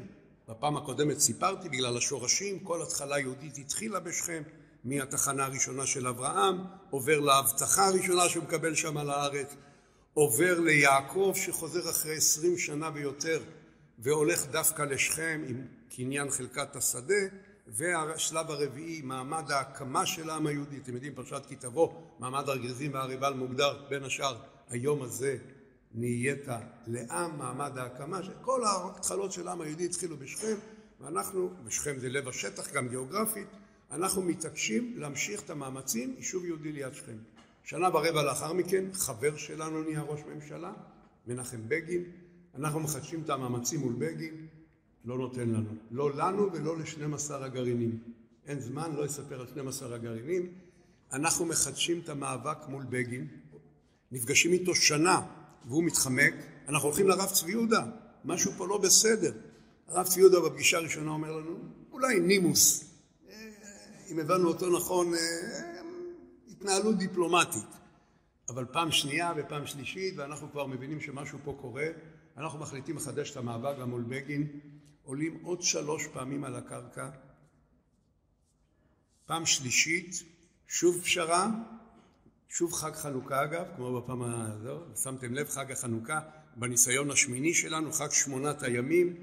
בפעם 0.50 0.78
הקודמת 0.78 1.20
סיפרתי, 1.20 1.70
בגלל 1.70 1.98
השורשים, 1.98 2.60
כל 2.60 2.82
התחלה 2.82 3.20
יהודית 3.20 3.58
התחילה 3.58 4.00
בשכם, 4.00 4.44
מהתחנה 4.84 5.46
הראשונה 5.46 5.86
של 5.86 6.08
אברהם, 6.08 6.58
עובר 6.90 7.20
להבטחה 7.20 7.88
הראשונה 7.88 8.30
שהוא 8.30 8.44
מקבל 8.44 8.76
שם 8.76 8.98
על 8.98 9.10
הארץ, 9.10 9.56
עובר 10.14 10.60
ליעקב 10.60 11.34
שחוזר 11.36 11.90
אחרי 11.90 12.16
עשרים 12.16 12.58
שנה 12.58 12.90
ויותר 12.94 13.44
והולך 14.00 14.46
דווקא 14.48 14.82
לשכם 14.82 15.42
עם 15.48 15.62
קניין 15.96 16.30
חלקת 16.30 16.76
השדה, 16.76 17.24
והשלב 17.68 18.52
הרביעי, 18.52 19.02
מעמד 19.02 19.52
ההקמה 19.52 20.06
של 20.06 20.30
העם 20.30 20.48
היהודי, 20.48 20.78
אתם 20.78 20.94
יודעים, 20.94 21.16
פרשת 21.16 21.42
כי 21.48 21.56
תבוא, 21.56 21.94
מעמד 22.20 22.50
הגריזים 22.50 22.94
והריבל 22.94 23.34
מוגדר. 23.34 23.86
בין 23.90 24.04
השאר 24.04 24.38
היום 24.70 25.02
הזה 25.02 25.38
נהיית 25.94 26.48
לעם 26.88 27.38
מעמד 27.38 27.78
ההקמה, 27.78 28.24
שכל 28.24 28.64
ההתחלות 28.64 29.32
של 29.32 29.48
העם 29.48 29.62
היהודי 29.62 29.86
התחילו 29.86 30.18
בשכם, 30.18 30.56
ואנחנו, 31.02 31.50
בשכם 31.64 32.00
זה 32.00 32.10
לב 32.10 32.28
השטח 32.28 32.72
גם 32.74 32.88
גיאוגרפית, 32.88 33.48
אנחנו 33.92 34.22
מתעקשים 34.22 34.94
להמשיך 34.98 35.42
את 35.42 35.50
המאמצים, 35.50 36.16
יישוב 36.18 36.46
יהודי 36.46 36.72
ליד 36.72 36.94
שכם. 36.94 37.18
שנה 37.64 37.90
ורבע 37.90 38.24
לאחר 38.24 38.54
מכן, 38.54 38.86
חבר 38.94 39.38
שלנו 39.38 39.84
נהיה 39.84 40.02
ראש 40.02 40.20
ממשלה, 40.36 40.74
מנחם 41.28 41.62
בגין, 41.68 42.04
אנחנו 42.56 42.80
מחדשים 42.80 43.22
את 43.22 43.30
המאמצים 43.30 43.80
מול 43.80 43.94
בגין, 43.98 44.45
לא 45.06 45.18
נותן 45.18 45.50
לנו. 45.50 45.70
לא 45.92 46.16
לנו 46.16 46.54
ולא 46.54 46.78
ל-12 46.78 47.34
הגרעינים. 47.34 48.00
אין 48.46 48.60
זמן, 48.60 48.96
לא 48.96 49.06
אספר 49.06 49.40
על 49.40 49.48
12 49.48 49.96
הגרעינים. 49.96 50.48
אנחנו 51.14 51.46
מחדשים 51.46 52.00
את 52.04 52.10
המאבק 52.10 52.58
מול 52.68 52.84
בגין, 52.90 53.28
נפגשים 54.12 54.52
איתו 54.52 54.76
שנה 54.76 55.22
והוא 55.66 55.84
מתחמק, 55.84 56.34
אנחנו 56.68 56.88
הולכים 56.88 57.08
לרב 57.08 57.30
צבי 57.30 57.52
יהודה, 57.52 57.86
משהו 58.26 58.52
פה 58.58 58.68
לא 58.68 58.78
בסדר. 58.78 59.34
הרב 59.88 60.06
צבי 60.06 60.22
יהודה 60.22 60.40
בפגישה 60.40 60.78
הראשונה 60.78 61.12
אומר 61.12 61.32
לנו, 61.32 61.58
אולי 61.92 62.20
נימוס, 62.20 62.92
אה, 63.30 63.36
אם 64.12 64.20
הבנו 64.20 64.48
אותו 64.48 64.78
נכון, 64.78 65.14
אה, 65.14 65.20
התנהלות 66.52 66.98
דיפלומטית. 66.98 67.64
אבל 68.50 68.66
פעם 68.72 68.92
שנייה 68.92 69.34
ופעם 69.38 69.68
שלישית, 69.68 70.14
ואנחנו 70.18 70.52
כבר 70.52 70.66
מבינים 70.66 71.02
שמשהו 71.02 71.40
פה 71.44 71.58
קורה, 71.62 71.88
אנחנו 72.38 72.60
מחליטים 72.60 72.96
לחדש 72.96 73.32
את 73.32 73.38
המאבק 73.38 73.80
גם 73.80 73.90
מול 73.90 74.04
בגין, 74.08 74.48
עולים 75.06 75.40
עוד 75.44 75.62
שלוש 75.62 76.08
פעמים 76.08 76.44
על 76.44 76.56
הקרקע, 76.56 77.10
פעם 79.26 79.46
שלישית, 79.46 80.24
שוב 80.68 81.02
פשרה, 81.02 81.50
שוב 82.50 82.74
חג 82.74 82.94
חנוכה 82.94 83.44
אגב, 83.44 83.66
כמו 83.76 84.02
בפעם 84.02 84.22
הזו, 84.22 84.80
שמתם 85.04 85.34
לב, 85.34 85.50
חג 85.50 85.72
החנוכה, 85.72 86.20
בניסיון 86.56 87.12
השמיני 87.12 87.54
שלנו, 87.54 87.92
חג 87.92 88.12
שמונת 88.12 88.64
הימים, 88.64 89.16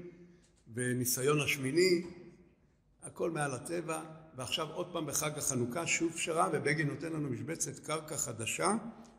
בניסיון 0.67 1.41
השמיני, 1.41 2.03
הכל 3.03 3.31
מעל 3.31 3.51
הטבע, 3.51 4.03
ועכשיו 4.35 4.67
עוד 4.69 4.93
פעם 4.93 5.05
בחג 5.05 5.37
החנוכה, 5.37 5.87
שוב 5.87 6.13
פשרה, 6.13 6.49
ובגין 6.53 6.87
נותן 6.87 7.13
לנו 7.13 7.29
משבצת 7.29 7.79
קרקע 7.79 8.17
חדשה, 8.17 8.71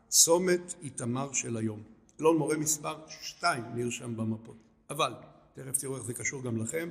צומת 0.07 0.75
איתמר 0.81 1.33
של 1.33 1.57
היום. 1.57 1.83
אלון 2.19 2.37
מורה 2.37 2.57
מספר 2.57 2.95
2 3.21 3.63
נרשם 3.75 4.17
במפות. 4.17 4.57
אבל, 4.89 5.13
תכף 5.55 5.77
תראו 5.77 5.95
איך 5.95 6.03
זה 6.03 6.13
קשור 6.13 6.43
גם 6.43 6.57
לכם, 6.57 6.89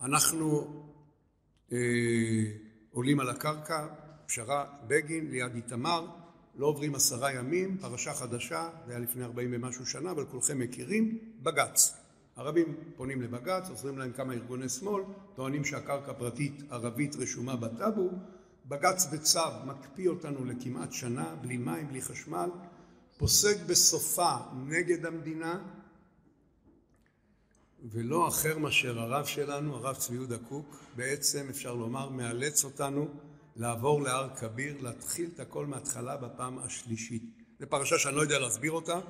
אנחנו 0.00 0.82
אה, 1.72 1.78
עולים 2.90 3.20
על 3.20 3.28
הקרקע, 3.28 3.86
פשרה 4.26 4.64
בגין 4.86 5.30
ליד 5.30 5.54
איתמר, 5.54 6.06
לא 6.54 6.66
עוברים 6.66 6.94
עשרה 6.94 7.32
ימים, 7.32 7.78
פרשה 7.78 8.14
חדשה, 8.14 8.70
זה 8.86 8.92
היה 8.92 9.00
לפני 9.00 9.24
ארבעים 9.24 9.50
ומשהו 9.52 9.86
שנה, 9.86 10.10
אבל 10.10 10.24
כולכם 10.24 10.58
מכירים, 10.58 11.18
בג"ץ. 11.42 11.96
ערבים 12.36 12.74
פונים 12.96 13.22
לבג"ץ, 13.22 13.68
עוזרים 13.70 13.98
להם 13.98 14.12
כמה 14.12 14.32
ארגוני 14.32 14.68
שמאל, 14.68 15.02
טוענים 15.34 15.64
שהקרקע 15.64 16.12
פרטית 16.12 16.62
ערבית 16.70 17.16
רשומה 17.16 17.56
בטאבו, 17.56 18.10
בג"ץ 18.66 19.06
בצו 19.12 19.40
מקפיא 19.66 20.08
אותנו 20.08 20.44
לכמעט 20.44 20.92
שנה, 20.92 21.34
בלי 21.40 21.56
מים, 21.56 21.88
בלי 21.88 22.02
חשמל, 22.02 22.50
פוסק 23.18 23.56
בסופה 23.66 24.36
נגד 24.66 25.06
המדינה, 25.06 25.60
ולא 27.84 28.28
אחר 28.28 28.58
מאשר 28.58 29.00
הרב 29.00 29.24
שלנו, 29.24 29.76
הרב 29.76 29.96
צבי 29.96 30.14
יהודה 30.14 30.38
קוק, 30.38 30.76
בעצם 30.96 31.46
אפשר 31.50 31.74
לומר 31.74 32.08
מאלץ 32.08 32.64
אותנו 32.64 33.08
לעבור 33.56 34.02
להר 34.02 34.36
כביר, 34.36 34.74
להתחיל 34.80 35.30
את 35.34 35.40
הכל 35.40 35.66
מההתחלה 35.66 36.16
בפעם 36.16 36.58
השלישית. 36.58 37.22
זו 37.60 37.66
פרשה 37.68 37.98
שאני 37.98 38.16
לא 38.16 38.20
יודע 38.20 38.38
להסביר 38.38 38.72
אותה. 38.72 39.00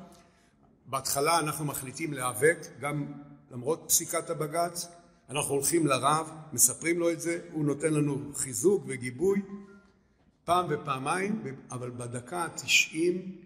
בהתחלה 0.86 1.38
אנחנו 1.38 1.64
מחליטים 1.64 2.12
להיאבק, 2.12 2.58
גם 2.80 3.12
למרות 3.50 3.84
פסיקת 3.88 4.30
הבג"ץ, 4.30 4.88
אנחנו 5.30 5.54
הולכים 5.54 5.86
לרב, 5.86 6.30
מספרים 6.52 6.98
לו 6.98 7.10
את 7.10 7.20
זה, 7.20 7.40
הוא 7.52 7.64
נותן 7.64 7.94
לנו 7.94 8.32
חיזוק 8.34 8.84
וגיבוי 8.86 9.42
פעם 10.44 10.66
ופעמיים, 10.68 11.42
אבל 11.70 11.90
בדקה 11.90 12.44
התשעים, 12.44 13.36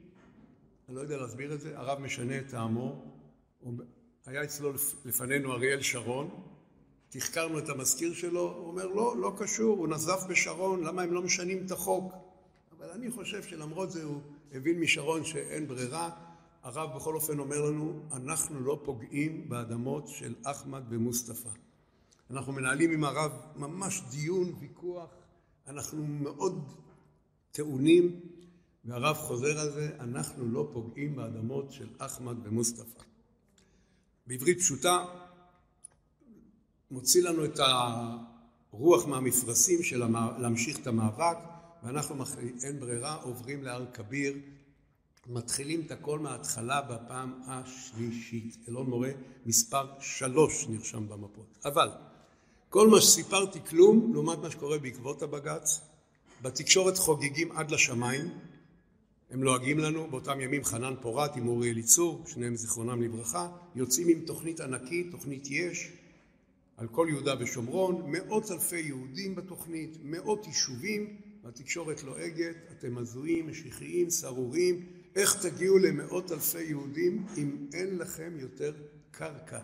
אני 0.88 0.96
לא 0.96 1.00
יודע 1.00 1.16
להסביר 1.16 1.54
את 1.54 1.60
זה, 1.60 1.78
הרב 1.78 1.98
משנה 1.98 2.38
את 2.38 2.48
טעמו, 2.48 3.04
היה 4.30 4.44
אצלו 4.44 4.72
לפנינו 5.04 5.52
אריאל 5.52 5.82
שרון, 5.82 6.30
תחקרנו 7.08 7.58
את 7.58 7.68
המזכיר 7.68 8.14
שלו, 8.14 8.40
הוא 8.40 8.66
אומר 8.66 8.86
לא, 8.86 9.16
לא 9.16 9.32
קשור, 9.38 9.78
הוא 9.78 9.88
נזף 9.88 10.24
בשרון, 10.28 10.84
למה 10.84 11.02
הם 11.02 11.12
לא 11.12 11.22
משנים 11.22 11.66
את 11.66 11.70
החוק? 11.70 12.12
אבל 12.78 12.90
אני 12.90 13.10
חושב 13.10 13.42
שלמרות 13.42 13.90
זה 13.90 14.04
הוא 14.04 14.20
הבין 14.52 14.80
משרון 14.80 15.24
שאין 15.24 15.68
ברירה, 15.68 16.10
הרב 16.62 16.96
בכל 16.96 17.14
אופן 17.14 17.38
אומר 17.38 17.60
לנו, 17.60 18.02
אנחנו 18.12 18.60
לא 18.60 18.80
פוגעים 18.84 19.48
באדמות 19.48 20.08
של 20.08 20.34
אחמד 20.42 20.82
ומוסטפא. 20.88 21.50
אנחנו 22.30 22.52
מנהלים 22.52 22.90
עם 22.90 23.04
הרב 23.04 23.32
ממש 23.56 24.02
דיון, 24.10 24.52
ויכוח, 24.60 25.08
אנחנו 25.66 26.06
מאוד 26.06 26.64
טעונים, 27.52 28.20
והרב 28.84 29.16
חוזר 29.16 29.58
על 29.58 29.70
זה, 29.70 29.90
אנחנו 30.00 30.46
לא 30.46 30.68
פוגעים 30.72 31.16
באדמות 31.16 31.72
של 31.72 31.88
אחמד 31.98 32.36
ומוסטפא. 32.44 33.09
בעברית 34.26 34.58
פשוטה, 34.58 35.04
מוציא 36.90 37.22
לנו 37.22 37.44
את 37.44 37.58
הרוח 37.58 39.06
מהמפרשים 39.06 39.82
של 39.82 40.02
המע... 40.02 40.38
להמשיך 40.38 40.78
את 40.78 40.86
המאבק, 40.86 41.36
ואנחנו, 41.82 42.24
אין 42.62 42.80
ברירה, 42.80 43.14
עוברים 43.14 43.64
להר 43.64 43.86
כביר, 43.92 44.34
מתחילים 45.26 45.82
את 45.86 45.90
הכל 45.90 46.18
מההתחלה 46.18 46.82
בפעם 46.82 47.40
השלישית. 47.46 48.56
אלון 48.68 48.90
מורה 48.90 49.10
מספר 49.46 49.86
שלוש 50.00 50.66
נרשם 50.68 51.08
במפות. 51.08 51.58
אבל 51.64 51.88
כל 52.68 52.88
מה 52.88 53.00
שסיפרתי 53.00 53.58
כלום 53.68 54.12
לעומת 54.12 54.38
מה 54.38 54.50
שקורה 54.50 54.78
בעקבות 54.78 55.22
הבג"ץ. 55.22 55.80
בתקשורת 56.42 56.98
חוגגים 56.98 57.52
עד 57.52 57.70
לשמיים, 57.70 58.30
הם 59.30 59.42
לועגים 59.42 59.78
לנו, 59.78 60.06
באותם 60.10 60.40
ימים 60.40 60.64
חנן 60.64 60.94
פורת 61.00 61.36
עם 61.36 61.48
אורי 61.48 61.70
אליצור, 61.70 62.24
שניהם 62.26 62.56
זיכרונם 62.56 63.02
לברכה, 63.02 63.48
יוצאים 63.74 64.08
עם 64.08 64.20
תוכנית 64.26 64.60
ענקית, 64.60 65.10
תוכנית 65.10 65.50
יש, 65.50 65.92
על 66.76 66.88
כל 66.88 67.06
יהודה 67.10 67.34
ושומרון, 67.40 68.02
מאות 68.06 68.50
אלפי 68.50 68.80
יהודים 68.80 69.34
בתוכנית, 69.34 69.98
מאות 70.02 70.46
יישובים, 70.46 71.16
והתקשורת 71.44 72.02
לועגת, 72.02 72.56
אתם 72.72 72.98
הזויים, 72.98 73.48
משיחיים, 73.48 74.10
סרורים, 74.10 74.86
איך 75.16 75.46
תגיעו 75.46 75.78
למאות 75.78 76.32
אלפי 76.32 76.62
יהודים 76.62 77.26
אם 77.36 77.66
אין 77.74 77.98
לכם 77.98 78.32
יותר 78.38 78.72
קרקע? 79.10 79.60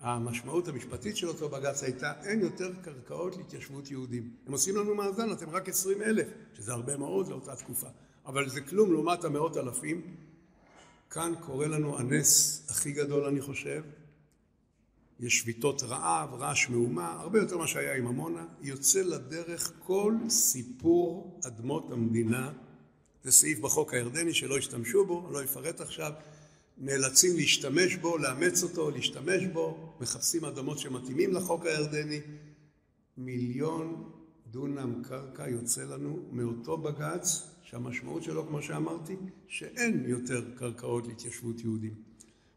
המשמעות 0.00 0.68
המשפטית 0.68 1.16
של 1.16 1.28
אותו 1.28 1.48
בג"ץ 1.48 1.82
הייתה 1.82 2.12
אין 2.24 2.40
יותר 2.40 2.72
קרקעות 2.82 3.36
להתיישבות 3.36 3.90
יהודים. 3.90 4.30
הם 4.46 4.52
עושים 4.52 4.76
לנו 4.76 4.94
מאזן, 4.94 5.32
אתם 5.32 5.50
רק 5.50 5.68
עשרים 5.68 6.02
אלף, 6.02 6.28
שזה 6.54 6.72
הרבה 6.72 6.96
מאוד 6.96 7.28
לאותה 7.28 7.56
תקופה. 7.56 7.88
אבל 8.26 8.48
זה 8.48 8.60
כלום 8.60 8.92
לעומת 8.92 9.24
המאות 9.24 9.56
אלפים. 9.56 10.02
כאן 11.10 11.32
קורה 11.40 11.66
לנו 11.66 11.98
הנס 11.98 12.66
הכי 12.70 12.92
גדול, 12.92 13.24
אני 13.24 13.40
חושב. 13.40 13.82
יש 15.20 15.38
שביתות 15.38 15.82
רעב, 15.82 16.34
רעש 16.34 16.68
מהומה, 16.68 17.12
הרבה 17.12 17.38
יותר 17.38 17.56
ממה 17.56 17.66
שהיה 17.66 17.96
עם 17.96 18.06
עמונה. 18.06 18.46
יוצא 18.62 19.02
לדרך 19.02 19.72
כל 19.78 20.14
סיפור 20.28 21.40
אדמות 21.46 21.90
המדינה. 21.90 22.52
זה 23.24 23.32
סעיף 23.32 23.58
בחוק 23.58 23.94
הירדני 23.94 24.34
שלא 24.34 24.58
השתמשו 24.58 25.06
בו, 25.06 25.28
לא 25.32 25.44
אפרט 25.44 25.80
עכשיו. 25.80 26.12
נאלצים 26.78 27.36
להשתמש 27.36 27.96
בו, 27.96 28.18
לאמץ 28.18 28.62
אותו, 28.62 28.90
להשתמש 28.90 29.44
בו, 29.52 29.92
מחפשים 30.00 30.44
אדמות 30.44 30.78
שמתאימים 30.78 31.32
לחוק 31.32 31.66
הירדני. 31.66 32.20
מיליון 33.16 34.10
דונם 34.50 35.02
קרקע 35.08 35.48
יוצא 35.48 35.84
לנו 35.84 36.18
מאותו 36.32 36.76
בג"ץ 36.76 37.53
שהמשמעות 37.74 38.22
שלו, 38.22 38.46
כמו 38.46 38.62
שאמרתי, 38.62 39.16
שאין 39.48 40.04
יותר 40.06 40.44
קרקעות 40.58 41.06
להתיישבות 41.06 41.60
יהודים. 41.60 41.94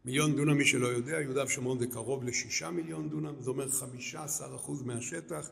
מיליון 0.04 0.36
דונם, 0.36 0.58
מי 0.58 0.64
שלא 0.64 0.86
יודע, 0.86 1.20
יהודה 1.20 1.44
ושומרון 1.44 1.78
זה 1.78 1.86
קרוב 1.86 2.24
לשישה 2.24 2.70
מיליון 2.70 3.08
דונם, 3.08 3.34
זה 3.40 3.50
אומר 3.50 3.70
חמישה 3.70 4.24
עשר 4.24 4.56
אחוז 4.56 4.82
מהשטח. 4.82 5.50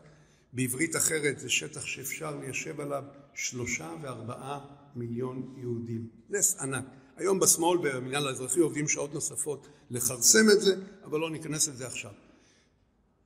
בעברית 0.53 0.97
אחרת 0.97 1.39
זה 1.39 1.51
שטח 1.51 1.87
שאפשר 1.87 2.37
ליישב 2.41 2.81
עליו 2.81 3.05
שלושה 3.35 3.95
וארבעה 4.03 4.61
מיליון 4.97 5.55
יהודים. 5.59 6.09
נס 6.31 6.61
ענק. 6.61 6.85
היום 7.17 7.41
בשמאל 7.41 7.79
במנהל 7.79 8.27
האזרחי 8.29 8.61
עובדים 8.61 8.89
שעות 8.89 9.14
נוספות 9.14 9.69
לכרסם 9.91 10.51
את 10.53 10.61
זה, 10.61 10.77
אבל 11.05 11.21
לא 11.21 11.31
ניכנס 11.31 11.69
לזה 11.69 11.87
עכשיו. 11.87 12.12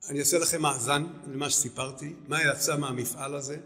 אני 0.08 0.18
אעשה 0.18 0.38
לכם 0.38 0.62
מאזן 0.62 1.06
למה 1.32 1.50
שסיפרתי, 1.50 2.14
מה 2.28 2.38
יצא 2.42 2.76
מהמפעל 2.76 3.34
הזה. 3.34 3.58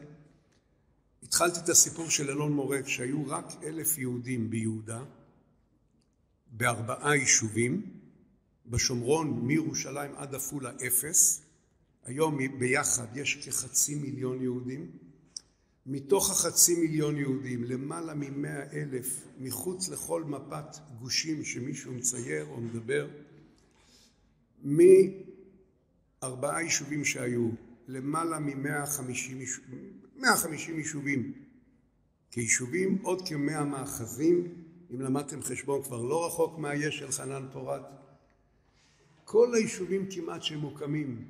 התחלתי 1.24 1.60
את 1.60 1.68
הסיפור 1.68 2.10
של 2.10 2.30
אלון 2.30 2.52
מורה 2.52 2.82
כשהיו 2.82 3.28
רק 3.28 3.44
אלף 3.62 3.98
יהודים 3.98 4.50
ביהודה, 4.50 5.04
בארבעה 6.46 7.16
יישובים, 7.16 7.82
בשומרון 8.66 9.40
מירושלים 9.46 10.14
עד 10.16 10.34
עפולה 10.34 10.72
אפס, 10.86 11.42
היום 12.04 12.38
ביחד 12.58 13.16
יש 13.16 13.36
כחצי 13.36 13.94
מיליון 13.94 14.42
יהודים, 14.42 14.90
מתוך 15.86 16.30
החצי 16.30 16.80
מיליון 16.80 17.16
יהודים 17.16 17.64
למעלה 17.64 18.14
ממאה 18.14 18.72
אלף 18.72 19.24
מחוץ 19.38 19.88
לכל 19.88 20.24
מפת 20.24 20.76
גושים 20.98 21.44
שמישהו 21.44 21.92
מצייר 21.92 22.46
או 22.46 22.60
מדבר, 22.60 23.08
מארבעה 26.22 26.62
יישובים 26.62 27.04
שהיו 27.04 27.50
למעלה 27.88 28.38
ממאה 28.38 28.86
חמישים 28.86 29.40
150 30.24 30.78
יישובים 30.78 31.32
כיישובים, 32.30 32.98
עוד 33.02 33.28
כמאה 33.28 33.64
מאחזים, 33.64 34.54
אם 34.94 35.00
למדתם 35.00 35.42
חשבון 35.42 35.82
כבר 35.82 36.02
לא 36.02 36.26
רחוק 36.26 36.58
מהיש 36.58 36.98
של 36.98 37.10
חנן 37.10 37.46
פורת. 37.52 37.82
כל 39.24 39.54
היישובים 39.54 40.06
כמעט 40.10 40.42
שמוקמים 40.42 41.24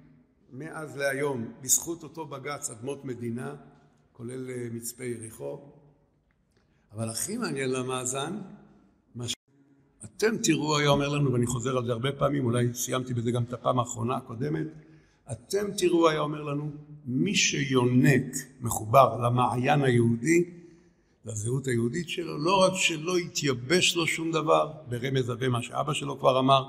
מאז 0.52 0.96
להיום 0.96 1.52
בזכות 1.60 2.02
אותו 2.02 2.26
בג"ץ 2.26 2.70
אדמות 2.70 3.04
מדינה, 3.04 3.54
כולל 4.12 4.50
אה, 4.50 4.68
מצפה 4.72 5.04
יריחו. 5.04 5.60
אבל 6.92 7.08
הכי 7.08 7.36
מעניין 7.36 7.70
למאזן, 7.70 8.40
מה 9.14 9.28
ש... 9.28 9.34
אתם 10.04 10.36
תראו, 10.42 10.78
היה 10.78 10.88
אומר 10.88 11.08
לנו, 11.08 11.32
ואני 11.32 11.46
חוזר 11.46 11.76
על 11.76 11.86
זה 11.86 11.92
הרבה 11.92 12.12
פעמים, 12.12 12.44
אולי 12.44 12.74
סיימתי 12.74 13.14
בזה 13.14 13.30
גם 13.30 13.42
את 13.42 13.52
הפעם 13.52 13.78
האחרונה 13.78 14.16
הקודמת, 14.16 14.66
אתם 15.32 15.66
תראו, 15.78 16.08
היה 16.08 16.20
אומר 16.20 16.42
לנו, 16.42 16.70
מי 17.04 17.34
שיונק 17.34 18.26
מחובר 18.60 19.16
למעיין 19.16 19.82
היהודי, 19.82 20.44
לזהות 21.24 21.66
היהודית 21.66 22.08
שלו, 22.08 22.38
לא 22.38 22.64
רק 22.64 22.72
שלא 22.74 23.18
יתייבש 23.18 23.96
לו 23.96 24.06
שום 24.06 24.32
דבר, 24.32 24.72
ברמז 24.88 25.28
הווה 25.28 25.48
מה 25.48 25.62
שאבא 25.62 25.92
שלו 25.92 26.18
כבר 26.18 26.38
אמר, 26.38 26.68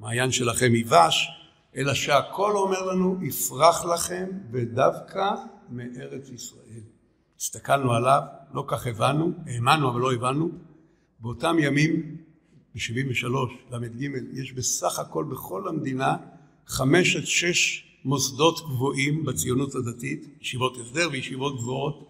מעיין 0.00 0.32
שלכם 0.32 0.74
יבש, 0.74 1.28
אלא 1.76 1.94
שהכל 1.94 2.52
אומר 2.56 2.86
לנו, 2.86 3.18
יפרח 3.22 3.84
לכם 3.84 4.26
ודווקא 4.50 5.30
מארץ 5.70 6.28
ישראל. 6.28 6.82
הסתכלנו 7.38 7.92
עליו, 7.92 8.22
לא 8.54 8.64
כך 8.66 8.86
הבנו, 8.86 9.32
האמנו 9.46 9.90
אבל 9.90 10.00
לא 10.00 10.12
הבנו. 10.12 10.50
באותם 11.20 11.56
ימים, 11.60 12.16
ב-73, 12.74 13.26
ל"ג, 13.70 14.08
יש 14.32 14.52
בסך 14.52 14.98
הכל 14.98 15.24
בכל 15.24 15.68
המדינה 15.68 16.16
חמש 16.70 17.16
עד 17.16 17.24
שש 17.26 17.84
מוסדות 18.04 18.60
גבוהים 18.60 19.24
בציונות 19.24 19.74
הדתית, 19.74 20.26
ישיבות 20.40 20.76
הסדר 20.76 21.08
וישיבות 21.12 21.56
גבוהות. 21.56 22.08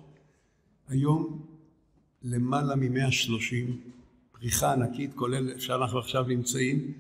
היום 0.89 1.43
למעלה 2.23 2.77
מ-130, 2.77 3.73
פריחה 4.33 4.73
ענקית, 4.73 5.11
כולל 5.15 5.59
שאנחנו 5.59 5.99
עכשיו 5.99 6.23
נמצאים, 6.23 6.93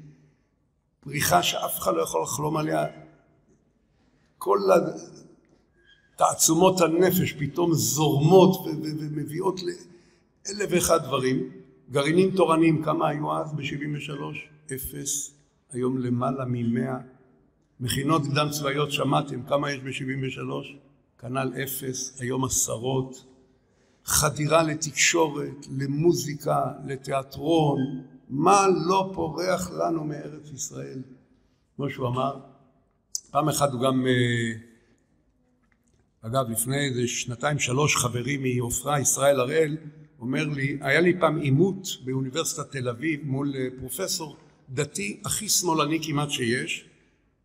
פריחה 1.01 1.43
שאף 1.43 1.79
אחד 1.79 1.95
לא 1.95 2.03
יכול 2.03 2.23
לחלום 2.23 2.57
עליה. 2.57 2.87
כל 4.39 4.59
תעצומות 6.17 6.81
הנפש 6.81 7.33
פתאום 7.33 7.75
זורמות 7.75 8.67
ומביאות 8.67 9.61
לאלף 9.63 10.71
ואחד 10.71 11.05
דברים. 11.05 11.51
גרעינים 11.91 12.31
תורניים, 12.37 12.85
כמה 12.85 13.09
היו 13.09 13.37
אז 13.37 13.53
ב-73? 13.53 14.23
אפס, 14.75 15.35
היום 15.73 15.99
למעלה 15.99 16.45
ממאה. 16.49 16.99
מכינות 17.81 18.23
קדם 18.23 18.49
צבאיות, 18.51 18.93
שמעתם 18.93 19.43
כמה 19.43 19.73
יש 19.73 19.81
ב-73? 19.81 20.67
כנ"ל 21.19 21.53
אפס, 21.65 22.21
היום 22.21 22.45
עשרות. 22.45 23.25
חדירה 24.05 24.63
לתקשורת, 24.63 25.67
למוזיקה, 25.79 26.73
לתיאטרון, 26.87 27.79
מה 28.29 28.67
לא 28.87 29.11
פורח 29.15 29.71
לנו 29.71 30.05
מארץ 30.05 30.51
ישראל? 30.55 31.03
כמו 31.77 31.91
שהוא 31.91 32.09
אמר, 32.09 32.41
פעם 33.31 33.49
אחת 33.49 33.73
הוא 33.73 33.81
גם, 33.81 34.07
אה, 34.07 34.53
אגב 36.23 36.51
לפני 36.51 36.77
איזה 36.89 37.09
שנתיים 37.09 37.59
שלוש 37.59 37.97
חברי 37.97 38.37
מעופרה, 38.37 39.01
ישראל 39.01 39.41
הראל, 39.41 39.77
אומר 40.21 40.45
לי, 40.45 40.79
היה 40.81 41.01
לי 41.01 41.21
פעם 41.21 41.37
עימות 41.37 41.89
באוניברסיטת 42.05 42.71
תל 42.71 42.89
אביב 42.89 43.21
מול 43.25 43.55
אה, 43.57 43.67
פרופסור 43.79 44.37
דתי 44.71 45.21
הכי 45.25 45.49
שמאלני 45.49 45.99
כמעט 46.03 46.31
שיש, 46.31 46.90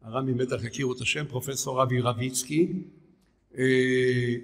הר"מים 0.06 0.38
בטח 0.38 0.64
יכירו 0.64 0.94
את 0.94 1.02
השם, 1.02 1.26
פרופסור 1.26 1.84
אבי 1.84 2.02
רביצקי, 2.02 2.74
אה, 3.58 4.36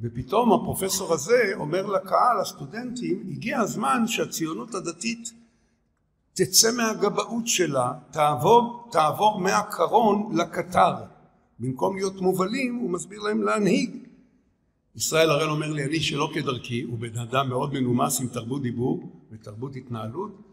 ופתאום 0.00 0.52
הפרופסור 0.52 1.14
הזה 1.14 1.52
אומר 1.54 1.86
לקהל, 1.86 2.40
הסטודנטים, 2.40 3.24
הגיע 3.30 3.60
הזמן 3.60 4.06
שהציונות 4.06 4.74
הדתית 4.74 5.32
תצא 6.32 6.68
מהגבאות 6.76 7.46
שלה, 7.46 7.92
תעבור, 8.10 8.88
תעבור 8.92 9.40
מהקרון 9.40 10.36
לקטר. 10.36 10.94
במקום 11.58 11.96
להיות 11.96 12.20
מובלים, 12.20 12.74
הוא 12.74 12.90
מסביר 12.90 13.20
להם 13.20 13.42
להנהיג. 13.42 13.96
ישראל 14.96 15.30
הראל 15.30 15.50
אומר 15.50 15.72
לי, 15.72 15.84
אני 15.84 16.00
שלא 16.00 16.30
כדרכי, 16.34 16.82
הוא 16.82 16.98
בן 16.98 17.18
אדם 17.18 17.48
מאוד 17.48 17.72
מנומס 17.72 18.20
עם 18.20 18.28
תרבות 18.28 18.62
דיבור 18.62 19.26
ותרבות 19.32 19.76
התנהלות, 19.76 20.49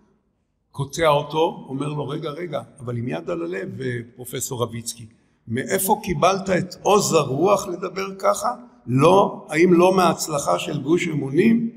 קוטע 0.78 1.08
אותו, 1.08 1.66
אומר 1.70 1.88
לו, 1.88 2.08
רגע, 2.08 2.30
רגע, 2.30 2.62
אבל 2.80 2.98
עם 2.98 3.08
יד 3.08 3.30
על 3.30 3.42
הלב, 3.42 3.70
פרופסור 4.16 4.64
רביצקי, 4.64 5.06
מאיפה 5.48 6.00
קיבלת 6.04 6.50
את 6.50 6.76
עוז 6.82 7.14
הרוח 7.14 7.68
לדבר 7.68 8.16
ככה? 8.20 8.56
לא, 8.88 9.48
האם 9.50 9.74
לא 9.74 9.96
מההצלחה 9.96 10.60
של 10.60 10.82
גוש 10.82 11.08
אמונים? 11.08 11.72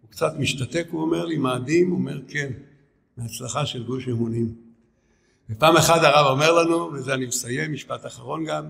הוא 0.00 0.10
קצת 0.10 0.32
משתתק, 0.38 0.86
הוא 0.90 1.02
אומר 1.02 1.24
לי, 1.24 1.36
מאדים? 1.36 1.90
הוא 1.90 1.98
אומר, 1.98 2.20
כן. 2.28 2.52
מהצלחה 3.16 3.66
של 3.66 3.84
גוש 3.84 4.08
אמונים. 4.08 4.54
ופעם 5.50 5.76
אחת 5.76 6.00
הרב 6.02 6.26
אומר 6.26 6.52
לנו, 6.52 6.90
וזה 6.92 7.14
אני 7.14 7.26
מסיים, 7.26 7.72
משפט 7.72 8.06
אחרון 8.06 8.44
גם, 8.44 8.68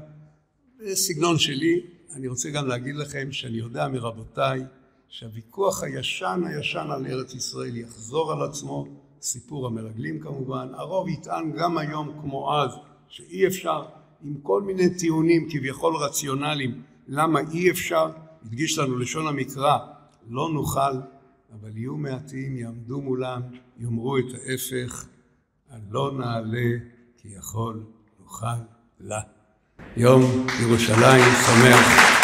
בסגנון 0.80 1.38
שלי, 1.38 1.80
אני 2.14 2.28
רוצה 2.28 2.50
גם 2.50 2.66
להגיד 2.66 2.96
לכם 2.96 3.32
שאני 3.32 3.56
יודע 3.56 3.88
מרבותיי 3.88 4.60
שהוויכוח 5.08 5.82
הישן 5.82 6.42
הישן 6.46 6.86
על 6.90 7.06
ארץ 7.06 7.34
ישראל 7.34 7.76
יחזור 7.76 8.32
על 8.32 8.42
עצמו, 8.42 9.05
סיפור 9.22 9.66
המרגלים 9.66 10.20
כמובן, 10.20 10.68
הרוב 10.74 11.08
יטען 11.08 11.52
גם 11.52 11.78
היום 11.78 12.12
כמו 12.20 12.54
אז 12.54 12.70
שאי 13.08 13.46
אפשר 13.46 13.84
עם 14.24 14.34
כל 14.42 14.62
מיני 14.62 14.94
טיעונים 14.94 15.48
כביכול 15.50 15.96
רציונליים 15.96 16.82
למה 17.08 17.40
אי 17.52 17.70
אפשר, 17.70 18.10
הדגיש 18.44 18.78
לנו 18.78 18.98
לשון 18.98 19.26
המקרא, 19.26 19.78
לא 20.28 20.48
נוכל 20.52 21.00
אבל 21.60 21.76
יהיו 21.76 21.96
מעטים 21.96 22.56
יעמדו 22.56 23.00
מולם, 23.00 23.42
יאמרו 23.78 24.18
את 24.18 24.24
ההפך, 24.34 25.06
הלא 25.70 26.12
נעלה 26.18 26.78
כי 27.16 27.28
יכול 27.28 27.84
נוכל 28.20 28.46
לה. 29.00 29.20
יום 29.96 30.22
ירושלים 30.62 31.22
שמח. 31.46 32.15